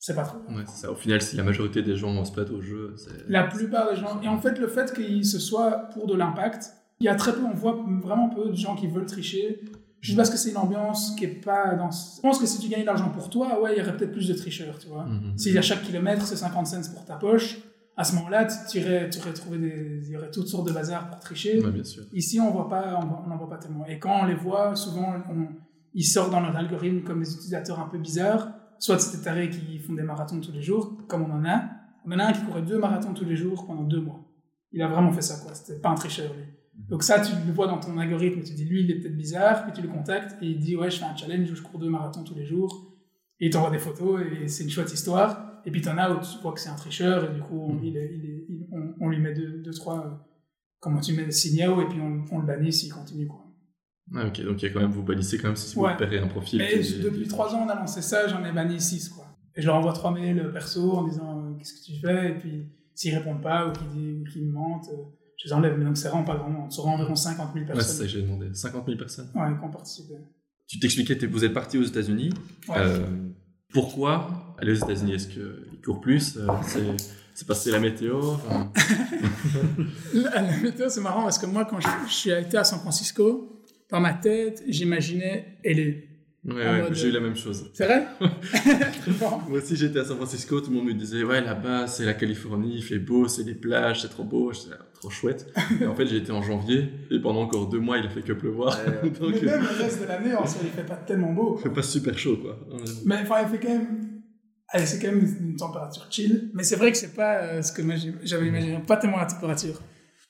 C'est 0.00 0.14
pas 0.16 0.24
trop. 0.24 0.38
Ouais, 0.48 0.64
ça. 0.66 0.90
Au 0.90 0.96
final, 0.96 1.22
si 1.22 1.36
la 1.36 1.44
majorité 1.44 1.82
des 1.82 1.96
gens 1.96 2.24
se 2.24 2.32
prêtent 2.32 2.50
au 2.50 2.60
jeu, 2.60 2.94
c'est. 2.96 3.28
La 3.28 3.44
plupart 3.44 3.90
des 3.90 3.96
gens. 3.96 4.20
Et 4.22 4.28
en 4.28 4.38
fait, 4.38 4.58
le 4.58 4.66
fait 4.68 4.92
qu'il 4.92 5.24
se 5.24 5.38
soit 5.38 5.88
pour 5.94 6.06
de 6.06 6.14
l'impact, 6.14 6.72
il 7.00 7.04
y 7.06 7.08
a 7.08 7.14
très 7.14 7.32
peu, 7.32 7.42
on 7.44 7.54
voit 7.54 7.84
vraiment 8.02 8.28
peu 8.28 8.48
de 8.50 8.54
gens 8.54 8.74
qui 8.76 8.86
veulent 8.86 9.06
tricher. 9.06 9.60
Juste 10.00 10.18
parce 10.18 10.28
que 10.28 10.36
c'est 10.36 10.50
une 10.50 10.58
ambiance 10.58 11.14
qui 11.16 11.24
est 11.24 11.28
pas 11.42 11.74
dans. 11.76 11.90
Je 11.90 12.20
pense 12.20 12.38
que 12.38 12.44
si 12.46 12.58
tu 12.58 12.68
gagnes 12.68 12.82
de 12.82 12.86
l'argent 12.86 13.08
pour 13.08 13.30
toi, 13.30 13.62
ouais, 13.62 13.72
il 13.74 13.78
y 13.78 13.82
aurait 13.82 13.96
peut-être 13.96 14.12
plus 14.12 14.28
de 14.28 14.34
tricheurs, 14.34 14.78
tu 14.78 14.88
vois. 14.88 15.04
Mhm. 15.06 15.38
Si 15.38 15.56
à 15.56 15.62
chaque 15.62 15.82
kilomètre 15.82 16.26
c'est 16.26 16.36
50 16.36 16.66
cents 16.66 16.92
pour 16.92 17.06
ta 17.06 17.16
poche, 17.16 17.58
à 17.96 18.04
ce 18.04 18.14
moment-là, 18.16 18.46
tu 18.70 18.78
irais, 18.78 19.08
tu 19.08 19.18
irais 19.18 19.32
trouver 19.32 19.56
des. 19.58 20.00
Il 20.04 20.10
y 20.10 20.16
aurait 20.16 20.30
toutes 20.30 20.48
sortes 20.48 20.66
de 20.68 20.72
bazar 20.72 21.08
pour 21.08 21.20
tricher. 21.20 21.58
Ouais, 21.64 21.70
bien 21.70 21.84
sûr. 21.84 22.02
Ici, 22.12 22.38
on 22.38 22.50
voit 22.50 22.68
pas, 22.68 23.00
on 23.02 23.28
n'en 23.28 23.36
voit 23.38 23.48
pas 23.48 23.56
tellement. 23.56 23.86
Et 23.86 23.98
quand 23.98 24.20
on 24.22 24.26
les 24.26 24.34
voit, 24.34 24.76
souvent, 24.76 25.14
on- 25.30 25.48
ils 25.94 26.04
sortent 26.04 26.32
dans 26.32 26.40
notre 26.42 26.56
algorithme 26.56 27.00
comme 27.02 27.22
des 27.22 27.32
utilisateurs 27.32 27.80
un 27.80 27.86
peu 27.88 27.96
bizarres. 27.98 28.48
Soit 28.78 28.98
c'est 28.98 29.16
des 29.16 29.22
tarés 29.22 29.48
qui 29.48 29.78
font 29.78 29.94
des 29.94 30.02
marathons 30.02 30.40
tous 30.40 30.52
les 30.52 30.60
jours, 30.60 30.98
comme 31.08 31.22
on 31.22 31.32
en 31.32 31.44
a. 31.46 31.62
On 32.04 32.12
en 32.12 32.18
a 32.18 32.24
un 32.26 32.32
qui 32.32 32.42
courait 32.42 32.60
deux 32.62 32.78
marathons 32.78 33.14
tous 33.14 33.24
les 33.24 33.36
jours 33.36 33.64
pendant 33.64 33.84
deux 33.84 34.00
mois. 34.00 34.20
Il 34.72 34.82
a 34.82 34.88
vraiment 34.88 35.12
fait 35.12 35.22
ça, 35.22 35.36
quoi. 35.42 35.54
C'était 35.54 35.80
pas 35.80 35.88
un 35.90 35.94
tricheur, 35.94 36.30
lui. 36.34 36.42
Donc 36.88 37.02
ça, 37.02 37.20
tu 37.20 37.32
le 37.46 37.52
vois 37.52 37.66
dans 37.66 37.78
ton 37.78 37.96
algorithme, 37.98 38.42
tu 38.42 38.52
dis, 38.52 38.64
lui, 38.64 38.82
il 38.82 38.90
est 38.90 39.00
peut-être 39.00 39.16
bizarre, 39.16 39.64
puis 39.64 39.72
tu 39.72 39.80
le 39.82 39.88
contactes, 39.88 40.36
et 40.42 40.46
il 40.46 40.58
dit, 40.58 40.76
ouais, 40.76 40.90
je 40.90 40.98
fais 40.98 41.04
un 41.04 41.16
challenge 41.16 41.50
où 41.50 41.54
je 41.54 41.62
cours 41.62 41.78
deux 41.78 41.88
marathons 41.88 42.24
tous 42.24 42.34
les 42.34 42.44
jours. 42.44 42.92
Et 43.40 43.46
il 43.46 43.50
t'envoie 43.50 43.70
des 43.70 43.78
photos, 43.78 44.20
et 44.40 44.48
c'est 44.48 44.64
une 44.64 44.70
chouette 44.70 44.92
histoire. 44.92 45.60
Et 45.66 45.70
puis 45.70 45.80
t'en 45.80 45.96
as 45.98 46.10
où 46.10 46.20
tu 46.20 46.38
vois 46.42 46.52
que 46.52 46.60
c'est 46.60 46.68
un 46.68 46.74
tricheur, 46.76 47.30
et 47.30 47.34
du 47.34 47.40
coup, 47.40 47.58
on, 47.58 47.80
il 47.82 47.96
est- 47.96 48.10
il 48.14 48.24
est- 48.24 48.46
il- 48.48 48.66
on, 48.72 48.94
on 49.00 49.08
lui 49.08 49.18
met 49.20 49.32
deux, 49.34 49.62
deux 49.62 49.72
trois... 49.72 50.04
euh, 50.06 50.10
comment 50.80 51.00
tu 51.00 51.14
mets 51.14 51.30
signaux 51.30 51.80
et 51.80 51.86
puis 51.88 51.98
on, 52.00 52.22
on 52.30 52.40
le 52.40 52.46
bannit 52.46 52.70
s'il 52.72 52.92
continue 52.92 53.26
quoi. 53.26 53.42
Ah, 54.14 54.26
ok, 54.26 54.42
donc 54.44 54.60
il 54.62 54.66
y 54.66 54.68
a 54.68 54.72
quand 54.74 54.80
même, 54.80 54.90
vous 54.90 55.02
bannissez 55.02 55.38
quand 55.38 55.46
même 55.48 55.56
si 55.56 55.74
vous 55.74 55.80
Ouais. 55.80 55.92
repérez 55.94 56.18
un 56.18 56.26
profil. 56.28 56.58
Mais 56.58 56.78
qui- 56.80 57.00
depuis 57.00 57.26
trois 57.26 57.54
ans 57.54 57.64
on 57.64 57.68
a 57.70 57.74
lancé 57.74 58.02
ça, 58.02 58.28
j'en 58.28 58.44
ai 58.44 58.52
banni 58.52 58.78
six 58.78 59.08
quoi. 59.08 59.24
Et 59.56 59.62
je 59.62 59.66
leur 59.66 59.76
envoie 59.76 59.94
trois 59.94 60.10
mails 60.12 60.50
perso 60.52 60.92
en 60.92 61.08
disant 61.08 61.40
euh, 61.42 61.54
qu'est-ce 61.56 61.72
que 61.72 61.84
tu 61.86 61.98
fais 61.98 62.32
et 62.32 62.34
puis 62.34 62.68
s'ils 62.94 63.16
répondent 63.16 63.40
pas 63.40 63.66
ou 63.68 63.72
qu'ils 63.72 64.24
qu'ils 64.30 64.44
me 64.46 64.52
mentent, 64.52 64.90
euh, 64.92 65.04
je 65.44 65.48
les 65.48 65.52
enlève. 65.52 65.76
Mais 65.78 65.84
donc 65.84 65.96
c'est 65.96 66.08
vraiment 66.08 66.24
pas 66.24 66.36
grand 66.36 66.48
monde. 66.50 66.72
Ça 66.72 66.80
aura 66.80 66.92
environ 66.92 67.14
50 67.14 67.50
000 67.54 67.66
Ouais, 67.66 67.72
c'est 67.74 67.80
ça 67.82 67.84
personnes 67.84 68.06
que 68.06 68.12
j'ai 68.12 68.22
demandé. 68.22 68.46
50 68.52 68.86
000 68.86 68.98
personnes. 68.98 69.28
ouais, 69.34 69.48
qui 69.58 69.64
ont 69.64 69.70
participé. 69.70 70.14
Tu 70.66 70.78
t'expliquais, 70.78 71.14
vous 71.26 71.44
êtes 71.44 71.52
parti 71.52 71.76
aux 71.78 71.82
États-Unis. 71.82 72.30
Ouais. 72.68 72.74
Euh, 72.78 73.06
pourquoi 73.72 74.54
aller 74.58 74.72
aux 74.72 74.84
États-Unis? 74.84 75.14
Est-ce 75.14 75.28
qu'ils 75.28 75.80
courent 75.84 76.00
plus? 76.00 76.36
Euh, 76.38 76.46
C'est 77.34 77.46
parce 77.46 77.58
que 77.60 77.64
c'est 77.64 77.70
la 77.72 77.80
météo? 77.80 78.20
Enfin, 78.22 78.70
La, 80.14 80.40
la 80.42 80.56
météo 80.58 80.88
c'est 80.88 81.00
marrant 81.00 81.24
parce 81.24 81.38
que 81.38 81.46
moi 81.46 81.64
quand 81.64 81.80
je, 81.80 81.88
je 82.08 82.12
suis 82.12 82.30
été 82.30 82.56
à 82.56 82.64
San 82.64 82.78
Francisco, 82.78 83.62
dans 83.90 84.00
ma 84.00 84.14
tête 84.14 84.62
j'imaginais 84.68 85.58
LA. 85.64 86.00
Ouais, 86.46 86.54
ouais, 86.54 86.88
j'ai 86.92 87.08
eu 87.08 87.10
la 87.10 87.20
même 87.20 87.36
chose. 87.36 87.70
C'est 87.72 87.86
vrai? 87.86 88.06
Moi 89.48 89.58
aussi, 89.58 89.76
j'étais 89.76 90.00
à 90.00 90.04
San 90.04 90.16
Francisco, 90.18 90.60
tout 90.60 90.68
le 90.70 90.76
monde 90.76 90.84
me 90.88 90.92
disait, 90.92 91.24
ouais, 91.24 91.40
là-bas, 91.40 91.86
c'est 91.86 92.04
la 92.04 92.12
Californie, 92.12 92.74
il 92.76 92.82
fait 92.82 92.98
beau, 92.98 93.28
c'est 93.28 93.44
des 93.44 93.54
plages, 93.54 94.02
c'est 94.02 94.08
trop 94.10 94.24
beau, 94.24 94.52
trop 95.04 95.10
chouette. 95.10 95.46
Et 95.80 95.86
en 95.86 95.94
fait, 95.94 96.06
j'ai 96.06 96.16
été 96.16 96.32
en 96.32 96.42
janvier, 96.42 96.88
et 97.10 97.20
pendant 97.20 97.42
encore 97.42 97.68
deux 97.68 97.78
mois, 97.80 97.98
il 97.98 98.06
a 98.06 98.10
fait 98.10 98.22
que 98.22 98.32
pleuvoir. 98.32 98.78
Ouais. 99.02 99.10
Donc, 99.20 99.34
Mais 99.42 99.48
euh, 99.48 99.58
même 99.58 99.62
le 99.62 99.82
reste 99.84 100.00
de 100.02 100.06
l'année 100.06 100.34
en 100.34 100.46
soi 100.46 100.60
il 100.64 100.70
fait 100.70 100.84
pas 100.86 100.96
tellement 100.96 101.32
beau. 101.32 101.56
il 101.58 101.62
fait 101.62 101.70
pas 101.74 101.82
super 101.82 102.18
chaud, 102.18 102.36
quoi. 102.38 102.58
Euh, 102.72 102.78
Mais 103.04 103.16
enfin, 103.22 103.36
il 103.42 103.48
fait 103.48 103.58
quand 103.66 103.72
même. 103.74 104.10
Allez, 104.68 104.86
c'est 104.86 104.98
quand 105.00 105.12
même 105.14 105.24
une 105.40 105.56
température 105.56 106.06
chill. 106.10 106.50
Mais 106.54 106.62
c'est 106.64 106.76
vrai 106.76 106.90
que 106.90 106.98
c'est 106.98 107.14
pas 107.14 107.36
euh, 107.42 107.62
ce 107.62 107.72
que 107.72 107.82
j'avais 108.24 108.48
imaginé. 108.48 108.78
Pas 108.86 108.96
tellement 108.96 109.18
la 109.18 109.26
température. 109.26 109.80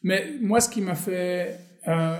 Mais 0.02 0.34
moi, 0.42 0.60
ce 0.60 0.68
qui 0.68 0.80
m'a 0.82 0.94
fait. 0.96 1.56
euh, 1.88 2.16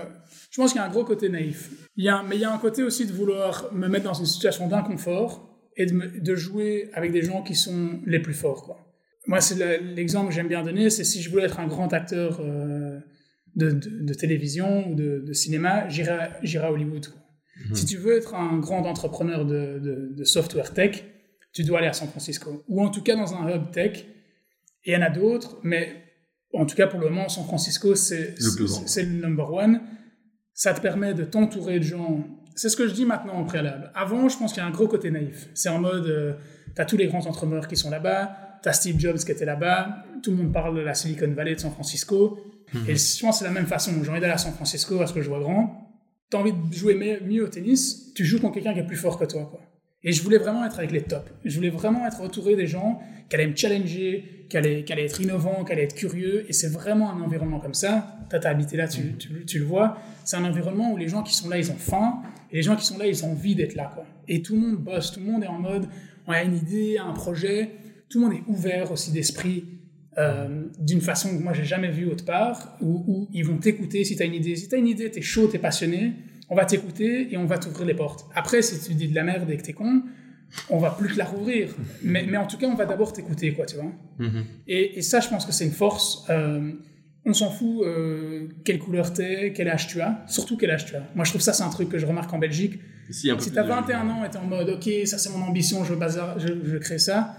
je 0.49 0.61
pense 0.61 0.71
qu'il 0.71 0.79
y 0.79 0.83
a 0.83 0.87
un 0.87 0.91
gros 0.91 1.03
côté 1.03 1.29
naïf. 1.29 1.69
Il 1.97 2.05
y 2.05 2.09
a, 2.09 2.17
un- 2.17 2.23
mais 2.23 2.35
il 2.35 2.41
y 2.41 2.45
a 2.45 2.51
un 2.53 2.57
côté 2.57 2.81
aussi 2.83 3.05
de 3.05 3.11
vouloir 3.13 3.69
me 3.73 3.87
mettre 3.87 4.05
dans 4.05 4.13
une 4.13 4.25
situation 4.25 4.67
d'inconfort 4.67 5.59
et 5.77 5.85
de, 5.85 5.93
me- 5.93 6.19
de 6.21 6.35
jouer 6.35 6.89
avec 6.93 7.11
des 7.11 7.21
gens 7.21 7.43
qui 7.43 7.53
sont 7.55 7.99
les 8.05 8.19
plus 8.21 8.33
forts. 8.33 8.63
Quoi. 8.63 8.77
Moi, 9.27 9.41
c'est 9.41 9.55
le- 9.55 9.93
l'exemple 9.95 10.29
que 10.29 10.35
j'aime 10.35 10.47
bien 10.47 10.63
donner 10.63 10.89
c'est 10.89 11.03
si 11.03 11.21
je 11.21 11.29
voulais 11.29 11.45
être 11.45 11.59
un 11.59 11.67
grand 11.67 11.91
acteur 11.93 12.39
euh, 12.41 12.99
de, 13.55 13.71
de- 13.71 14.03
de 14.05 14.13
télévision 14.13 14.89
ou 14.89 14.95
de, 14.95 15.23
de 15.25 15.33
cinéma, 15.33 15.87
j'irais 15.89 16.31
j'irais 16.43 16.67
à 16.67 16.71
Hollywood. 16.71 17.07
Mhm. 17.69 17.75
Si 17.75 17.85
tu 17.85 17.97
veux 17.97 18.17
être 18.17 18.35
un 18.35 18.57
grand 18.59 18.85
entrepreneur 18.85 19.45
de, 19.45 20.23
software 20.25 20.73
tech, 20.73 21.03
tu 21.53 21.63
dois 21.63 21.79
aller 21.79 21.87
à 21.87 21.93
San 21.93 22.07
Francisco. 22.09 22.63
Ou 22.67 22.81
en 22.83 22.89
tout 22.89 23.01
cas 23.01 23.15
dans 23.15 23.33
un 23.33 23.49
hub 23.49 23.71
tech. 23.71 24.05
Et 24.83 24.91
il 24.91 24.93
y 24.93 24.97
en 24.97 25.01
a 25.01 25.09
d'autres, 25.09 25.57
mais 25.63 26.03
en 26.53 26.65
tout 26.65 26.75
cas 26.75 26.87
pour 26.87 26.99
le 26.99 27.09
moment, 27.09 27.27
San 27.29 27.45
Francisco, 27.45 27.95
c'est 27.95 28.35
Le 28.39 29.03
le 29.03 29.21
number 29.21 29.51
one. 29.51 29.81
Ça 30.53 30.73
te 30.73 30.81
permet 30.81 31.13
de 31.13 31.23
t'entourer 31.23 31.79
de 31.79 31.83
gens. 31.85 32.25
C'est 32.55 32.69
ce 32.69 32.77
que 32.77 32.87
je 32.87 32.93
dis 32.93 33.05
maintenant 33.05 33.41
au 33.41 33.45
préalable. 33.45 33.91
Avant, 33.95 34.29
je 34.29 34.37
pense 34.37 34.53
qu'il 34.53 34.61
y 34.61 34.65
a 34.65 34.67
un 34.67 34.71
gros 34.71 34.87
côté 34.87 35.09
naïf. 35.11 35.49
C'est 35.53 35.69
en 35.69 35.79
mode, 35.79 36.37
tu 36.75 36.81
as 36.81 36.85
tous 36.85 36.97
les 36.97 37.07
grands 37.07 37.25
entrepreneurs 37.25 37.67
qui 37.67 37.75
sont 37.75 37.89
là-bas, 37.89 38.44
tu 38.65 38.69
as 38.69 38.73
Steve 38.73 38.99
Jobs 38.99 39.17
qui 39.19 39.31
était 39.31 39.45
là-bas, 39.45 40.03
tout 40.23 40.31
le 40.31 40.37
monde 40.37 40.51
parle 40.51 40.75
de 40.75 40.81
la 40.81 40.93
Silicon 40.95 41.31
Valley 41.31 41.55
de 41.55 41.59
San 41.59 41.71
Francisco. 41.71 42.39
Et 42.87 42.95
je 42.95 43.21
pense 43.21 43.35
que 43.35 43.39
c'est 43.39 43.45
la 43.45 43.51
même 43.51 43.67
façon. 43.67 43.91
J'ai 44.03 44.09
envie 44.09 44.19
d'aller 44.19 44.33
à 44.33 44.37
San 44.39 44.51
Francisco 44.53 44.97
parce 44.97 45.13
que 45.13 45.21
je 45.21 45.29
vois 45.29 45.39
grand. 45.39 45.93
Tu 46.31 46.35
as 46.35 46.39
envie 46.39 46.51
de 46.51 46.73
jouer 46.73 47.19
mieux 47.23 47.43
au 47.45 47.47
tennis, 47.47 48.11
tu 48.15 48.25
joues 48.25 48.39
contre 48.41 48.55
quelqu'un 48.55 48.73
qui 48.73 48.79
est 48.79 48.87
plus 48.87 48.97
fort 48.97 49.17
que 49.19 49.25
toi. 49.25 49.47
Quoi. 49.49 49.61
Et 50.03 50.11
je 50.11 50.21
voulais 50.23 50.39
vraiment 50.39 50.65
être 50.65 50.79
avec 50.79 50.91
les 50.91 51.01
tops. 51.03 51.31
Je 51.45 51.55
voulais 51.55 51.69
vraiment 51.69 52.05
être 52.07 52.21
entouré 52.21 52.55
des 52.55 52.67
gens 52.67 52.99
qui 53.29 53.35
allaient 53.35 53.47
me 53.47 53.55
challenger, 53.55 54.45
qui 54.49 54.57
allaient, 54.57 54.83
qui 54.83 54.91
allaient 54.93 55.05
être 55.05 55.21
innovants, 55.21 55.63
qui 55.63 55.71
allaient 55.71 55.83
être 55.83 55.95
curieux. 55.95 56.45
Et 56.49 56.53
c'est 56.53 56.67
vraiment 56.67 57.11
un 57.11 57.21
environnement 57.21 57.59
comme 57.59 57.73
ça. 57.75 58.17
T'as 58.29 58.49
habité 58.49 58.77
là, 58.77 58.87
tu, 58.87 59.15
tu- 59.17 59.45
tu 59.45 59.59
le 59.59 59.65
vois. 59.65 59.97
C'est 60.25 60.37
un 60.37 60.43
environnement 60.43 60.91
où 60.91 60.97
les 60.97 61.07
gens 61.07 61.21
qui 61.23 61.33
sont 61.35 61.47
là, 61.49 61.57
ils 61.59 61.71
ont 61.71 61.77
faim. 61.77 62.21
Et 62.51 62.57
les 62.57 62.63
gens 62.63 62.75
qui 62.75 62.85
sont 62.85 62.97
là, 62.97 63.05
ils 63.07 63.23
ont 63.23 63.31
envie 63.31 63.55
d'être 63.55 63.75
là. 63.75 63.91
Quoi. 63.93 64.05
Et 64.27 64.41
tout 64.41 64.55
le 64.55 64.61
monde 64.61 64.77
bosse, 64.77 65.11
tout 65.11 65.19
le 65.19 65.27
monde 65.27 65.43
est 65.43 65.47
en 65.47 65.59
mode, 65.59 65.87
on 66.27 66.31
a 66.33 66.43
une 66.43 66.55
idée, 66.57 66.97
un 66.97 67.13
projet. 67.13 67.71
Tout 68.09 68.19
le 68.21 68.25
monde 68.27 68.35
est 68.37 68.43
ouvert 68.47 68.91
aussi 68.91 69.11
d'esprit. 69.11 69.65
euh, 70.17 70.63
d'une 70.79 71.01
façon 71.01 71.35
que 71.37 71.43
moi 71.43 71.51
j'ai 71.53 71.65
jamais 71.65 71.91
vue 71.91 72.05
autre 72.05 72.23
part, 72.23 72.77
où, 72.79 73.03
où 73.05 73.27
ils 73.33 73.43
vont 73.45 73.57
t'écouter 73.57 74.05
si 74.05 74.15
tu 74.15 74.23
as 74.23 74.25
une 74.25 74.33
idée. 74.35 74.55
Si 74.55 74.69
tu 74.69 74.75
as 74.75 74.77
une 74.77 74.87
idée, 74.87 75.11
tu 75.11 75.19
es 75.19 75.21
chaud, 75.21 75.47
tu 75.49 75.57
es 75.57 75.59
passionné, 75.59 76.13
on 76.49 76.55
va 76.55 76.63
t'écouter 76.63 77.33
et 77.33 77.37
on 77.37 77.45
va 77.45 77.57
t'ouvrir 77.57 77.85
les 77.85 77.95
portes. 77.95 78.25
Après, 78.33 78.61
si 78.61 78.79
tu 78.79 78.93
dis 78.93 79.09
de 79.09 79.15
la 79.15 79.23
merde 79.23 79.49
et 79.49 79.57
que 79.57 79.63
tu 79.63 79.71
es 79.71 79.73
con, 79.73 80.03
on 80.69 80.77
va 80.77 80.91
plus 80.91 81.11
te 81.13 81.17
la 81.17 81.25
rouvrir. 81.25 81.75
Mais, 82.01 82.25
mais 82.29 82.37
en 82.37 82.47
tout 82.47 82.57
cas, 82.57 82.67
on 82.67 82.75
va 82.75 82.85
d'abord 82.85 83.11
t'écouter, 83.11 83.51
quoi, 83.53 83.65
tu 83.65 83.75
vois. 83.75 83.91
Mhm. 84.19 84.45
Et, 84.67 84.99
et 84.99 85.01
ça, 85.01 85.19
je 85.19 85.27
pense 85.27 85.45
que 85.45 85.51
c'est 85.51 85.65
une 85.65 85.71
force. 85.71 86.23
Euh, 86.29 86.71
on 87.25 87.33
s'en 87.33 87.49
fout 87.49 87.81
euh, 87.83 88.47
quelle 88.63 88.79
couleur 88.79 89.11
t'es, 89.11 89.51
quel 89.53 89.67
âge 89.67 89.87
tu 89.87 89.99
as, 89.99 90.23
surtout 90.27 90.55
quel 90.55 90.71
âge 90.71 90.85
tu 90.85 90.95
as. 90.95 91.03
Moi, 91.15 91.25
je 91.25 91.31
trouve 91.31 91.41
ça, 91.41 91.51
c'est 91.51 91.63
un 91.63 91.69
truc 91.69 91.89
que 91.89 91.97
je 91.97 92.05
remarque 92.05 92.31
en 92.33 92.39
Belgique. 92.39 92.79
Ici, 93.09 93.29
un 93.31 93.35
peu 93.35 93.41
Si 93.41 93.51
t'as 93.51 93.63
de- 93.63 93.67
21 93.67 94.07
ans 94.09 94.23
et 94.23 94.29
t'es 94.29 94.37
en 94.37 94.45
mode, 94.45 94.69
ok, 94.69 94.89
ça 95.05 95.17
c'est 95.17 95.29
mon 95.31 95.43
ambition, 95.43 95.83
je 95.83 95.93
bazar, 95.93 96.39
je, 96.39 96.47
je 96.63 96.77
créer 96.77 96.99
ça, 96.99 97.35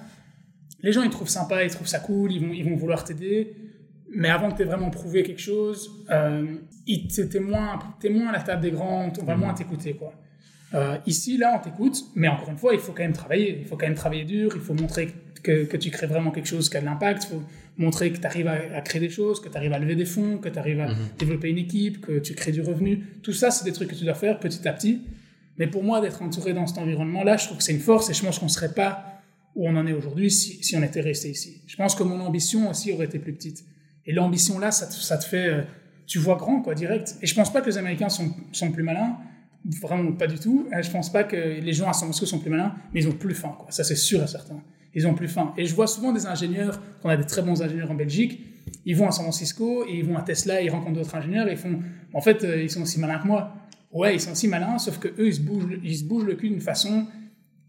les 0.86 0.92
gens 0.92 1.02
ils 1.02 1.10
trouvent 1.10 1.28
sympa, 1.28 1.64
ils 1.64 1.70
trouvent 1.70 1.86
ça 1.88 1.98
cool, 1.98 2.32
ils 2.32 2.40
vont, 2.44 2.52
ils 2.52 2.64
vont 2.64 2.76
vouloir 2.76 3.02
t'aider. 3.04 3.54
Mais 4.14 4.28
avant 4.30 4.50
que 4.50 4.56
t'aies 4.56 4.64
vraiment 4.72 4.88
prouvé 4.90 5.22
quelque 5.24 5.40
chose, 5.40 5.90
euh, 6.10 6.46
ils- 6.86 7.08
t'es 7.08 7.40
moins, 7.40 7.78
moins 8.10 8.28
à 8.28 8.32
la 8.32 8.40
table 8.40 8.62
des 8.62 8.70
grands, 8.70 9.12
on 9.20 9.24
va 9.24 9.34
Mhm. 9.34 9.40
moins 9.40 9.52
t'écouter, 9.54 9.94
quoi. 9.94 10.12
Euh, 10.74 10.96
ici, 11.06 11.38
là, 11.38 11.48
on 11.58 11.62
t'écoute, 11.64 11.96
mais 12.14 12.28
encore 12.28 12.48
une 12.50 12.56
fois, 12.56 12.72
il 12.74 12.80
faut 12.80 12.92
quand 12.92 13.02
même 13.02 13.12
travailler. 13.12 13.58
Il 13.60 13.66
faut 13.66 13.76
quand 13.76 13.86
même 13.86 13.94
travailler 13.96 14.24
dur, 14.24 14.52
il 14.54 14.60
faut 14.60 14.74
montrer 14.74 15.08
que, 15.42 15.64
que 15.64 15.76
tu 15.76 15.90
crées 15.90 16.06
vraiment 16.06 16.30
quelque 16.30 16.46
chose 16.48 16.68
qui 16.68 16.76
a 16.76 16.80
de 16.80 16.86
l'impact, 16.86 17.24
il 17.24 17.34
faut 17.34 17.42
montrer 17.78 18.10
que 18.12 18.18
tu 18.18 18.26
arrives 18.26 18.46
à, 18.48 18.56
à 18.76 18.80
créer 18.80 19.00
des 19.00 19.10
choses, 19.10 19.40
que 19.40 19.48
tu 19.48 19.56
arrives 19.56 19.72
à 19.72 19.78
lever 19.78 19.94
des 19.96 20.04
fonds, 20.06 20.38
que 20.38 20.48
tu 20.48 20.58
arrives 20.58 20.80
à 20.80 20.88
Mhm. 20.88 20.96
développer 21.18 21.48
une 21.50 21.58
équipe, 21.58 22.00
que 22.00 22.18
tu 22.20 22.34
crées 22.34 22.52
du 22.52 22.62
revenu. 22.62 22.92
Tout 23.22 23.32
ça, 23.32 23.50
c'est 23.50 23.64
des 23.64 23.72
trucs 23.72 23.90
que 23.90 23.94
tu 23.94 24.04
dois 24.04 24.14
faire 24.14 24.38
petit 24.40 24.66
à 24.68 24.72
petit. 24.72 25.02
Mais 25.58 25.66
pour 25.66 25.82
moi, 25.84 26.00
d'être 26.00 26.20
entouré 26.22 26.52
dans 26.52 26.66
cet 26.66 26.78
environnement-là, 26.78 27.36
je 27.38 27.46
trouve 27.46 27.58
que 27.58 27.64
c'est 27.64 27.72
une 27.72 27.80
force 27.80 28.08
et 28.10 28.14
je 28.14 28.22
pense 28.24 28.38
qu'on 28.38 28.46
ne 28.46 28.50
serait 28.50 28.72
pas 28.74 29.15
où 29.56 29.66
on 29.66 29.74
en 29.74 29.86
est 29.86 29.92
aujourd'hui 29.92 30.30
si, 30.30 30.76
on 30.76 30.82
était 30.82 31.00
resté 31.00 31.30
ici. 31.30 31.62
Je 31.66 31.76
pense 31.76 31.94
que 31.94 32.02
mon 32.02 32.20
ambition 32.20 32.70
aussi 32.70 32.92
aurait 32.92 33.06
été 33.06 33.18
plus 33.18 33.32
petite. 33.32 33.64
Et 34.04 34.12
l'ambition 34.12 34.58
là, 34.58 34.70
ça 34.70 34.86
te, 34.86 35.24
fait, 35.24 35.48
euh, 35.48 35.62
tu 36.06 36.18
vois 36.18 36.36
grand, 36.36 36.60
quoi, 36.60 36.74
direct. 36.74 37.16
Et 37.22 37.26
je 37.26 37.34
pense 37.34 37.52
pas 37.52 37.62
que 37.62 37.66
les 37.66 37.78
Américains 37.78 38.10
sont, 38.10 38.32
sont 38.52 38.70
plus 38.70 38.84
malins, 38.84 39.16
vraiment 39.80 40.12
pas 40.12 40.26
du 40.26 40.38
tout. 40.38 40.68
Euh, 40.72 40.82
Je 40.82 40.90
pense 40.90 41.10
pas 41.10 41.24
que 41.24 41.36
les 41.36 41.72
gens 41.72 41.88
à 41.88 41.92
San 41.92 42.02
Francisco 42.04 42.26
sont 42.26 42.38
plus 42.38 42.50
malins, 42.50 42.74
mais 42.92 43.00
ils 43.00 43.08
ont 43.08 43.12
plus 43.12 43.34
faim, 43.34 43.56
quoi. 43.58 43.70
Ça, 43.70 43.82
c'est 43.82 43.96
sûr 43.96 44.22
et 44.22 44.26
certain. 44.26 44.62
Ils 44.94 45.06
ont 45.06 45.14
plus 45.14 45.28
faim. 45.28 45.52
Et 45.56 45.66
je 45.66 45.74
vois 45.74 45.86
souvent 45.86 46.12
des 46.12 46.26
ingénieurs, 46.26 46.80
on 47.02 47.08
a 47.08 47.16
des 47.16 47.26
très 47.26 47.42
bons 47.42 47.60
ingénieurs 47.62 47.90
en 47.90 47.94
Belgique, 47.94 48.40
ils 48.84 48.96
vont 48.96 49.08
à 49.08 49.12
San 49.12 49.24
Francisco 49.24 49.84
ils 49.88 50.04
vont 50.04 50.16
à 50.16 50.22
Tesla, 50.22 50.60
ils 50.62 50.70
rencontrent 50.70 50.98
d'autres 50.98 51.14
ingénieurs 51.14 51.48
et 51.48 51.52
ils 51.52 51.58
font, 51.58 51.80
en 52.12 52.20
fait, 52.20 52.44
euh, 52.44 52.62
ils 52.62 52.70
sont 52.70 52.82
aussi 52.82 53.00
malins 53.00 53.18
que 53.18 53.26
moi. 53.26 53.52
Ouais, 53.92 54.14
ils 54.14 54.20
sont 54.20 54.32
aussi 54.32 54.48
malins, 54.48 54.78
sauf 54.78 54.98
que 54.98 55.08
eux, 55.08 55.28
ils 55.28 55.44
bougent, 55.44 55.78
ils 55.82 55.96
se 55.96 56.04
bougent 56.04 56.26
le 56.26 56.34
cul 56.34 56.50
d'une 56.50 56.60
façon 56.60 57.06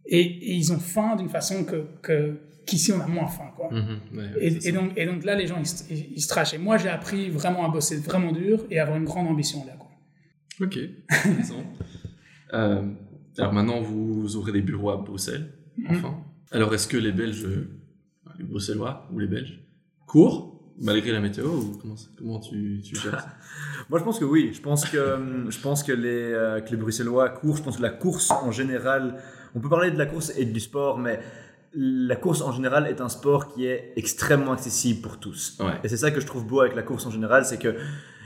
et, 0.08 0.22
et 0.22 0.54
ils 0.56 0.72
ont 0.74 0.80
faim 0.80 1.16
d'une 1.16 1.30
façon 1.30 1.64
que, 1.66 1.86
que 2.02 2.38
qu'ici 2.66 2.92
on 2.92 3.00
a 3.02 3.08
moins 3.08 3.28
faim, 3.28 3.52
quoi. 3.56 3.70
Mhm, 3.72 4.00
ouais, 4.18 4.32
Et, 4.40 4.72
donc, 4.72 4.92
et 4.98 5.06
donc 5.06 5.24
là, 5.24 5.36
les 5.36 5.48
gens, 5.48 5.58
ils, 5.60 5.66
se- 5.68 5.84
ils, 5.92 6.14
ils 6.18 6.22
se 6.22 6.28
trashent. 6.28 6.54
Et 6.54 6.58
moi, 6.58 6.78
j'ai 6.78 6.90
appris 6.90 7.30
vraiment 7.30 7.66
à 7.66 7.70
bosser 7.70 7.98
vraiment 7.98 8.32
dur 8.32 8.66
et 8.70 8.80
à 8.80 8.84
avoir 8.84 8.98
une 8.98 9.06
grande 9.06 9.28
ambition 9.28 9.66
là. 9.66 9.74
Quoi. 9.78 9.90
Ok. 10.66 10.78
Euh, 12.54 12.82
alors 13.38 13.52
maintenant, 13.54 13.82
vous 13.82 14.36
ouvrez 14.38 14.54
des 14.54 14.62
bureaux 14.62 14.90
à 14.92 14.98
Bruxelles, 14.98 15.52
enfin. 15.90 16.16
Alors 16.52 16.74
est-ce 16.74 16.88
que 16.88 16.96
les 16.96 17.12
Belges, 17.12 17.44
euh, 17.44 17.70
les 18.40 18.46
Bruxellois 18.46 19.08
ou 19.12 19.20
les 19.20 19.28
Belges, 19.28 19.60
courent 20.06 20.54
malgré 20.80 21.12
la 21.12 21.20
météo 21.20 21.48
ou 21.50 21.78
comment, 21.82 21.96
comment 22.18 22.40
tu, 22.40 22.80
tu 22.84 22.96
gères 22.96 23.20
ça? 23.20 23.34
Moi, 23.90 24.00
je 24.00 24.04
pense 24.06 24.18
que 24.20 24.24
oui. 24.26 24.52
Je 24.54 24.62
pense 24.62 24.86
que, 24.86 25.16
hum, 25.16 25.52
je 25.52 25.60
pense 25.60 25.84
que, 25.84 25.92
les, 25.92 26.08
euh, 26.32 26.62
que 26.62 26.70
les 26.72 26.78
Bruxellois 26.78 27.30
courent. 27.30 27.58
Je 27.58 27.64
pense 27.64 27.78
que 27.78 27.82
la 27.82 27.90
course 27.90 28.32
en 28.32 28.52
général, 28.52 29.18
on 29.58 29.60
peut 29.60 29.70
parler 29.70 29.92
de 29.92 29.98
la 29.98 30.06
course 30.06 30.32
et 30.38 30.46
du 30.46 30.60
sport, 30.60 30.98
mais 30.98 31.20
la 31.74 32.16
course 32.16 32.42
en 32.42 32.52
général 32.52 32.88
est 32.88 33.02
un 33.02 33.10
sport 33.10 33.48
qui 33.54 33.66
est 33.68 33.92
extrêmement 33.98 34.54
accessible 34.54 35.02
pour 35.02 35.20
tous. 35.20 35.58
Ouais. 35.60 35.74
Et 35.84 35.90
c'est 35.90 35.98
ça 35.98 36.12
que 36.12 36.20
je 36.22 36.26
trouve 36.26 36.46
beau 36.46 36.62
avec 36.62 36.76
la 36.76 36.84
course 36.84 37.06
en 37.06 37.12
général, 37.12 37.44
c'est 37.46 37.58
que 37.58 37.76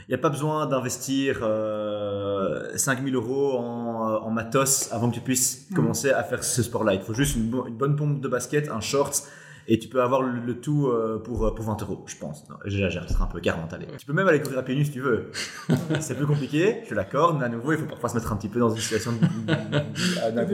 il 0.08 0.10
n'y 0.10 0.14
a 0.14 0.18
pas 0.18 0.30
besoin 0.30 0.66
d'investir 0.66 1.40
euh, 1.42 2.76
5000 2.76 3.14
euros 3.14 3.58
en, 3.58 4.10
euh, 4.10 4.18
en 4.18 4.30
matos 4.30 4.88
avant 4.92 5.08
que 5.10 5.14
tu 5.14 5.20
puisses 5.20 5.66
Mhm. 5.70 5.76
commencer 5.76 6.10
à 6.10 6.22
faire 6.22 6.42
ce 6.44 6.62
sport-là. 6.62 6.94
Il 6.94 7.00
faut 7.00 7.14
juste 7.14 7.36
une, 7.36 7.48
bo- 7.48 7.66
une 7.66 7.76
bonne 7.76 7.96
pompe 7.96 8.20
de 8.20 8.28
basket, 8.28 8.68
un 8.70 8.80
short, 8.80 9.22
et 9.68 9.78
tu 9.78 9.88
peux 9.88 10.02
avoir 10.02 10.22
le, 10.22 10.40
le 10.44 10.54
tout 10.60 10.88
euh, 10.88 11.18
pour, 11.18 11.46
euh, 11.46 11.54
pour 11.54 11.64
20 11.64 11.80
euros, 11.82 12.04
je 12.06 12.16
pense. 12.16 12.44
J'exagère, 12.64 13.04
ce 13.08 13.14
sera 13.14 13.24
un 13.24 13.28
peu 13.28 13.40
40, 13.40 13.72
allez. 13.72 13.86
Tu 13.98 14.06
peux 14.06 14.12
même 14.12 14.26
aller 14.28 14.40
courir 14.40 14.58
à 14.58 14.62
pieds 14.62 14.74
nus 14.74 14.84
si 14.86 14.92
tu 14.92 15.00
veux. 15.00 15.30
c'est 16.00 16.16
plus 16.16 16.26
compliqué, 16.26 16.82
je 16.88 16.94
d'accord, 16.94 17.38
mais 17.38 17.44
à 17.44 17.48
nouveau, 17.48 17.72
il 17.72 17.78
faut 17.78 17.86
parfois 17.86 18.08
se 18.08 18.14
mettre 18.16 18.32
un 18.32 18.36
petit 18.36 18.48
peu 18.48 18.60
dans 18.60 18.70
une 18.70 18.80
situation 18.80 19.12
de- 19.12 20.50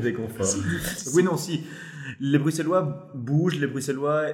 déconfort. 0.00 0.44
Donc 0.44 1.14
oui, 1.14 1.22
non, 1.22 1.36
si. 1.36 1.62
Les 2.20 2.38
Bruxellois 2.38 3.10
bougent, 3.14 3.58
les 3.58 3.66
Bruxellois 3.66 4.26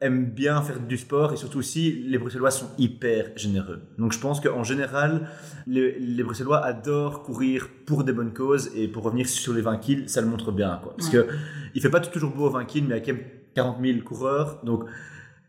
aiment 0.00 0.26
bien 0.26 0.60
faire 0.62 0.80
du 0.80 0.98
sport 0.98 1.32
et 1.32 1.36
surtout 1.36 1.58
aussi, 1.58 1.92
les 2.06 2.18
Bruxellois 2.18 2.50
sont 2.50 2.66
hyper 2.78 3.30
généreux. 3.36 3.80
Donc 3.98 4.12
je 4.12 4.18
pense 4.18 4.40
qu'en 4.40 4.62
général, 4.64 5.28
les, 5.66 5.98
les 5.98 6.22
Bruxellois 6.22 6.64
adorent 6.64 7.22
courir 7.22 7.68
pour 7.86 8.04
des 8.04 8.12
bonnes 8.12 8.32
causes 8.34 8.70
et 8.74 8.88
pour 8.88 9.04
revenir 9.04 9.28
sur 9.28 9.52
les 9.54 9.62
20 9.62 9.76
kills, 9.78 10.08
ça 10.08 10.20
le 10.20 10.26
montre 10.26 10.52
bien. 10.52 10.78
Quoi. 10.82 10.94
Parce 10.96 11.08
Ouais. 11.12 11.24
que 11.26 11.28
il 11.74 11.82
fait 11.82 11.90
pas 11.90 12.00
toujours 12.00 12.30
beau 12.30 12.46
aux 12.46 12.50
20 12.50 12.64
kills, 12.64 12.84
mais 12.88 12.98
il 12.98 12.98
y 12.98 13.02
a 13.02 13.04
quand 13.04 13.12
même 13.12 13.24
40 13.54 13.76
000 13.84 13.98
coureurs. 14.00 14.60
Donc 14.64 14.84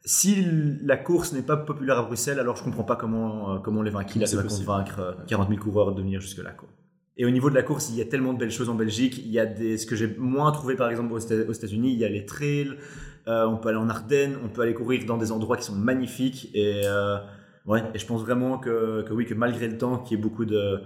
si 0.04 0.46
la 0.84 0.98
course 0.98 1.34
n'est 1.34 1.42
pas 1.42 1.58
populaire 1.58 1.98
à 1.98 2.04
Bruxelles, 2.04 2.40
alors 2.40 2.56
je 2.56 2.64
comprends 2.64 2.84
pas 2.84 2.96
comment, 2.96 3.56
euh, 3.56 3.60
comment 3.60 3.82
les 3.82 3.92
20 3.92 4.04
kills 4.04 4.14
Comment 4.14 4.26
c'est 4.28 4.36
arrivent 4.36 4.46
à 4.46 4.50
possible. 4.50 4.68
convaincre 4.68 5.00
euh, 5.00 5.14
40 5.28 5.50
000 5.50 5.62
coureurs 5.62 5.96
de 5.96 6.02
venir 6.02 6.22
jusque-là. 6.22 6.54
Et 7.18 7.26
au 7.26 7.30
niveau 7.30 7.50
de 7.50 7.56
la 7.56 7.64
course, 7.64 7.90
il 7.90 7.96
y 7.96 8.02
a 8.02 8.06
tellement 8.06 8.34
de 8.34 8.40
belles 8.40 8.52
choses 8.52 8.70
en 8.70 8.76
Belgique. 8.76 9.18
Il 9.18 9.32
y 9.32 9.40
a 9.40 9.46
des, 9.46 9.78
ce 9.78 9.86
que 9.86 9.96
j'ai 9.96 10.16
moins 10.18 10.52
trouvé 10.52 10.76
par 10.76 10.90
exemple 10.90 11.14
aux 11.14 11.20
États-Unis, 11.20 11.94
il 11.94 12.00
y 12.00 12.06
a 12.06 12.10
les 12.10 12.26
trails, 12.26 12.76
euh, 13.28 13.46
on 13.46 13.58
peut 13.58 13.70
aller 13.70 13.78
en 13.78 13.90
Ardennes, 13.90 14.38
on 14.44 14.50
peut 14.50 14.62
aller 14.62 14.74
courir 14.74 15.06
dans 15.06 15.18
des 15.18 15.32
endroits 15.32 15.58
qui 15.58 15.64
sont 15.64 15.76
magnifiques. 15.76 16.52
Et, 16.54 16.82
euh, 16.86 17.18
ouais, 17.66 17.84
et 17.94 18.00
je 18.00 18.06
pense 18.06 18.22
vraiment 18.22 18.58
que, 18.58 19.04
que 19.04 19.14
oui, 19.14 19.26
que 19.26 19.34
malgré 19.34 19.68
le 19.68 19.78
temps, 19.78 19.98
qu'il 20.00 20.18
y 20.18 20.20
ait 20.20 20.24
beaucoup 20.24 20.46
de, 20.46 20.82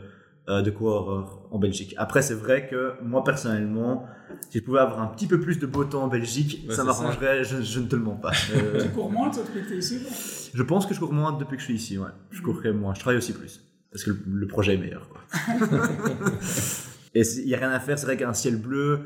euh, 0.50 0.62
de 0.62 0.70
coureurs 0.70 1.42
en 1.52 1.58
Belgique. 1.58 1.96
Après, 1.98 2.22
c'est 2.22 2.36
vrai 2.36 2.68
que 2.68 2.94
moi 3.02 3.24
personnellement, 3.24 4.06
si 4.50 4.60
je 4.60 4.64
pouvais 4.64 4.80
avoir 4.80 5.02
un 5.02 5.08
petit 5.08 5.28
peu 5.28 5.40
plus 5.40 5.60
de 5.60 5.66
beau 5.66 5.84
temps 5.84 6.04
en 6.04 6.08
Belgique, 6.08 6.66
Ouais, 6.68 6.76
ça 6.76 6.84
m'arrangerait, 6.84 7.44
je, 7.44 7.62
je 7.62 7.80
ne 7.80 7.88
te 7.88 7.96
le 7.96 8.02
mens 8.04 8.16
pas. 8.16 8.32
Euh, 8.56 8.82
Tu 8.84 8.90
cours 8.90 9.12
moins, 9.12 9.30
depuis 9.30 9.62
que 9.64 9.70
t'es 9.70 9.78
ici 9.78 10.00
quoi 10.02 10.12
je 10.52 10.64
pense 10.64 10.88
que 10.88 10.96
je 10.96 11.00
cours 11.00 11.14
moins 11.14 11.32
depuis 11.34 11.56
que 11.58 11.62
je 11.62 11.66
suis 11.66 11.76
ici, 11.76 11.98
ouais. 12.00 12.10
Je 12.32 12.42
courrais 12.42 12.74
moins, 12.74 12.96
je 12.96 13.00
travaille 13.02 13.18
aussi 13.20 13.34
plus. 13.34 13.64
Parce 13.92 14.04
que 14.04 14.10
le, 14.10 14.18
le 14.34 14.48
projet 14.48 14.74
est 14.74 14.78
meilleur, 14.78 15.08
quoi. 15.10 15.22
Et 17.16 17.22
il 17.22 17.46
n'y 17.46 17.54
a 17.56 17.58
rien 17.58 17.72
à 17.72 17.80
faire, 17.80 17.98
c'est 17.98 18.06
vrai 18.06 18.18
qu'un 18.18 18.34
ciel 18.34 18.56
bleu, 18.58 19.00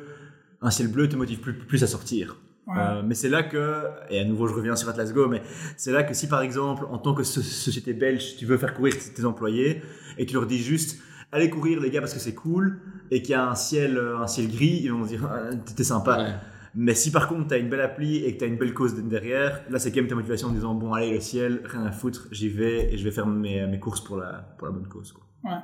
un 0.62 0.71
ciel 0.71 0.88
bleu 0.89 1.07
te 1.07 1.15
motive 1.15 1.39
plus, 1.39 1.53
plus 1.53 1.83
à 1.83 1.88
sortir. 1.88 2.38
Ouais. 2.67 2.75
Euh, 2.77 3.01
mais 3.05 3.13
c'est 3.15 3.27
là 3.29 3.43
que, 3.43 3.81
et 4.09 4.19
à 4.19 4.23
nouveau 4.25 4.47
je 4.47 4.53
reviens 4.53 4.75
sur 4.77 4.88
Atlas 4.89 5.12
Go, 5.13 5.27
mais 5.27 5.41
c'est 5.75 5.91
là 5.91 6.03
que 6.03 6.13
si 6.13 6.27
par 6.27 6.41
exemple, 6.41 6.86
en 6.89 6.97
tant 6.97 7.13
que 7.13 7.23
so- 7.23 7.41
société 7.41 7.93
belge, 7.93 8.38
tu 8.38 8.45
veux 8.45 8.57
faire 8.57 8.73
courir 8.73 8.93
tes 9.13 9.25
employés 9.25 9.81
et 10.17 10.25
tu 10.25 10.33
leur 10.36 10.45
dis 10.45 10.59
juste, 10.59 10.99
allez 11.34 11.50
courir 11.50 11.82
les 11.82 11.89
gars 11.89 12.00
parce 12.00 12.13
que 12.13 12.19
c'est 12.19 12.34
cool, 12.36 12.80
et 13.12 13.22
qu'il 13.22 13.32
y 13.32 13.36
a 13.36 13.46
un 13.50 13.56
ciel, 13.56 13.98
euh, 13.98 14.19
un 14.19 14.28
ciel 14.28 14.48
gris, 14.50 14.80
ils 14.84 14.91
vont 14.91 15.04
se 15.04 15.10
dire, 15.10 15.26
ah, 15.30 15.54
t'es 15.76 15.84
sympa. 15.84 16.17
Ouais. 16.17 16.34
Mais 16.76 16.96
si 16.96 17.12
par 17.12 17.28
contre 17.28 17.50
tu 17.50 17.54
as 17.54 17.58
une 17.58 17.69
belle 17.69 17.82
appli 17.82 18.17
et 18.24 18.34
que 18.34 18.39
tu 18.39 18.46
as 18.46 18.48
une 18.48 18.58
belle 18.58 18.74
cause 18.74 18.96
derrière, 18.96 19.62
là 19.69 19.78
c'est 19.78 19.91
quand 19.91 20.00
même 20.02 20.08
ta 20.08 20.15
motivation 20.15 20.48
en 20.48 20.52
disant 20.54 20.74
bon 20.74 20.91
allez 20.93 21.12
le 21.13 21.19
ciel, 21.19 21.62
rien 21.65 21.84
à 21.86 21.91
foutre, 21.91 22.28
j'y 22.32 22.50
vais 22.50 22.91
et 22.91 22.98
je 22.98 23.04
vais 23.04 23.12
faire 23.12 23.28
mes, 23.28 23.67
mes 23.67 23.80
courses 23.80 24.04
pour 24.04 24.17
la, 24.17 24.56
pour 24.58 24.65
la 24.67 24.74
bonne 24.74 24.88
cause. 24.88 25.12
Quoi. 25.12 25.24
Ouais. 25.43 25.60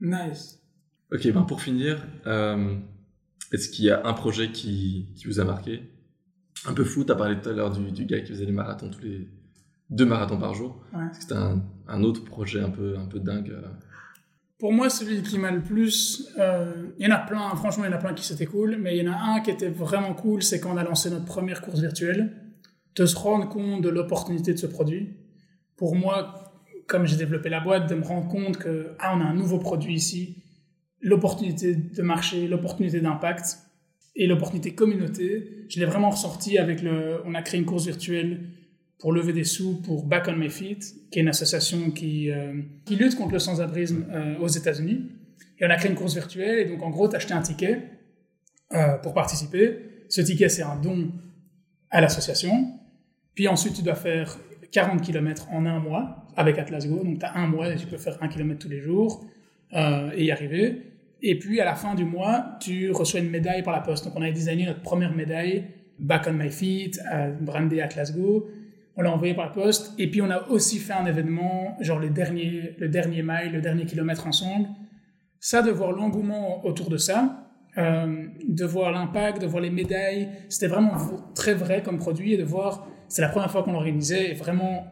Nice. 0.00 0.60
Ok, 1.12 1.26
ben 1.32 1.42
pour 1.42 1.60
finir, 1.60 2.06
euh, 2.28 2.76
est-ce 3.52 3.68
qu'il 3.68 3.86
y 3.86 3.90
a 3.90 4.06
un 4.06 4.12
projet 4.12 4.52
qui, 4.52 5.08
qui 5.16 5.26
vous 5.26 5.40
a 5.40 5.44
marqué? 5.44 5.90
Un 6.66 6.72
peu 6.74 6.84
fou, 6.84 7.02
tu 7.04 7.10
as 7.10 7.16
parlé 7.16 7.40
tout 7.40 7.48
à 7.48 7.52
l'heure 7.52 7.72
du, 7.72 7.90
du 7.90 8.04
gars 8.04 8.20
qui 8.20 8.32
faisait 8.32 8.46
des 8.46 8.52
marathons 8.52 8.90
tous 8.90 9.00
les 9.02 9.28
deux 9.90 10.04
marathons 10.06 10.38
par 10.38 10.54
jour. 10.54 10.84
Ouais. 10.94 11.00
Est-ce 11.06 11.16
que 11.16 11.22
C'était 11.22 11.34
un, 11.34 11.62
un 11.88 12.02
autre 12.04 12.24
projet 12.24 12.60
un 12.60 12.70
peu, 12.70 12.96
un 12.96 13.06
peu 13.06 13.18
dingue. 13.18 13.50
euh, 13.50 13.62
Pour 14.58 14.72
moi, 14.72 14.90
celui 14.90 15.22
qui 15.22 15.38
m'a 15.38 15.52
le 15.52 15.62
plus. 15.62 16.28
euh, 16.38 16.90
Il 16.98 17.06
y 17.06 17.10
en 17.10 17.14
a 17.14 17.18
plein, 17.18 17.54
franchement, 17.54 17.84
il 17.84 17.90
y 17.90 17.94
en 17.94 17.96
a 17.96 18.00
plein 18.00 18.12
qui 18.12 18.24
c'était 18.24 18.46
cool, 18.46 18.76
mais 18.80 18.96
il 18.96 19.04
y 19.04 19.08
en 19.08 19.12
a 19.12 19.16
un 19.16 19.40
qui 19.40 19.50
était 19.50 19.68
vraiment 19.68 20.14
cool, 20.14 20.42
c'est 20.42 20.58
quand 20.58 20.72
on 20.72 20.76
a 20.76 20.82
lancé 20.82 21.10
notre 21.10 21.26
première 21.26 21.62
course 21.62 21.80
virtuelle. 21.80 22.34
De 22.96 23.06
se 23.06 23.14
rendre 23.14 23.48
compte 23.48 23.82
de 23.82 23.88
l'opportunité 23.88 24.52
de 24.52 24.58
ce 24.58 24.66
produit. 24.66 25.14
Pour 25.76 25.94
moi, 25.94 26.52
comme 26.88 27.06
j'ai 27.06 27.16
développé 27.16 27.48
la 27.48 27.60
boîte, 27.60 27.88
de 27.88 27.94
me 27.94 28.02
rendre 28.02 28.26
compte 28.26 28.56
que, 28.56 28.96
ah, 28.98 29.14
on 29.16 29.20
a 29.20 29.24
un 29.24 29.34
nouveau 29.34 29.58
produit 29.58 29.94
ici, 29.94 30.42
l'opportunité 31.00 31.76
de 31.76 32.02
marché, 32.02 32.48
l'opportunité 32.48 33.00
d'impact 33.00 33.58
et 34.16 34.26
l'opportunité 34.26 34.74
communauté, 34.74 35.66
je 35.68 35.78
l'ai 35.78 35.86
vraiment 35.86 36.10
ressorti 36.10 36.58
avec 36.58 36.82
le. 36.82 37.20
On 37.24 37.34
a 37.36 37.42
créé 37.42 37.60
une 37.60 37.66
course 37.66 37.84
virtuelle 37.86 38.40
pour 38.98 39.12
lever 39.12 39.32
des 39.32 39.44
sous 39.44 39.80
pour 39.80 40.04
Back 40.04 40.26
on 40.28 40.36
My 40.36 40.50
Feet, 40.50 40.94
qui 41.10 41.18
est 41.18 41.22
une 41.22 41.28
association 41.28 41.90
qui, 41.90 42.30
euh, 42.30 42.60
lutte 42.90 43.14
contre 43.14 43.32
le 43.32 43.38
sans-abrisme 43.38 44.06
euh, 44.10 44.38
aux 44.38 44.48
États-Unis. 44.48 45.06
Et 45.58 45.66
on 45.66 45.70
a 45.70 45.76
créé 45.76 45.90
une 45.90 45.96
course 45.96 46.14
virtuelle, 46.14 46.58
et 46.58 46.64
donc 46.64 46.82
en 46.82 46.90
gros, 46.90 47.08
tu 47.08 47.16
acheté 47.16 47.32
un 47.32 47.42
ticket 47.42 47.82
euh, 48.72 48.96
pour 48.98 49.14
participer. 49.14 49.78
Ce 50.08 50.20
ticket, 50.20 50.48
c'est 50.48 50.62
un 50.62 50.76
don 50.76 51.12
à 51.90 52.00
l'association. 52.00 52.72
Puis 53.34 53.46
ensuite, 53.46 53.74
tu 53.74 53.82
dois 53.82 53.94
faire 53.94 54.36
40 54.72 55.00
km 55.00 55.48
en 55.52 55.64
un 55.64 55.78
mois 55.78 56.26
avec 56.36 56.58
Atlas 56.58 56.86
Go. 56.86 57.02
Donc 57.04 57.20
tu 57.20 57.24
as 57.26 57.36
un 57.36 57.46
mois 57.46 57.72
et 57.72 57.76
tu 57.76 57.86
peux 57.86 57.98
faire 57.98 58.18
un 58.20 58.28
km 58.28 58.58
tous 58.58 58.68
les 58.68 58.80
jours 58.80 59.24
et 59.72 60.24
y 60.24 60.30
arriver. 60.30 60.82
Et 61.22 61.38
puis 61.38 61.60
à 61.60 61.64
la 61.64 61.74
fin 61.74 61.94
du 61.94 62.04
mois, 62.04 62.56
tu 62.60 62.90
reçois 62.90 63.20
une 63.20 63.30
médaille 63.30 63.62
par 63.62 63.72
la 63.72 63.80
poste. 63.80 64.04
Donc 64.04 64.14
on 64.16 64.22
a 64.22 64.30
designé 64.30 64.66
notre 64.66 64.82
première 64.82 65.14
médaille, 65.14 65.64
Back 65.98 66.26
on 66.28 66.32
My 66.32 66.50
Feet, 66.50 67.00
brandée 67.40 67.80
Atlas 67.80 68.14
Go. 68.14 68.48
On 68.98 69.02
l'a 69.02 69.10
envoyé 69.12 69.32
par 69.34 69.52
poste. 69.52 69.94
Et 69.98 70.10
puis 70.10 70.20
on 70.20 70.28
a 70.30 70.46
aussi 70.48 70.78
fait 70.78 70.92
un 70.92 71.06
événement, 71.06 71.76
genre 71.80 72.00
les 72.00 72.10
derniers, 72.10 72.74
le 72.78 72.88
dernier 72.88 73.22
mile, 73.22 73.52
le 73.52 73.60
dernier 73.62 73.86
kilomètre 73.86 74.26
ensemble. 74.26 74.68
Ça, 75.40 75.62
de 75.62 75.70
voir 75.70 75.92
l'engouement 75.92 76.66
autour 76.66 76.90
de 76.90 76.96
ça, 76.96 77.48
euh, 77.78 78.26
de 78.48 78.64
voir 78.64 78.90
l'impact, 78.90 79.40
de 79.40 79.46
voir 79.46 79.62
les 79.62 79.70
médailles, 79.70 80.28
c'était 80.48 80.66
vraiment 80.66 80.96
très 81.34 81.54
vrai 81.54 81.82
comme 81.82 81.98
produit 81.98 82.32
et 82.34 82.36
de 82.36 82.42
voir, 82.42 82.88
c'est 83.08 83.22
la 83.22 83.28
première 83.28 83.50
fois 83.50 83.62
qu'on 83.62 83.72
l'organisait 83.72 84.32
et 84.32 84.34
vraiment, 84.34 84.86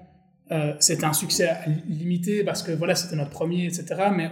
euh, 0.52 0.74
c'était 0.78 1.04
un 1.04 1.12
succès 1.12 1.50
limité 1.88 2.44
parce 2.44 2.62
que 2.62 2.70
voilà, 2.70 2.94
c'était 2.94 3.16
notre 3.16 3.30
premier, 3.30 3.64
etc. 3.66 3.84
Mais 4.16 4.30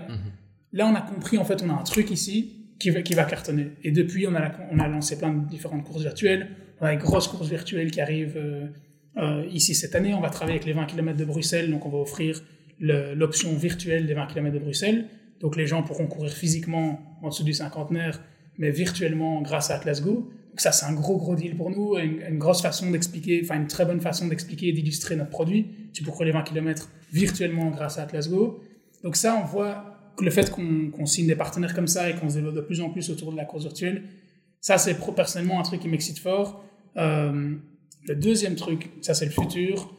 là, 0.72 0.86
on 0.86 0.94
a 0.94 1.00
compris, 1.00 1.36
en 1.36 1.44
fait, 1.44 1.62
on 1.64 1.70
a 1.70 1.72
un 1.72 1.82
truc 1.82 2.12
ici 2.12 2.76
qui 2.78 2.90
va, 2.90 3.02
qui 3.02 3.14
va 3.14 3.24
cartonner. 3.24 3.72
Et 3.82 3.90
depuis, 3.90 4.26
on 4.28 4.34
a, 4.36 4.40
la- 4.40 4.52
on 4.70 4.78
a 4.78 4.86
lancé 4.86 5.18
plein 5.18 5.32
de 5.32 5.48
différentes 5.48 5.82
courses 5.84 6.02
virtuelles. 6.02 6.48
On 6.80 6.86
a 6.86 6.92
une 6.92 7.00
grosse 7.00 7.26
course 7.26 7.48
virtuelle 7.48 7.90
qui 7.90 8.00
arrive 8.00 8.34
euh, 8.36 8.66
euh, 9.16 9.44
ici 9.52 9.74
cette 9.74 9.94
année. 9.94 10.14
On 10.14 10.20
va 10.20 10.30
travailler 10.30 10.56
avec 10.56 10.66
les 10.66 10.72
20 10.72 10.86
km 10.86 11.18
de 11.18 11.24
Bruxelles, 11.24 11.70
donc 11.70 11.86
on 11.86 11.90
va 11.90 11.98
offrir 11.98 12.42
l'option 12.80 13.54
virtuelle 13.54 14.06
des 14.06 14.14
20 14.14 14.26
km 14.26 14.54
de 14.54 14.58
Bruxelles. 14.58 15.06
Donc 15.40 15.56
les 15.56 15.66
gens 15.66 15.82
pourront 15.82 16.06
courir 16.06 16.32
physiquement 16.32 17.00
en 17.22 17.28
dessous 17.28 17.44
du 17.44 17.52
cinquantenaire, 17.52 18.20
mais 18.58 18.70
virtuellement 18.70 19.42
grâce 19.42 19.70
à 19.70 19.76
Atlas 19.76 20.02
Go. 20.02 20.30
Donc 20.50 20.60
ça, 20.60 20.72
c'est 20.72 20.86
un 20.86 20.92
gros, 20.92 21.16
gros 21.16 21.34
deal 21.34 21.56
pour 21.56 21.70
nous, 21.70 21.96
une, 21.98 22.38
grosse 22.38 22.62
façon 22.62 22.90
d'expliquer, 22.90 23.40
enfin 23.42 23.56
une 23.56 23.66
très 23.66 23.84
bonne 23.84 24.00
façon 24.00 24.28
d'expliquer 24.28 24.68
et 24.68 24.72
d'illustrer 24.72 25.16
notre 25.16 25.30
produit. 25.30 25.66
Tu 25.92 26.02
peux 26.02 26.12
les 26.24 26.30
20 26.30 26.42
km 26.42 26.90
virtuellement 27.12 27.70
grâce 27.70 27.98
à 27.98 28.02
Atlas 28.02 28.28
Go. 28.28 28.60
Donc 29.02 29.16
ça, 29.16 29.40
on 29.42 29.46
voit 29.46 30.12
que 30.16 30.24
le 30.24 30.30
fait 30.30 30.50
qu'on 30.50 31.06
signe 31.06 31.26
des 31.26 31.34
partenaires 31.34 31.74
comme 31.74 31.88
ça 31.88 32.08
et 32.08 32.14
qu'on 32.14 32.28
se 32.28 32.36
développe 32.36 32.54
de 32.54 32.60
plus 32.60 32.80
en 32.80 32.90
plus 32.90 33.10
autour 33.10 33.32
de 33.32 33.36
la 33.36 33.44
course 33.44 33.64
virtuelle, 33.64 34.04
ça, 34.60 34.78
c'est 34.78 34.96
personnellement 35.14 35.60
un 35.60 35.62
truc 35.62 35.80
qui 35.80 35.88
m'excite 35.88 36.18
fort. 36.18 36.64
Euh, 36.96 37.56
le 38.06 38.14
deuxième 38.14 38.54
truc, 38.54 38.90
ça 39.00 39.14
c'est 39.14 39.24
le 39.26 39.30
futur, 39.30 39.94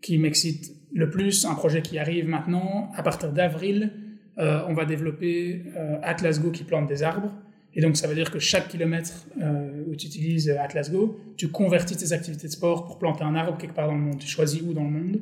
qui 0.00 0.18
m'excite 0.18 0.72
le 0.92 1.10
plus, 1.10 1.44
un 1.44 1.54
projet 1.54 1.82
qui 1.82 1.98
arrive 1.98 2.28
maintenant, 2.28 2.90
à 2.94 3.02
partir 3.02 3.32
d'avril, 3.32 3.92
euh, 4.38 4.62
on 4.68 4.74
va 4.74 4.84
développer 4.84 5.62
euh, 5.76 5.96
Atlas 6.02 6.40
Go 6.40 6.50
qui 6.50 6.64
plante 6.64 6.88
des 6.88 7.02
arbres. 7.02 7.32
Et 7.74 7.80
donc, 7.80 7.96
ça 7.96 8.06
veut 8.06 8.14
dire 8.14 8.30
que 8.30 8.38
chaque 8.38 8.68
kilomètre 8.68 9.26
euh, 9.42 9.84
où 9.88 9.94
tu 9.94 10.06
utilises 10.06 10.48
Atlas 10.48 10.90
Go, 10.90 11.20
tu 11.36 11.48
convertis 11.48 11.96
tes 11.96 12.12
activités 12.12 12.46
de 12.46 12.52
sport 12.52 12.86
pour 12.86 12.98
planter 12.98 13.24
un 13.24 13.34
arbre 13.34 13.58
quelque 13.58 13.74
part 13.74 13.88
dans 13.88 13.94
le 13.94 14.00
monde. 14.00 14.18
Tu 14.18 14.26
choisis 14.28 14.62
où 14.62 14.72
dans 14.72 14.84
le 14.84 14.90
monde. 14.90 15.20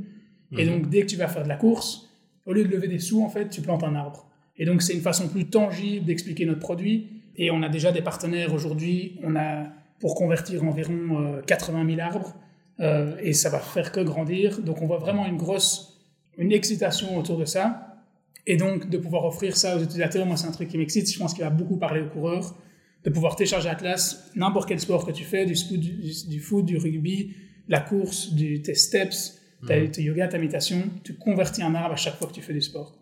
Et 0.57 0.65
Mhm. 0.65 0.73
donc, 0.73 0.91
dès 0.91 1.01
que 1.03 1.07
tu 1.07 1.17
vas 1.17 1.29
faire 1.29 1.43
de 1.43 1.49
la 1.49 1.57
course, 1.57 2.09
au 2.45 2.53
lieu 2.53 2.65
de 2.65 2.69
lever 2.69 2.89
des 2.89 2.99
sous, 3.01 3.23
en 3.23 3.29
fait, 3.29 3.49
tu 3.49 3.63
plantes 3.63 3.83
un 3.83 3.95
arbre. 3.95 4.29
Et 4.57 4.65
donc, 4.65 4.83
c'est 4.83 4.95
une 4.95 5.01
façon 5.01 5.29
plus 5.29 5.47
tangible 5.47 6.07
d'expliquer 6.07 6.47
notre 6.47 6.61
produit. 6.61 7.09
Et 7.37 7.51
on 7.51 7.63
a 7.63 7.69
déjà 7.69 7.91
des 7.93 8.03
partenaires 8.03 8.55
aujourd'hui. 8.55 9.19
On 9.25 9.35
a 9.37 9.67
pour 10.01 10.15
convertir 10.15 10.63
environ 10.65 11.23
euh, 11.37 11.43
80 11.43 11.87
000 11.97 12.01
arbres. 12.01 12.35
Euh, 12.81 13.17
et 13.23 13.33
ça 13.33 13.49
va 13.49 13.59
faire 13.59 13.91
que 13.93 14.01
grandir. 14.01 14.61
Donc, 14.61 14.83
on 14.83 14.87
voit 14.87 14.99
vraiment 14.99 15.27
une 15.27 15.37
grosse 15.39 15.93
une 16.39 16.53
excitation 16.53 17.17
autour 17.17 17.39
de 17.39 17.45
ça. 17.47 17.95
Et 18.47 18.57
donc, 18.59 18.89
de 18.91 18.99
pouvoir 18.99 19.25
offrir 19.25 19.57
ça 19.57 19.77
aux 19.77 19.81
utilisateurs, 19.83 20.27
moi, 20.27 20.37
c'est 20.37 20.47
un 20.47 20.53
truc 20.53 20.69
qui 20.69 20.77
m'excite. 20.79 21.11
Je 21.11 21.19
pense 21.19 21.33
qu'il 21.35 21.43
va 21.43 21.51
beaucoup 21.51 21.79
parler 21.79 22.03
aux 22.03 22.09
coureurs. 22.09 22.55
De 23.05 23.11
pouvoir 23.11 23.37
télécharger 23.37 23.69
Atlas, 23.69 24.31
n'importe 24.35 24.69
quel 24.69 24.81
sport 24.81 25.07
que 25.07 25.13
tu 25.13 25.25
fais, 25.25 25.47
du, 25.47 25.55
scoot, 25.57 25.79
du, 25.81 25.93
du 26.29 26.41
foot, 26.41 26.65
du 26.67 26.77
rugby, 26.77 27.35
la 27.69 27.81
course, 27.81 28.33
du, 28.35 28.61
tes 28.63 28.75
steps, 28.75 29.41
ta- 29.67 29.79
Mhm. 29.79 29.91
tes 29.93 30.03
yoga, 30.03 30.29
ta 30.29 30.39
méditation, 30.39 30.83
tu 31.05 31.15
convertis 31.15 31.63
un 31.63 31.75
arbre 31.75 31.95
à 31.95 31.97
chaque 31.97 32.17
fois 32.17 32.27
que 32.29 32.33
tu 32.35 32.43
fais 32.43 32.53
du 32.53 32.61
sport. 32.61 32.95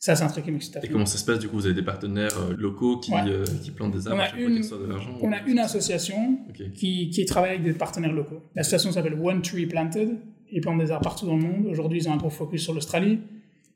Ça, 0.00 0.14
c'est 0.14 0.22
un 0.22 0.28
truc 0.28 0.44
qui 0.44 0.52
m'excite. 0.52 0.78
Et 0.82 0.88
comment 0.88 1.06
ça 1.06 1.18
se 1.18 1.24
passe 1.24 1.40
du 1.40 1.48
coup 1.48 1.56
Vous 1.56 1.66
avez 1.66 1.74
des 1.74 1.82
partenaires 1.82 2.30
euh, 2.38 2.54
locaux 2.56 2.98
qui, 2.98 3.10
Ouais. 3.12 3.18
euh, 3.26 3.44
qui 3.62 3.72
plantent 3.72 3.92
des 3.94 4.06
arbres 4.06 4.20
On 4.20 4.36
a 4.36 4.40
une- 4.40 4.60
qu'ils 4.60 4.70
de 4.70 4.86
l'argent 4.86 5.10
On 5.20 5.32
a 5.32 5.40
une 5.42 5.58
association 5.58 6.38
qui, 6.74 7.10
qui 7.10 7.24
travaille 7.26 7.50
avec 7.50 7.64
des 7.64 7.72
partenaires 7.72 8.12
locaux. 8.12 8.40
L'association 8.54 8.92
s'appelle 8.92 9.14
One 9.20 9.42
Tree 9.42 9.66
Planted. 9.66 10.16
Ils 10.52 10.60
plantent 10.60 10.78
des 10.78 10.92
arbres 10.92 11.02
partout 11.04 11.26
dans 11.26 11.36
le 11.36 11.42
monde. 11.42 11.66
Aujourd'hui, 11.66 11.98
ils 11.98 12.08
ont 12.08 12.12
un 12.12 12.16
gros 12.16 12.30
focus 12.30 12.62
sur 12.62 12.74
l'Australie. 12.74 13.18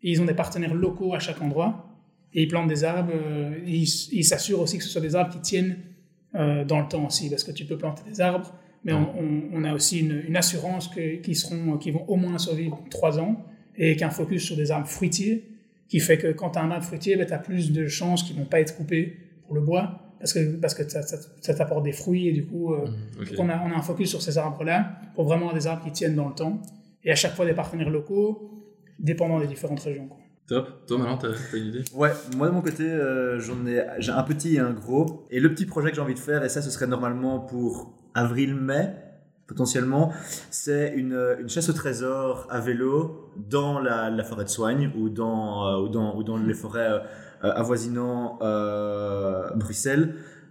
Et 0.05 0.11
ils 0.13 0.21
ont 0.23 0.25
des 0.25 0.35
partenaires 0.35 0.75
locaux 0.75 1.13
à 1.13 1.19
chaque 1.19 1.43
endroit. 1.43 1.89
Et 2.35 2.43
ils 2.43 2.49
plantent 2.49 2.69
des 2.69 2.85
arbres. 2.85 3.13
euh, 3.15 3.59
et 3.67 3.79
ils 4.13 4.25
s'assurent 4.25 4.61
aussi 4.61 4.79
que 4.79 4.85
ce 4.85 4.91
soit 4.91 5.01
des 5.01 5.17
arbres 5.17 5.33
qui 5.33 5.41
tiennent 5.41 5.77
dans 6.35 6.81
le 6.81 6.89
temps 6.89 7.05
aussi. 7.07 7.29
Parce 7.31 7.43
que 7.45 7.51
tu 7.53 7.65
peux 7.67 7.77
planter 7.77 8.03
des 8.09 8.21
arbres, 8.21 8.55
mais 8.85 8.93
on, 8.93 9.07
on- 9.21 9.43
on 9.53 9.65
a 9.65 9.75
aussi 9.75 9.99
une, 10.01 10.23
une 10.29 10.37
assurance 10.37 10.87
que, 10.89 11.17
qui, 11.17 11.35
seront, 11.35 11.77
qui 11.79 11.91
vont 11.91 12.05
au 12.09 12.17
moins 12.17 12.39
survivre 12.39 12.81
trois 12.91 13.19
ans. 13.19 13.45
Et 13.77 13.87
avec 13.87 14.03
un 14.03 14.11
focus 14.11 14.45
sur 14.45 14.57
des 14.57 14.71
arbres 14.71 14.87
fruitiers, 14.87 15.49
qui 15.93 16.01
fait 16.01 16.17
que 16.17 16.29
quand 16.33 16.51
tu 16.53 16.59
as 16.59 16.63
un 16.63 16.71
arbre 16.71 16.85
fruitier, 16.85 17.17
ben, 17.17 17.27
tu 17.27 17.35
as 17.35 17.39
plus 17.39 17.71
de 17.71 17.87
chances 17.87 18.23
qu'ils 18.23 18.35
ne 18.37 18.41
vont 18.41 18.49
pas 18.49 18.61
être 18.61 18.75
coupés 18.79 19.05
pour 19.45 19.55
le 19.55 19.61
bois. 19.61 19.85
Parce 20.19 20.33
que, 20.33 20.57
parce 20.57 20.73
que 20.75 20.89
ça, 20.89 21.03
ça- 21.03 21.19
ça 21.41 21.53
t'apporte 21.53 21.83
des 21.85 21.93
fruits 21.93 22.29
et 22.29 22.33
du 22.33 22.47
coup, 22.47 22.73
euh, 22.73 22.87
donc 23.19 23.27
on, 23.39 23.49
a, 23.51 23.61
on 23.67 23.71
a 23.73 23.77
un 23.77 23.83
focus 23.83 24.09
sur 24.09 24.23
ces 24.23 24.39
arbres-là 24.39 24.93
pour 25.15 25.25
vraiment 25.25 25.43
avoir 25.49 25.55
des 25.61 25.67
arbres 25.67 25.85
qui 25.85 25.91
tiennent 25.93 26.15
dans 26.15 26.29
le 26.29 26.35
temps. 26.35 26.63
Et 27.05 27.11
à 27.13 27.15
chaque 27.17 27.35
fois 27.35 27.45
des 27.45 27.53
partenaires 27.55 27.91
locaux, 27.91 28.51
dépendant 28.99 29.39
des 29.41 29.49
différentes 29.49 29.81
régions. 29.81 30.07
quoi. 30.07 30.19
Top. 30.47 30.87
Toi 30.87 30.97
maintenant, 30.99 31.19
t'as 31.19 31.29
t'as 31.51 31.57
une 31.59 31.67
idée? 31.67 31.83
Ouais, 31.95 32.11
moi 32.37 32.47
de 32.49 32.53
mon 32.53 32.63
côté, 32.63 32.85
euh, 32.85 33.39
j'en 33.41 33.67
ai, 33.67 33.85
j'ai 33.99 34.13
un 34.13 34.23
petit 34.23 34.55
et 34.55 34.61
un 34.61 34.73
gros. 34.73 35.27
Et 35.31 35.41
le 35.41 35.53
petit 35.53 35.67
projet 35.67 35.91
que 35.91 35.97
j'ai 35.97 36.03
envie 36.03 36.15
de 36.15 36.19
faire, 36.21 36.43
et 36.45 36.49
ça, 36.49 36.63
ce 36.63 36.71
serait 36.71 36.87
normalement 36.87 37.41
pour 37.41 37.95
avril-mai, 38.15 38.91
potentiellement, 39.53 40.05
c'est 40.51 40.87
une, 41.03 41.19
une 41.43 41.49
chasse 41.55 41.69
au 41.73 41.77
trésor 41.83 42.47
à 42.57 42.61
vélo 42.69 42.93
dans 43.57 43.75
la, 43.87 43.99
la 44.19 44.25
forêt 44.31 44.47
de 44.51 44.55
soigne 44.59 44.87
ou 44.99 45.09
dans, 45.09 45.47
euh, 45.67 45.83
ou 45.83 45.89
dans, 45.97 46.11
ou 46.17 46.23
dans 46.29 46.39
les 46.51 46.55
forêts 46.63 46.93
euh, 46.93 47.01
avoisinant 47.63 48.39
euh, 48.43 49.51
Bruxelles. 49.63 50.07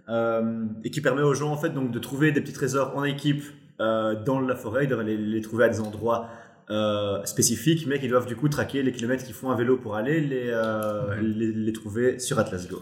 euh, 0.08 0.66
et 0.84 0.90
qui 0.90 1.00
permet 1.00 1.22
aux 1.22 1.34
gens 1.34 1.52
en 1.52 1.56
fait 1.56 1.70
donc 1.70 1.90
de 1.90 1.98
trouver 1.98 2.32
des 2.32 2.40
petits 2.40 2.52
trésors 2.52 2.96
en 2.96 3.04
équipe 3.04 3.42
euh, 3.80 4.14
dans 4.24 4.40
la 4.40 4.56
forêt. 4.56 4.84
Ils 4.84 4.88
doivent 4.88 5.02
les, 5.02 5.16
les 5.16 5.40
trouver 5.40 5.64
à 5.64 5.68
des 5.68 5.80
endroits 5.80 6.28
euh, 6.70 7.24
spécifiques, 7.24 7.86
mais 7.86 7.98
qui 7.98 8.08
doivent 8.08 8.26
du 8.26 8.36
coup 8.36 8.48
traquer 8.48 8.82
les 8.82 8.92
kilomètres 8.92 9.24
qu'ils 9.24 9.34
font 9.34 9.50
à 9.50 9.56
vélo 9.56 9.76
pour 9.76 9.96
aller 9.96 10.20
les, 10.20 10.48
euh, 10.50 11.20
les, 11.20 11.52
les 11.52 11.72
trouver 11.72 12.18
sur 12.18 12.38
Atlas 12.38 12.68
Go. 12.68 12.80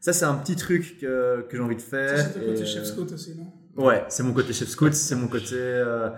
Ça, 0.00 0.12
c'est 0.12 0.24
un 0.24 0.34
petit 0.34 0.56
truc 0.56 0.98
que, 1.00 1.42
que 1.48 1.56
j'ai 1.56 1.62
envie 1.62 1.76
de 1.76 1.82
faire. 1.82 2.18
Ça, 2.18 2.28
c'est 2.30 2.40
le 2.40 2.46
côté 2.46 2.62
et, 2.62 2.66
chef 2.66 2.84
scout 2.84 3.10
aussi, 3.12 3.36
non? 3.36 3.46
Ouais, 3.76 4.04
c'est 4.08 4.22
mon 4.22 4.34
côté 4.34 4.52
chef 4.52 4.68
scout, 4.68 4.92
c'est 4.92 5.14
mon 5.14 5.28
côté, 5.28 5.54
euh, 5.54 6.10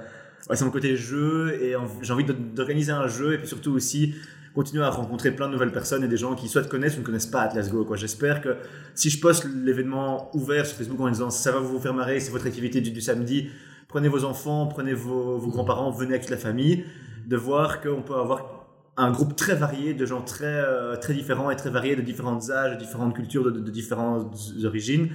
ouais, 0.51 0.57
c'est 0.57 0.65
mon 0.65 0.73
côté 0.73 0.97
jeu 0.97 1.55
et 1.63 1.77
j'ai 2.03 2.13
envie 2.13 2.25
d'organiser 2.25 2.91
un 2.91 3.07
jeu 3.07 3.35
et 3.35 3.39
puis 3.39 3.47
surtout 3.47 3.73
aussi 3.73 4.17
continuer 4.55 4.83
à 4.83 4.91
rencontrer 4.91 5.31
plein 5.31 5.47
de 5.47 5.53
nouvelles 5.53 5.71
personnes 5.71 6.03
et 6.03 6.09
des 6.09 6.17
gens 6.17 6.35
qui 6.35 6.49
soit 6.49 6.63
te 6.63 6.69
connaissent 6.69 6.97
ou 6.97 7.01
ne 7.01 7.05
connaissent 7.05 7.27
pas 7.27 7.43
Atlas 7.43 7.71
Go. 7.71 7.85
Quoi. 7.85 7.97
J'espère 7.97 8.41
que 8.41 8.57
si 8.97 9.09
je 9.09 9.21
poste 9.21 9.47
l'événement 9.65 10.35
ouvert 10.35 10.67
sur 10.67 10.77
Facebook 10.77 11.01
en 11.01 11.09
disant 11.09 11.31
ça 11.31 11.53
va 11.53 11.61
vous 11.61 11.79
faire 11.79 11.95
marrer, 11.95 12.19
c'est 12.19 12.33
votre 12.33 12.47
activité 12.47 12.81
du, 12.81 13.01
samedi, 13.01 13.49
prenez 13.87 14.09
vos 14.09 14.25
enfants, 14.25 14.67
prenez 14.67 14.93
vos, 14.93 15.39
grands-parents, 15.39 15.93
venez 15.93 16.15
avec 16.15 16.31
la 16.31 16.37
famille, 16.37 16.85
de 17.27 17.37
voir 17.37 17.81
qu'on 17.81 18.03
peut 18.03 18.15
avoir 18.15 18.67
un 18.97 19.13
groupe 19.13 19.37
très 19.37 19.55
varié 19.55 19.95
de 19.95 20.07
gens 20.07 20.23
très, 20.23 20.45
euh, 20.47 20.97
très 20.97 21.15
différents 21.15 21.51
et 21.53 21.57
très 21.57 21.71
variés 21.71 21.95
de 21.95 22.03
différents 22.03 22.51
âges, 22.51 22.75
de 22.75 22.79
différentes 22.79 23.15
cultures, 23.15 23.51
de 23.51 23.71
différentes 23.71 24.37
origines 24.65 25.11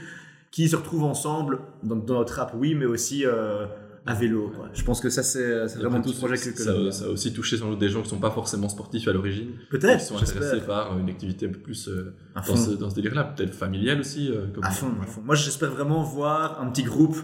qui 0.52 0.68
se 0.70 0.76
retrouvent 0.76 1.04
ensemble 1.04 1.60
dans, 1.84 1.95
dans 1.95 2.16
notre 2.16 2.39
app, 2.39 2.54
oui, 2.56 2.74
mais 2.76 2.86
aussi 2.86 3.26
euh, 3.26 3.66
à 4.06 4.14
vélo. 4.16 4.52
Quoi. 4.56 4.70
Je 4.74 4.84
pense 4.84 5.00
que 5.02 5.10
ça, 5.10 5.22
c'est 5.24 5.68
c'est 5.68 5.78
vraiment 5.80 6.02
tout 6.02 6.10
ce 6.10 6.18
projet 6.18 6.38
que, 6.38 6.50
que 6.50 6.64
ça, 6.64 6.91
ça 6.91 7.06
a 7.06 7.10
aussi 7.10 7.32
touché 7.34 7.58
sans 7.58 7.70
doute 7.70 7.80
des 7.80 7.89
gens 7.89 8.02
qui 8.02 8.10
sont 8.10 8.18
pas 8.20 8.32
forcément 8.32 8.68
sportifs 8.70 9.08
à 9.08 9.14
l'origine. 9.14 9.50
Peut-être, 9.70 10.00
Qui 10.00 10.06
sont 10.06 10.18
intéressés 10.18 10.62
par 10.62 10.97
une 10.97 11.10
activité 11.10 11.45
un 11.47 11.52
peu 11.52 11.60
plus 11.60 11.88
euh, 11.88 12.16
À 12.36 12.41
dans 12.41 12.56
ce, 12.56 12.72
dans 12.72 12.89
ce 12.89 12.95
délire-là, 12.95 13.26
peut-être 13.26 13.54
familial 13.54 14.00
aussi. 14.00 14.32
euh, 14.32 14.47
comme 14.54 14.64
À 14.64 14.72
fond, 14.72 14.91
à 15.02 15.06
fond. 15.06 15.22
Moi, 15.24 15.36
j'espère 15.36 15.72
vraiment 15.72 16.02
voir 16.04 16.60
un 16.62 16.68
petit 16.72 16.84
groupe. 16.84 17.18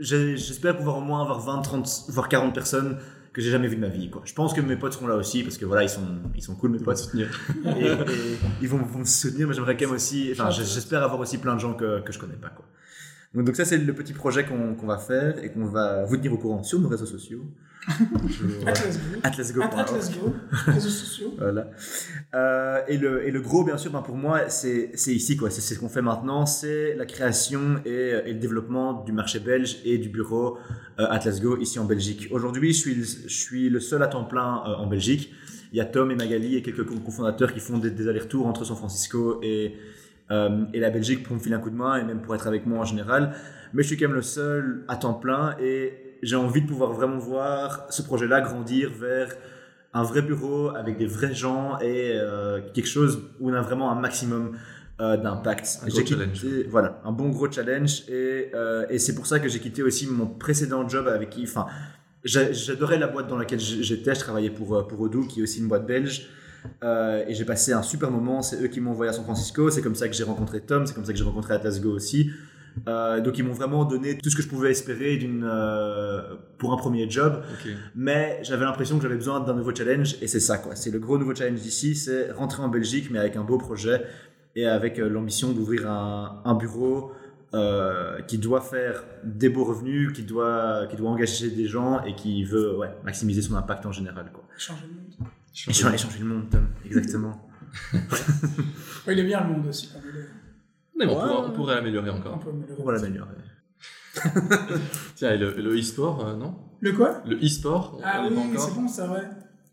J'espère 0.00 0.76
pouvoir 0.76 0.98
au 0.98 1.00
moins 1.00 1.22
avoir 1.22 1.40
20, 1.40 1.62
30, 1.62 2.04
voire 2.10 2.28
40 2.28 2.54
personnes 2.54 2.98
que 3.32 3.40
j'ai 3.42 3.50
jamais 3.50 3.68
vues 3.68 3.76
de 3.76 3.80
ma 3.80 3.88
vie. 3.88 4.10
Quoi. 4.10 4.22
Je 4.24 4.32
pense 4.34 4.54
que 4.54 4.60
mes 4.60 4.76
potes 4.76 4.94
seront 4.94 5.06
là 5.06 5.14
aussi 5.16 5.42
parce 5.42 5.56
que 5.58 5.64
voilà, 5.64 5.82
ils 5.84 5.88
sont, 5.88 6.06
ils 6.34 6.42
sont 6.42 6.54
cool, 6.56 6.70
mes 6.70 6.78
potes. 6.78 6.96
soutenir. 6.98 7.28
et, 7.64 7.86
et 7.86 7.96
ils 8.62 8.68
vont, 8.68 8.78
vont 8.78 9.00
me 9.00 9.04
soutenir, 9.04 9.46
mais 9.48 9.54
j'aimerais 9.54 9.76
quand 9.76 9.86
même 9.86 9.94
aussi. 9.94 10.30
Enfin, 10.32 10.50
j'- 10.50 10.64
j'espère 10.64 11.02
avoir 11.02 11.20
aussi 11.20 11.38
plein 11.38 11.54
de 11.54 11.60
gens 11.60 11.74
que, 11.74 12.00
que 12.00 12.12
je 12.12 12.18
connais 12.18 12.34
pas. 12.36 12.48
Quoi. 12.48 12.64
Donc, 13.34 13.44
donc 13.44 13.56
ça, 13.56 13.64
c'est 13.64 13.78
le 13.78 13.92
petit 13.92 14.12
projet 14.14 14.44
qu'on 14.46 14.86
va 14.86 14.96
faire 14.98 15.42
et 15.44 15.50
qu'on 15.50 15.66
va 15.66 16.04
vous 16.04 16.16
tenir 16.16 16.32
au 16.32 16.38
courant 16.38 16.62
sur 16.62 16.80
nos 16.80 16.88
réseaux 16.88 17.06
sociaux. 17.06 17.44
Euh, 17.90 18.66
Atlas 18.66 18.98
Go. 18.98 19.20
Atlas 19.22 19.52
Go. 19.54 19.62
At- 19.62 19.80
Atlas 19.80 20.10
Go, 20.12 20.32
réseaux 20.66 20.88
sociaux. 20.90 21.34
Voilà. 21.38 21.70
Euh, 22.34 22.80
et, 22.88 22.98
le, 22.98 23.26
et 23.26 23.30
le 23.30 23.40
gros, 23.40 23.64
bien 23.64 23.78
sûr, 23.78 23.90
ben 23.90 24.02
pour 24.02 24.16
moi, 24.16 24.48
c'est 24.50 24.90
ici, 25.06 25.36
quoi. 25.36 25.48
C'est 25.50 25.60
ce 25.62 25.78
qu'on 25.80 25.88
fait 25.88 26.02
maintenant. 26.02 26.44
C'est 26.44 26.94
la 26.96 27.06
création 27.06 27.80
et, 27.86 28.12
et 28.26 28.32
le 28.34 28.38
développement 28.38 29.04
du 29.04 29.12
marché 29.12 29.38
belge 29.40 29.78
et 29.84 29.96
du 29.98 30.08
bureau 30.10 30.58
euh, 30.98 31.06
Atlas 31.08 31.40
Go 31.40 31.56
ici 31.58 31.78
en 31.78 31.84
Belgique. 31.86 32.28
Aujourd'hui, 32.30 32.72
je 32.74 32.78
suis, 32.78 32.94
le- 32.94 33.04
je 33.04 33.28
suis 33.34 33.70
le 33.70 33.80
seul 33.80 34.02
à 34.02 34.08
temps 34.08 34.24
plein 34.24 34.62
euh, 34.66 34.74
en 34.74 34.86
Belgique. 34.86 35.32
Il 35.72 35.78
y 35.78 35.80
a 35.80 35.84
Tom 35.86 36.10
et 36.10 36.14
Magali 36.16 36.56
et 36.56 36.62
quelques 36.62 36.84
co- 36.84 36.98
cofondateurs 36.98 37.54
qui 37.54 37.60
font 37.60 37.78
des, 37.78 37.90
des 37.90 38.06
allers-retours 38.08 38.46
entre 38.46 38.64
San 38.64 38.76
Francisco 38.76 39.40
et, 39.42 39.74
euh, 40.30 40.64
et 40.72 40.80
la 40.80 40.90
Belgique 40.90 41.22
pour 41.22 41.34
me 41.36 41.40
filer 41.40 41.54
un 41.54 41.60
coup 41.60 41.70
de 41.70 41.76
main 41.76 41.96
et 41.96 42.04
même 42.04 42.20
pour 42.20 42.34
être 42.34 42.46
avec 42.46 42.66
moi 42.66 42.78
en 42.80 42.84
général. 42.84 43.34
Mais 43.72 43.82
je 43.82 43.88
suis 43.88 43.96
quand 43.96 44.06
même 44.06 44.16
le 44.16 44.22
seul 44.22 44.84
à 44.88 44.96
temps 44.96 45.14
plein 45.14 45.56
et 45.60 46.18
j'ai 46.22 46.36
envie 46.36 46.62
de 46.62 46.66
pouvoir 46.66 46.92
vraiment 46.92 47.18
voir 47.18 47.86
ce 47.90 48.02
projet-là 48.02 48.40
grandir 48.40 48.90
vers 48.98 49.28
un 49.94 50.02
vrai 50.02 50.22
bureau 50.22 50.70
avec 50.70 50.98
des 50.98 51.06
vrais 51.06 51.34
gens 51.34 51.78
et 51.80 52.12
euh, 52.14 52.60
quelque 52.74 52.88
chose 52.88 53.22
où 53.40 53.50
on 53.50 53.54
a 53.54 53.60
vraiment 53.62 53.90
un 53.90 53.98
maximum 54.00 54.56
euh, 55.00 55.16
d'impact. 55.16 55.80
Un 55.82 55.88
gros 55.88 55.98
quitté- 56.00 56.14
challenge. 56.14 56.46
Voilà, 56.68 57.00
un 57.04 57.12
bon 57.12 57.28
gros 57.30 57.50
challenge 57.50 58.02
et, 58.08 58.50
et 58.90 58.98
c'est 58.98 59.14
pour 59.14 59.26
ça 59.26 59.38
que 59.38 59.48
j'ai 59.48 59.60
quitté 59.60 59.82
aussi 59.82 60.06
mon 60.10 60.26
précédent 60.26 60.88
job 60.88 61.06
avec 61.08 61.30
qui, 61.30 61.44
enfin, 61.44 61.66
j'adorais 62.24 62.98
la 62.98 63.06
boîte 63.06 63.28
dans 63.28 63.38
laquelle 63.38 63.60
j'étais, 63.60 64.14
je 64.14 64.20
travaillais 64.20 64.50
pour, 64.50 64.86
pour 64.88 65.00
Odoo 65.00 65.22
qui 65.26 65.40
est 65.40 65.42
aussi 65.42 65.60
une 65.60 65.68
boîte 65.68 65.86
belge. 65.86 66.28
Euh, 66.82 67.24
et 67.26 67.34
j'ai 67.34 67.44
passé 67.44 67.72
un 67.72 67.82
super 67.82 68.10
moment, 68.10 68.42
c'est 68.42 68.62
eux 68.62 68.68
qui 68.68 68.80
m'ont 68.80 68.92
envoyé 68.92 69.10
à 69.10 69.12
San 69.12 69.24
Francisco, 69.24 69.70
c'est 69.70 69.82
comme 69.82 69.94
ça 69.94 70.08
que 70.08 70.14
j'ai 70.14 70.24
rencontré 70.24 70.60
Tom, 70.60 70.86
c'est 70.86 70.94
comme 70.94 71.04
ça 71.04 71.12
que 71.12 71.18
j'ai 71.18 71.24
rencontré 71.24 71.54
Atlas 71.54 71.80
Go 71.80 71.90
aussi. 71.90 72.30
Euh, 72.86 73.20
donc 73.20 73.38
ils 73.38 73.44
m'ont 73.44 73.54
vraiment 73.54 73.84
donné 73.84 74.16
tout 74.18 74.30
ce 74.30 74.36
que 74.36 74.42
je 74.42 74.46
pouvais 74.48 74.70
espérer 74.70 75.16
d'une 75.16 75.44
euh, 75.44 76.36
pour 76.58 76.72
un 76.72 76.76
premier 76.76 77.10
job 77.10 77.42
mais 77.96 78.38
j'avais 78.42 78.64
l'impression 78.64 78.98
que 78.98 79.02
j'avais 79.02 79.16
besoin 79.16 79.40
d'un 79.40 79.54
nouveau 79.54 79.74
challenge 79.74 80.16
et 80.22 80.28
c'est 80.28 80.38
ça 80.38 80.58
quoi. 80.58 80.76
C'est 80.76 80.92
le 80.92 81.00
gros 81.00 81.18
nouveau 81.18 81.34
challenge 81.34 81.60
d'ici, 81.60 81.96
c'est 81.96 82.30
rentrer 82.30 82.62
en 82.62 82.68
Belgique 82.68 83.08
mais 83.10 83.18
avec 83.18 83.34
un 83.34 83.42
beau 83.42 83.58
projet 83.58 84.04
et 84.54 84.66
avec 84.66 84.98
euh, 84.98 85.08
l'ambition 85.08 85.52
d'ouvrir 85.52 85.90
un, 85.90 86.40
un 86.44 86.54
bureau 86.54 87.12
euh, 87.54 88.20
qui 88.22 88.36
doit 88.36 88.60
faire 88.60 89.04
des 89.24 89.48
beaux 89.48 89.64
revenus, 89.64 90.12
qui 90.12 90.22
doit, 90.22 90.86
qui 90.90 90.96
doit 90.96 91.08
engager 91.08 91.50
des 91.50 91.66
gens 91.66 92.04
et 92.04 92.14
qui 92.14 92.44
veut 92.44 92.76
ouais, 92.76 92.90
maximiser 93.04 93.40
son 93.40 93.54
impact 93.54 93.86
en 93.86 93.92
général 93.92 94.30
quoi. 94.32 94.44
Changer 94.56 94.82
le 94.86 94.94
monde. 94.94 95.30
Et 95.68 95.72
changer, 95.72 95.98
changer 95.98 96.18
le 96.20 96.24
monde, 96.26 96.50
Tom. 96.50 96.68
Exactement. 96.84 97.48
Ouais, 99.06 99.14
il 99.14 99.18
est 99.20 99.24
bien 99.24 99.42
le 99.46 99.52
monde 99.54 99.66
aussi. 99.66 99.88
Quand 99.92 100.00
il 100.04 100.18
est... 100.20 100.24
Mais 100.98 101.06
bon, 101.06 101.12
on, 101.12 101.22
Ouais. 101.22 101.28
pourra- 101.28 101.46
on 101.46 101.52
pourrait 101.52 101.74
l'améliorer 101.76 102.10
On 102.10 102.16
encore. 102.16 102.40
On 102.78 102.84
va 102.84 102.92
l'améliorer. 102.92 103.30
Tiens, 105.14 105.32
et 105.32 105.38
le, 105.38 105.52
le 105.52 105.78
e-sport, 105.78 106.26
euh, 106.26 106.36
non? 106.36 106.56
Le 106.80 106.92
quoi? 106.92 107.22
Le 107.26 107.36
e-sport, 107.36 108.00
Ah 108.04 108.22
oui, 108.28 108.34
c'est 108.56 108.74
bon, 108.74 108.88
ça, 108.88 109.10
ouais. 109.10 109.22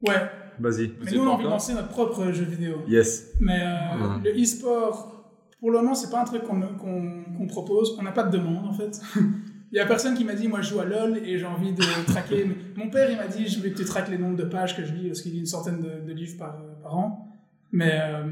Ouais, 0.08 0.30
Vas-y. 0.60 0.94
Mais 1.04 1.12
nous 1.12 1.22
on 1.24 1.28
a 1.28 1.32
envie 1.32 1.44
de 1.46 1.50
lancer 1.50 1.74
notre 1.74 1.90
propre 1.90 2.32
jeu 2.32 2.46
vidéo. 2.46 2.78
Yes. 2.88 3.32
Mais 3.40 3.60
euh, 3.62 4.18
le 4.24 4.42
e-sport, 4.42 5.26
pour 5.60 5.72
le 5.72 5.78
moment, 5.80 5.96
c'est 5.96 6.10
pas 6.12 6.22
un 6.22 6.26
truc 6.26 6.44
qu'on 6.44 7.48
propose. 7.48 7.96
On 8.00 8.04
n'a 8.04 8.12
pas 8.12 8.24
de 8.24 8.38
demande 8.38 8.66
en 8.68 8.74
fait. 8.74 9.02
Il 9.72 9.78
y 9.78 9.80
a 9.82 9.86
personne 9.86 10.16
qui 10.16 10.24
m'a 10.24 10.34
dit, 10.36 10.48
moi 10.48 10.62
je 10.62 10.70
joue 10.70 10.80
à 10.80 10.86
LoL 10.86 11.18
et 11.26 11.38
j'ai 11.38 11.46
envie 11.46 11.74
de 11.74 11.84
traquer. 12.08 12.46
Mon 12.76 12.90
père, 12.90 13.10
il 13.12 13.18
m'a 13.18 13.28
dit, 13.28 13.48
je 13.48 13.60
veux 13.60 13.70
que 13.70 13.78
tu 13.78 13.86
traques 13.86 14.10
les 14.10 14.18
nombres 14.18 14.38
de 14.38 14.44
pages 14.46 14.76
que 14.78 14.86
je 14.86 14.94
lis, 14.94 15.08
parce 15.08 15.22
qu'il 15.22 15.34
lit 15.34 15.40
une 15.40 15.46
centaine 15.46 15.82
de, 15.82 16.08
de 16.08 16.14
livres 16.14 16.38
par, 16.38 16.58
par 16.82 16.96
an. 16.98 17.28
Mais 17.72 17.92
euh, 18.02 18.24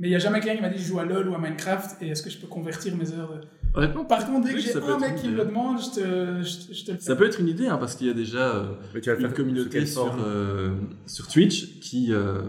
mais 0.00 0.06
il 0.06 0.10
n'y 0.10 0.16
a 0.16 0.20
jamais 0.20 0.38
quelqu'un 0.38 0.56
qui 0.56 0.62
m'a 0.62 0.68
dit, 0.68 0.78
je 0.78 0.86
joue 0.86 1.00
à 1.00 1.04
LoL 1.04 1.28
ou 1.28 1.34
à 1.34 1.38
Minecraft 1.40 2.00
et 2.02 2.08
est-ce 2.10 2.22
que 2.22 2.30
je 2.30 2.38
peux 2.38 2.46
convertir 2.46 2.94
mes 2.96 3.12
heures 3.12 3.32
de... 3.32 3.40
Honnêtement, 3.74 4.04
Par 4.04 4.24
contre, 4.26 4.46
dès 4.46 4.52
que 4.52 4.58
oui, 4.58 4.62
j'ai 4.62 4.76
un 4.80 4.98
mec 4.98 5.16
qui 5.16 5.28
me 5.28 5.36
le 5.36 5.44
demande, 5.44 5.78
je 5.80 5.90
te, 5.90 6.00
je, 6.42 6.72
je 6.72 6.84
te 6.84 6.92
le 6.92 6.98
fais. 6.98 7.02
Ça 7.04 7.16
peut 7.16 7.26
être 7.26 7.40
une 7.40 7.48
idée, 7.48 7.66
hein, 7.66 7.78
parce 7.78 7.96
qu'il 7.96 8.06
y 8.06 8.10
a 8.10 8.14
déjà 8.14 8.54
euh, 8.54 8.74
tu 9.02 9.10
une 9.20 9.32
communauté 9.32 9.84
sur, 9.86 10.16
euh, 10.24 10.70
sur 11.06 11.26
Twitch 11.26 11.80
qui, 11.80 12.12
euh, 12.12 12.40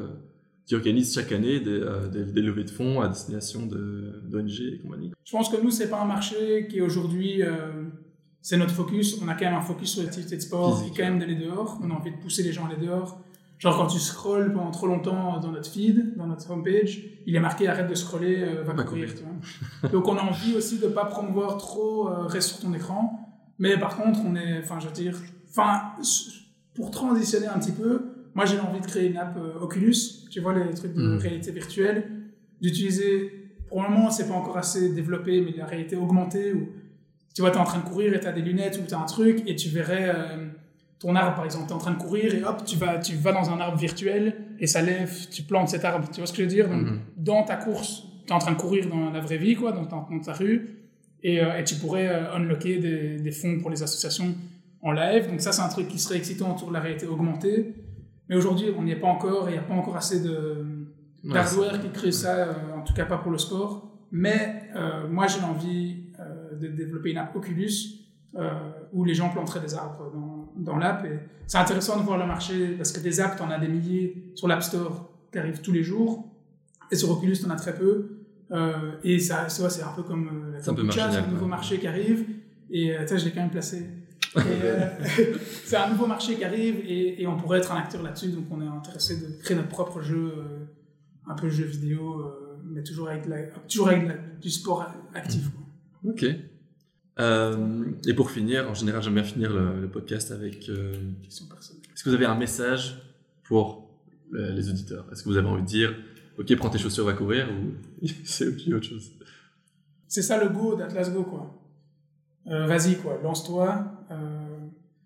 qui 0.68 0.76
organise 0.76 1.12
chaque 1.16 1.32
année 1.32 1.60
des, 1.60 1.72
euh, 1.72 2.08
des, 2.08 2.24
des 2.24 2.42
levées 2.44 2.64
de 2.66 2.70
fonds 2.70 3.02
à 3.02 3.08
destination 3.08 3.66
de- 3.66 4.22
d'ONG 4.28 4.52
et 4.52 4.78
compagnie. 4.78 5.12
Je 5.26 5.32
pense 5.32 5.50
que 5.50 5.60
nous, 5.62 5.72
c'est 5.72 5.90
pas 5.90 6.00
un 6.02 6.06
marché 6.06 6.68
qui 6.70 6.78
est 6.78 6.82
aujourd'hui, 6.82 7.42
euh, 7.42 7.50
c'est 8.42 8.58
notre 8.58 8.74
focus. 8.74 9.20
On 9.24 9.28
a 9.28 9.34
quand 9.34 9.46
même 9.46 9.56
un 9.56 9.62
focus 9.62 9.94
sur 9.94 10.04
l'activité 10.04 10.36
de 10.38 10.42
sport 10.42 10.80
Physique, 10.80 10.94
et 10.96 11.02
quand 11.02 11.10
même 11.10 11.20
d'aller 11.20 11.36
dehors. 11.36 11.80
On 11.84 11.90
a 11.92 11.94
envie 11.94 12.12
de 12.12 12.18
pousser 12.18 12.44
les 12.44 12.52
gens 12.54 12.66
à 12.66 12.70
aller 12.70 12.86
dehors. 12.86 13.20
Genre 13.60 13.76
quand 13.78 13.88
tu 13.88 14.00
scrolles 14.00 14.54
pendant 14.54 14.72
trop 14.72 14.88
longtemps 14.88 15.38
dans 15.42 15.52
notre 15.52 15.70
feed, 15.70 16.16
dans 16.16 16.28
notre 16.28 16.50
homepage, 16.50 17.04
il 17.26 17.36
est 17.36 17.42
marqué 17.42 17.68
arrête 17.68 17.90
de 17.90 17.96
scroller, 17.96 18.38
euh, 18.42 18.64
va 18.64 18.84
courir. 18.84 19.10
Donc 19.92 20.08
on 20.08 20.16
a 20.16 20.22
envie 20.22 20.56
aussi 20.56 20.80
de 20.80 20.88
pas 20.88 21.04
promouvoir 21.06 21.58
trop 21.58 22.08
euh, 22.08 22.26
reste 22.26 22.50
sur 22.50 22.60
ton 22.60 22.74
écran. 22.74 23.20
Mais 23.58 23.78
par 23.78 23.98
contre, 23.98 24.22
on 24.26 24.36
est, 24.38 24.60
enfin 24.64 24.80
je 24.80 24.88
veux 24.88 24.94
dire, 24.94 25.18
enfin 25.50 25.92
pour 26.74 26.90
transitionner 26.92 27.48
un 27.48 27.60
petit 27.60 27.74
peu, 27.74 28.06
moi 28.34 28.46
j'ai 28.46 28.58
envie 28.62 28.80
de 28.80 28.86
créer 28.86 29.10
une 29.10 29.18
app 29.18 29.36
euh, 29.38 29.60
Oculus. 29.60 29.96
Tu 30.32 30.40
vois 30.40 30.54
les 30.54 30.74
trucs 30.74 30.94
de 30.94 31.02
Mhm. 31.02 31.18
réalité 31.18 31.52
virtuelle, 31.52 32.10
d'utiliser 32.62 33.34
pour 33.68 33.84
le 33.84 33.90
moment, 33.90 34.10
c'est 34.10 34.28
pas 34.28 34.34
encore 34.36 34.58
assez 34.58 34.90
développé, 34.94 35.42
mais 35.42 35.52
la 35.58 35.66
réalité 35.66 35.96
augmentée 35.98 36.54
où 36.54 36.70
tu 37.36 37.42
vois, 37.42 37.52
tu 37.52 37.58
es 37.58 37.62
en 37.62 37.66
train 37.66 37.80
de 37.80 37.86
courir 37.86 38.14
et 38.14 38.20
tu 38.20 38.28
as 38.28 38.32
des 38.32 38.42
lunettes 38.42 38.80
ou 38.82 38.88
tu 38.88 38.94
as 38.94 39.00
un 39.00 39.06
truc 39.06 39.44
et 39.48 39.56
tu 39.56 39.70
verrais 39.70 40.10
euh, 40.14 40.48
ton 41.00 41.16
arbre, 41.16 41.36
par 41.36 41.46
exemple, 41.46 41.66
tu 41.68 41.72
es 41.72 41.76
en 41.76 41.80
train 41.80 41.92
de 41.94 41.98
courir 42.02 42.34
et 42.34 42.44
hop, 42.44 42.64
tu 42.66 42.76
vas, 42.78 42.98
tu 43.00 43.16
vas 43.16 43.32
dans 43.32 43.50
un 43.50 43.60
arbre 43.60 43.78
virtuel 43.78 44.36
et 44.60 44.68
ça 44.68 44.82
lève, 44.82 45.12
tu 45.30 45.44
plantes 45.44 45.70
cet 45.70 45.86
arbre. 45.86 46.08
Tu 46.12 46.18
vois 46.20 46.28
ce 46.28 46.34
que 46.34 46.38
je 46.40 46.44
veux 46.44 46.48
dire? 46.50 46.68
Donc, 46.70 46.82
Mhm. 46.82 47.00
Dans 47.18 47.44
ta 47.44 47.56
course, 47.56 48.04
tu 48.26 48.32
es 48.32 48.36
en 48.36 48.40
train 48.40 48.52
de 48.52 48.58
courir 48.58 48.88
dans 48.90 49.10
la 49.12 49.20
vraie 49.22 49.38
vie, 49.38 49.56
quoi, 49.56 49.72
dans, 49.72 49.86
ta- 49.86 50.08
dans 50.12 50.20
ta 50.20 50.34
rue 50.34 50.76
et, 51.24 51.42
euh, 51.42 51.58
et 51.60 51.64
tu 51.64 51.76
pourrais 51.76 52.08
euh, 52.08 52.34
unlocker 52.36 52.78
des, 52.80 53.18
des 53.18 53.32
fonds 53.32 53.60
pour 53.60 53.70
les 53.70 53.82
associations 53.84 54.36
en 54.82 54.92
live. 54.92 55.30
Donc, 55.30 55.40
ça, 55.42 55.52
c'est 55.52 55.62
un 55.62 55.68
truc 55.70 55.88
qui 55.88 56.00
serait 56.00 56.18
excitant 56.18 56.54
autour 56.56 56.70
de 56.70 56.74
la 56.74 56.80
réalité 56.82 57.06
augmentée. 57.06 57.74
Mais 58.30 58.36
aujourd'hui, 58.36 58.68
on 58.78 58.84
n'y 58.84 58.92
est 58.92 58.96
pas 59.00 59.08
encore 59.08 59.48
et 59.48 59.52
il 59.52 59.54
n'y 59.54 59.60
a 59.60 59.64
pas 59.64 59.74
encore 59.74 59.96
assez 59.98 60.22
de 60.22 60.66
Ouais, 61.26 61.34
d'hardware 61.34 61.82
qui 61.82 61.90
crée 61.90 62.14
ça, 62.14 62.48
en 62.78 62.82
tout 62.82 62.94
cas 62.94 63.04
pas 63.04 63.18
pour 63.18 63.30
le 63.32 63.38
sport. 63.38 63.92
Mais 64.12 64.64
moi, 65.10 65.28
j'ai 65.28 65.42
envie 65.42 65.99
de 66.60 66.68
développer 66.68 67.12
une 67.12 67.18
app 67.18 67.36
Oculus 67.36 67.72
euh, 68.36 68.52
où 68.94 69.04
les 69.06 69.14
gens 69.16 69.30
planteraient 69.30 69.60
des 69.62 69.74
arbres 69.74 70.12
dans, 70.14 70.54
dans 70.56 70.78
l'app. 70.78 71.06
Et 71.06 71.20
c'est 71.48 71.58
intéressant 71.58 71.98
de 72.00 72.04
voir 72.04 72.18
le 72.18 72.26
marché 72.28 72.76
parce 72.78 72.92
que 72.92 73.00
des 73.00 73.20
apps, 73.20 73.38
tu 73.38 73.44
en 73.44 73.50
as 73.50 73.60
des 73.60 73.68
milliers 73.68 74.32
sur 74.36 74.48
l'App 74.48 74.62
Store 74.62 75.10
qui 75.32 75.38
arrivent 75.40 75.62
tous 75.62 75.72
les 75.72 75.84
jours. 75.84 76.26
Et 76.92 76.96
sur 76.96 77.10
Oculus, 77.12 77.38
tu 77.40 77.46
en 77.46 77.50
as 77.52 77.56
très 77.56 77.76
peu. 77.76 78.18
Euh, 78.52 78.92
et 79.04 79.20
ça, 79.20 79.48
c'est 79.50 79.84
un 79.84 79.92
peu 79.96 80.04
comme 80.04 80.28
euh, 80.28 80.54
la 80.54 80.62
kombucha, 80.82 81.12
c'est 81.12 81.18
un 81.18 81.22
nouveau 81.32 81.46
marché 81.48 81.78
qui 81.80 81.88
arrive. 81.88 82.26
Et 82.72 82.96
sais, 83.08 83.18
je 83.18 83.26
l'ai 83.26 83.32
quand 83.32 83.42
même 83.42 83.50
placé. 83.52 83.86
Euh, 84.38 84.88
c'est 85.66 85.76
un 85.78 85.90
nouveau 85.90 86.06
marché 86.06 86.36
qui 86.36 86.44
arrive 86.44 86.76
et, 86.86 87.22
et 87.22 87.26
on 87.28 87.36
pourrait 87.38 87.60
être 87.60 87.72
un 87.72 87.78
acteur 87.78 88.04
là-dessus. 88.04 88.30
Donc 88.30 88.46
on 88.52 88.62
est 88.62 88.68
intéressé 88.68 89.18
de 89.20 89.42
créer 89.42 89.58
notre 89.58 89.70
propre 89.70 90.02
jeu, 90.02 90.34
euh, 90.38 90.66
un 91.28 91.34
peu 91.36 91.50
jeu 91.50 91.66
vidéo, 91.66 92.24
mais 92.64 92.84
toujours 92.84 93.10
avec, 93.10 93.26
la, 93.26 93.42
toujours 93.68 93.88
avec 93.90 94.08
la- 94.08 94.16
du 94.40 94.50
sport 94.52 94.86
actif. 95.16 95.50
quoi. 95.50 96.12
Ok. 96.12 96.26
Euh, 97.20 97.86
et 98.08 98.14
pour 98.14 98.32
finir, 98.32 98.70
en 98.70 98.74
général, 98.74 99.04
j'aime 99.04 99.16
bien 99.16 99.24
finir 99.24 99.52
le, 99.52 99.82
le 99.82 99.88
podcast 99.90 100.32
avec. 100.32 100.70
euh, 100.70 100.94
Question 101.24 101.46
personnelle. 101.48 101.84
Est-ce 101.94 102.04
que 102.04 102.10
vous 102.10 102.16
avez 102.16 102.26
un 102.26 102.36
message 102.36 103.02
pour 103.44 103.90
euh, 104.34 104.52
les 104.54 104.70
auditeurs? 104.70 105.06
Est-ce 105.12 105.24
que 105.24 105.30
vous 105.30 105.38
avez 105.38 105.48
envie 105.48 105.64
de 105.64 105.68
dire, 105.68 105.94
ok, 106.38 106.56
prends 106.56 106.70
tes 106.70 106.78
chaussures, 106.78 107.06
va 107.06 107.14
courir, 107.14 107.48
ou 107.52 108.06
c'est 108.24 108.48
autre 108.74 108.86
chose? 108.86 109.12
C'est 110.08 110.22
ça 110.22 110.42
le 110.42 110.50
go 110.50 110.76
d'Atlas 110.76 111.12
Go, 111.12 111.24
quoi. 111.24 111.56
Euh, 112.48 112.66
Vas-y, 112.68 112.96
quoi, 112.98 113.20
lance-toi. 113.22 113.86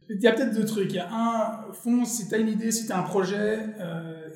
Il 0.10 0.22
y 0.22 0.28
a 0.28 0.34
peut-être 0.34 0.54
deux 0.54 0.66
trucs. 0.66 0.92
Il 0.92 0.96
y 0.98 1.00
a 1.00 1.10
un, 1.12 1.72
fonce, 1.74 2.10
si 2.12 2.28
tu 2.30 2.36
as 2.36 2.38
une 2.38 2.50
idée, 2.50 2.72
si 2.72 2.86
tu 2.86 2.92
as 2.92 3.00
un 3.00 3.04
projet, 3.04 3.58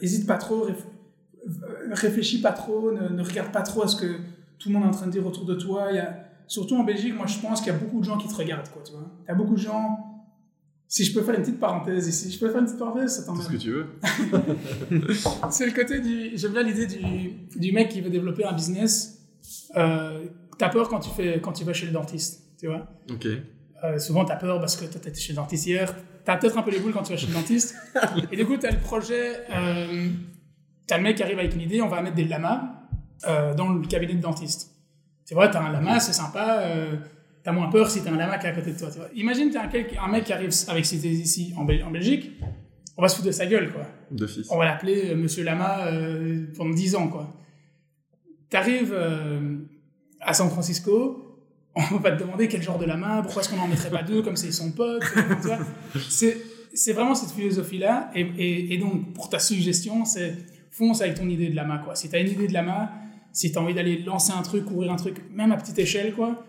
hésite 0.01 0.25
pas 0.25 0.37
trop, 0.37 0.67
réf- 0.67 1.91
réfléchis 1.91 2.41
pas 2.41 2.53
trop, 2.53 2.91
ne, 2.91 3.07
ne 3.09 3.21
regarde 3.23 3.51
pas 3.51 3.61
trop 3.61 3.83
à 3.83 3.87
ce 3.87 3.95
que 3.95 4.15
tout 4.57 4.69
le 4.69 4.73
monde 4.73 4.85
est 4.85 4.87
en 4.87 4.91
train 4.91 5.05
de 5.07 5.11
dire 5.11 5.25
autour 5.27 5.45
de 5.45 5.53
toi. 5.55 5.87
Il 5.91 5.97
y 5.97 5.99
a, 5.99 6.26
surtout 6.47 6.75
en 6.75 6.83
Belgique, 6.83 7.15
moi 7.15 7.27
je 7.27 7.37
pense 7.39 7.61
qu'il 7.61 7.71
y 7.71 7.75
a 7.75 7.79
beaucoup 7.79 7.99
de 7.99 8.05
gens 8.05 8.17
qui 8.17 8.27
te 8.27 8.35
regardent, 8.35 8.69
quoi, 8.69 8.81
tu 8.83 8.93
vois. 8.93 9.09
Il 9.23 9.27
y 9.27 9.31
a 9.31 9.35
beaucoup 9.35 9.55
de 9.55 9.59
gens. 9.59 10.03
Si 10.89 11.03
je 11.03 11.13
peux 11.13 11.21
faire 11.21 11.35
une 11.35 11.41
petite 11.41 11.59
parenthèse 11.59 12.07
ici, 12.07 12.31
je 12.31 12.39
peux 12.39 12.49
faire 12.49 12.59
une 12.59 12.65
petite 12.65 12.79
parenthèse, 12.79 13.25
ça 13.25 13.33
ce 13.35 13.49
que 13.49 13.57
tu 13.57 13.71
veux. 13.71 13.87
C'est 15.49 15.65
le 15.65 15.73
côté 15.73 15.99
du. 15.99 16.31
J'aime 16.37 16.53
bien 16.53 16.63
l'idée 16.63 16.87
du, 16.87 17.59
du 17.59 17.71
mec 17.73 17.89
qui 17.89 17.99
veut 17.99 18.09
développer 18.09 18.45
un 18.45 18.53
business. 18.53 19.21
Euh, 19.75 20.25
t'as 20.57 20.69
peur 20.69 20.87
quand 20.87 20.99
tu, 20.99 21.09
fais, 21.09 21.41
quand 21.41 21.51
tu 21.51 21.65
vas 21.65 21.73
chez 21.73 21.87
le 21.87 21.91
dentiste, 21.91 22.43
tu 22.57 22.67
vois. 22.67 22.87
Ok. 23.11 23.27
Euh, 23.83 23.99
souvent, 23.99 24.23
t'as 24.23 24.37
peur 24.37 24.59
parce 24.59 24.77
que 24.77 24.85
toi, 24.85 24.99
t'étais 25.01 25.19
chez 25.19 25.33
le 25.33 25.37
dentiste 25.37 25.67
hier. 25.67 25.93
T'as 26.23 26.37
peut-être 26.37 26.57
un 26.57 26.63
peu 26.63 26.71
les 26.71 26.79
boules 26.79 26.93
quand 26.93 27.03
tu 27.03 27.11
vas 27.11 27.17
chez 27.17 27.27
le 27.27 27.33
dentiste. 27.33 27.75
Et 28.31 28.37
du 28.37 28.45
coup, 28.45 28.55
t'as 28.55 28.71
le 28.71 28.79
projet. 28.79 29.43
Euh, 29.53 30.09
t'as 30.87 30.97
le 30.97 31.03
mec 31.03 31.17
qui 31.17 31.23
arrive 31.23 31.39
avec 31.39 31.53
une 31.53 31.61
idée 31.61 31.81
on 31.81 31.89
va 31.89 32.01
mettre 32.01 32.15
des 32.15 32.25
lamas 32.25 32.73
dans 33.57 33.69
le 33.69 33.85
cabinet 33.87 34.13
de 34.13 34.21
dentiste. 34.21 34.76
Tu 35.27 35.33
vois, 35.33 35.49
t'as 35.49 35.61
un 35.61 35.71
lama, 35.71 35.99
c'est 35.99 36.13
sympa. 36.13 36.61
Euh, 36.61 36.95
t'as 37.43 37.51
moins 37.51 37.69
peur 37.69 37.89
si 37.89 38.01
t'as 38.03 38.11
un 38.11 38.15
lama 38.17 38.37
qui 38.37 38.47
est 38.47 38.49
à 38.49 38.53
côté 38.53 38.71
de 38.71 38.79
toi. 38.79 38.89
Tu 38.91 38.97
vois. 38.97 39.09
Imagine, 39.13 39.49
t'as 39.51 39.63
un, 39.63 39.69
un 40.05 40.07
mec 40.11 40.23
qui 40.23 40.33
arrive 40.33 40.51
avec 40.69 40.85
ses 40.85 40.97
idées 40.97 41.09
ici 41.19 41.53
en, 41.57 41.65
Bel- 41.65 41.83
en 41.83 41.91
Belgique. 41.91 42.31
On 42.95 43.01
va 43.01 43.09
se 43.09 43.15
foutre 43.17 43.27
de 43.27 43.31
sa 43.31 43.45
gueule, 43.45 43.71
quoi 43.71 43.83
D'office. 44.09 44.47
on 44.49 44.57
va 44.57 44.65
l'appeler 44.65 45.11
euh, 45.11 45.15
Monsieur 45.15 45.43
Lama 45.43 45.85
euh, 45.87 46.45
pendant 46.55 46.73
10 46.73 46.95
ans, 46.95 47.07
quoi. 47.09 47.33
T'arrives 48.49 48.93
euh, 48.93 49.57
à 50.21 50.33
San 50.33 50.49
Francisco, 50.49 51.37
on 51.75 51.97
va 51.97 52.11
te 52.11 52.23
demander 52.23 52.47
quel 52.47 52.61
genre 52.63 52.79
de 52.79 52.85
lama, 52.85 53.21
pourquoi 53.21 53.41
est-ce 53.41 53.49
qu'on 53.49 53.57
n'en 53.57 53.67
mettrait 53.67 53.91
pas 53.91 54.01
deux 54.03 54.21
comme 54.23 54.35
c'est 54.37 54.51
son 54.51 54.71
pote. 54.71 55.03
C'est, 56.09 56.37
c'est 56.73 56.93
vraiment 56.93 57.13
cette 57.13 57.31
philosophie-là. 57.31 58.09
Et, 58.15 58.21
et, 58.21 58.73
et 58.73 58.77
donc, 58.77 59.13
pour 59.13 59.29
ta 59.29 59.37
suggestion, 59.39 60.05
c'est 60.05 60.35
fonce 60.71 61.01
avec 61.01 61.15
ton 61.15 61.27
idée 61.27 61.49
de 61.49 61.55
lama, 61.55 61.79
quoi. 61.83 61.93
Si 61.95 62.09
t'as 62.09 62.19
une 62.21 62.29
idée 62.29 62.47
de 62.47 62.53
lama, 62.53 62.91
si 63.37 63.51
t'as 63.51 63.59
envie 63.59 63.75
d'aller 63.75 64.01
lancer 64.01 64.33
un 64.33 64.41
truc, 64.41 64.69
ouvrir 64.71 64.91
un 64.91 64.95
truc, 64.95 65.21
même 65.31 65.51
à 65.51 65.57
petite 65.57 65.77
échelle, 65.77 66.11
quoi, 66.13 66.43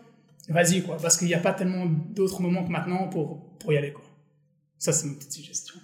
vas-y, 0.48 0.82
quoi. 0.82 0.96
Parce 0.96 1.18
qu'il 1.18 1.28
n'y 1.28 1.34
a 1.34 1.38
pas 1.38 1.52
tellement 1.52 1.84
d'autres 1.84 2.40
moments 2.40 2.64
que 2.64 2.70
maintenant 2.70 3.08
pour, 3.08 3.58
pour 3.58 3.72
y 3.74 3.76
aller, 3.76 3.92
quoi. 3.92 4.04
Ça, 4.78 4.92
c'est 4.92 5.06
ma 5.06 5.14
petite 5.14 5.32
suggestion. 5.32 5.74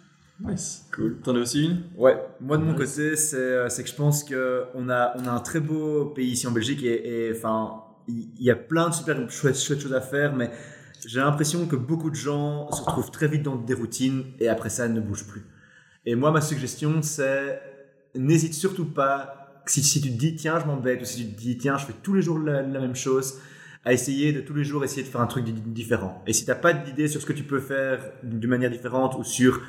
Nice. 0.41 0.87
Cool. 0.95 1.21
T'en 1.23 1.37
as 1.37 1.41
aussi 1.41 1.65
une? 1.65 1.83
Ouais, 1.97 2.17
moi 2.41 2.57
de 2.57 2.65
mon 2.65 2.75
côté, 2.75 3.17
c'est 3.17 3.37
euh, 3.37 3.69
c'est 3.69 3.85
que 3.85 3.89
je 3.91 3.95
pense 3.95 4.25
qu'on 4.25 4.89
a, 4.89 5.15
on 5.17 5.27
a 5.27 5.31
un 5.31 5.41
très 5.41 5.61
beau 5.61 6.07
pays 6.07 6.31
ici 6.31 6.47
en 6.47 6.51
Belgique 6.51 6.83
et 6.83 7.31
enfin, 7.37 7.85
il 8.09 8.31
il 8.39 8.45
y, 8.45 8.51
a 8.51 8.57
plein 8.57 8.89
de 8.89 8.95
super 8.95 9.31
chouettes, 9.31 9.61
chouettes 9.61 9.81
choses 9.81 9.95
à 9.95 10.01
faire, 10.01 10.35
mais 10.35 10.51
j'ai 11.07 11.21
l'impression 11.21 11.67
que 11.67 11.77
beaucoup 11.77 12.11
de 12.11 12.17
gens 12.17 12.71
se 12.73 12.83
retrouvent 12.83 13.11
très 13.11 13.29
vite 13.29 13.43
dans 13.43 13.57
des 13.57 13.75
routines 13.75 14.25
et 14.41 14.49
après 14.49 14.71
ça 14.71 14.89
ne 14.89 15.01
bougent 15.01 15.27
plus. 15.27 15.45
Et 16.05 16.15
moi, 16.15 16.31
ma 16.33 16.41
suggestion, 16.41 17.01
c'est 17.03 17.61
n'hésite 18.15 18.55
surtout 18.55 18.87
pas, 18.87 19.44
si, 19.67 19.83
si 19.83 20.01
tu 20.01 20.11
te 20.11 20.17
dis 20.19 20.35
tiens, 20.37 20.59
je 20.61 20.67
m'embête, 20.67 21.01
ou 21.03 21.05
si 21.05 21.25
tu 21.27 21.33
te 21.33 21.41
dis 21.41 21.57
tiens, 21.59 21.77
je 21.79 21.87
fais 21.87 21.95
tous 22.03 22.15
les 22.15 22.23
jours 22.23 22.39
la, 22.39 22.63
la 22.63 22.81
même 22.81 22.95
chose, 22.97 23.35
à 23.85 23.93
essayer 23.93 24.33
de 24.33 24.41
tous 24.41 24.55
les 24.55 24.65
jours 24.65 24.83
essayer 24.85 25.03
de 25.03 25.09
faire 25.09 25.21
un 25.21 25.27
truc 25.27 25.45
di- 25.45 25.53
différent. 25.53 26.23
Et 26.27 26.33
si 26.33 26.45
t'as 26.47 26.55
pas 26.55 26.73
d'idée 26.73 27.07
sur 27.09 27.21
ce 27.21 27.27
que 27.27 27.33
tu 27.35 27.43
peux 27.45 27.61
faire 27.61 28.01
d'une 28.23 28.49
manière 28.49 28.71
différente 28.71 29.15
ou 29.19 29.25
sur 29.25 29.61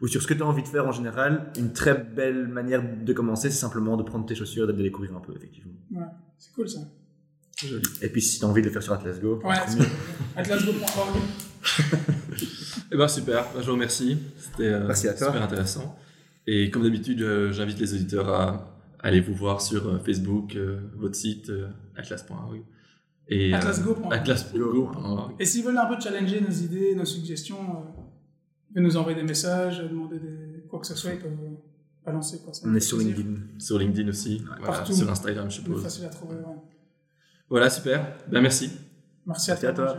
ou 0.00 0.08
sur 0.08 0.22
ce 0.22 0.26
que 0.26 0.32
tu 0.34 0.42
as 0.42 0.46
envie 0.46 0.62
de 0.62 0.68
faire 0.68 0.86
en 0.88 0.92
général, 0.92 1.52
une 1.58 1.72
très 1.74 1.94
belle 1.94 2.48
manière 2.48 2.82
de 2.82 3.12
commencer, 3.12 3.50
c'est 3.50 3.58
simplement 3.58 3.96
de 3.98 4.02
prendre 4.02 4.24
tes 4.26 4.34
chaussures 4.34 4.64
et 4.64 4.72
d'aller 4.72 4.84
les 4.84 4.90
courir 4.90 5.14
un 5.14 5.20
peu, 5.20 5.34
effectivement. 5.36 5.72
C'est 6.38 6.52
cool, 6.54 6.68
ça. 6.68 6.80
Joli. 7.62 7.82
Et 8.00 8.08
puis 8.08 8.22
si 8.22 8.38
tu 8.38 8.44
as 8.46 8.48
envie 8.48 8.62
de 8.62 8.66
le 8.68 8.72
faire 8.72 8.82
sur 8.82 8.94
Atlas 8.94 9.20
Go, 9.20 9.40
Ouais, 9.44 9.54
c'est 9.68 9.78
atlasgo.org. 10.40 11.20
Eh 12.92 12.96
ben 12.96 13.08
super, 13.08 13.44
Ben, 13.54 13.60
je 13.60 13.66
vous 13.66 13.72
remercie. 13.72 14.18
C'était 14.38 14.68
euh, 14.68 14.86
Merci 14.86 15.08
à 15.08 15.12
toi. 15.14 15.26
super 15.28 15.42
intéressant. 15.42 15.98
Et 16.46 16.70
comme 16.70 16.82
d'habitude, 16.82 17.20
euh, 17.22 17.52
j'invite 17.52 17.78
les 17.78 17.92
auditeurs 17.94 18.28
à 18.30 18.79
aller 19.02 19.20
vous 19.20 19.34
voir 19.34 19.60
sur 19.60 19.86
euh, 19.88 19.98
Facebook, 19.98 20.54
euh, 20.56 20.80
votre 20.96 21.14
site 21.14 21.50
euh, 21.50 21.68
atlas.org. 21.96 22.62
Et, 23.28 23.52
euh, 23.52 23.56
Atlasgo.org. 23.56 25.34
Et 25.38 25.44
s'ils 25.44 25.64
veulent 25.64 25.78
un 25.78 25.86
peu 25.86 26.00
challenger 26.00 26.40
nos 26.40 26.50
idées, 26.50 26.94
nos 26.94 27.04
suggestions, 27.04 27.58
euh, 27.60 28.02
ils 28.70 28.74
peuvent 28.74 28.82
nous 28.82 28.96
envoyer 28.96 29.16
des 29.16 29.22
messages, 29.26 29.78
demander 29.80 30.18
des, 30.18 30.64
quoi 30.68 30.80
que 30.80 30.86
ce 30.86 30.94
soit, 30.94 31.12
ils 31.12 31.20
peuvent 31.20 31.32
balancer. 32.04 32.40
Quoi. 32.44 32.52
Ça 32.52 32.66
On 32.68 32.74
est 32.74 32.80
sur 32.80 32.96
plaisir. 32.98 33.16
LinkedIn. 33.16 33.40
Sur 33.58 33.78
LinkedIn 33.78 34.08
aussi, 34.08 34.42
voilà, 34.60 34.84
sur 34.84 35.10
Instagram, 35.10 35.50
je 35.50 35.56
C'est 35.56 35.62
suppose. 35.62 35.82
facile 35.82 36.04
à 36.06 36.08
trouver. 36.08 36.36
ouais. 36.36 36.56
Voilà, 37.48 37.70
super. 37.70 38.16
Ben 38.28 38.40
merci. 38.40 38.70
Merci, 39.26 39.50
Merci 39.50 39.66
à 39.66 39.72
toi. 39.72 39.96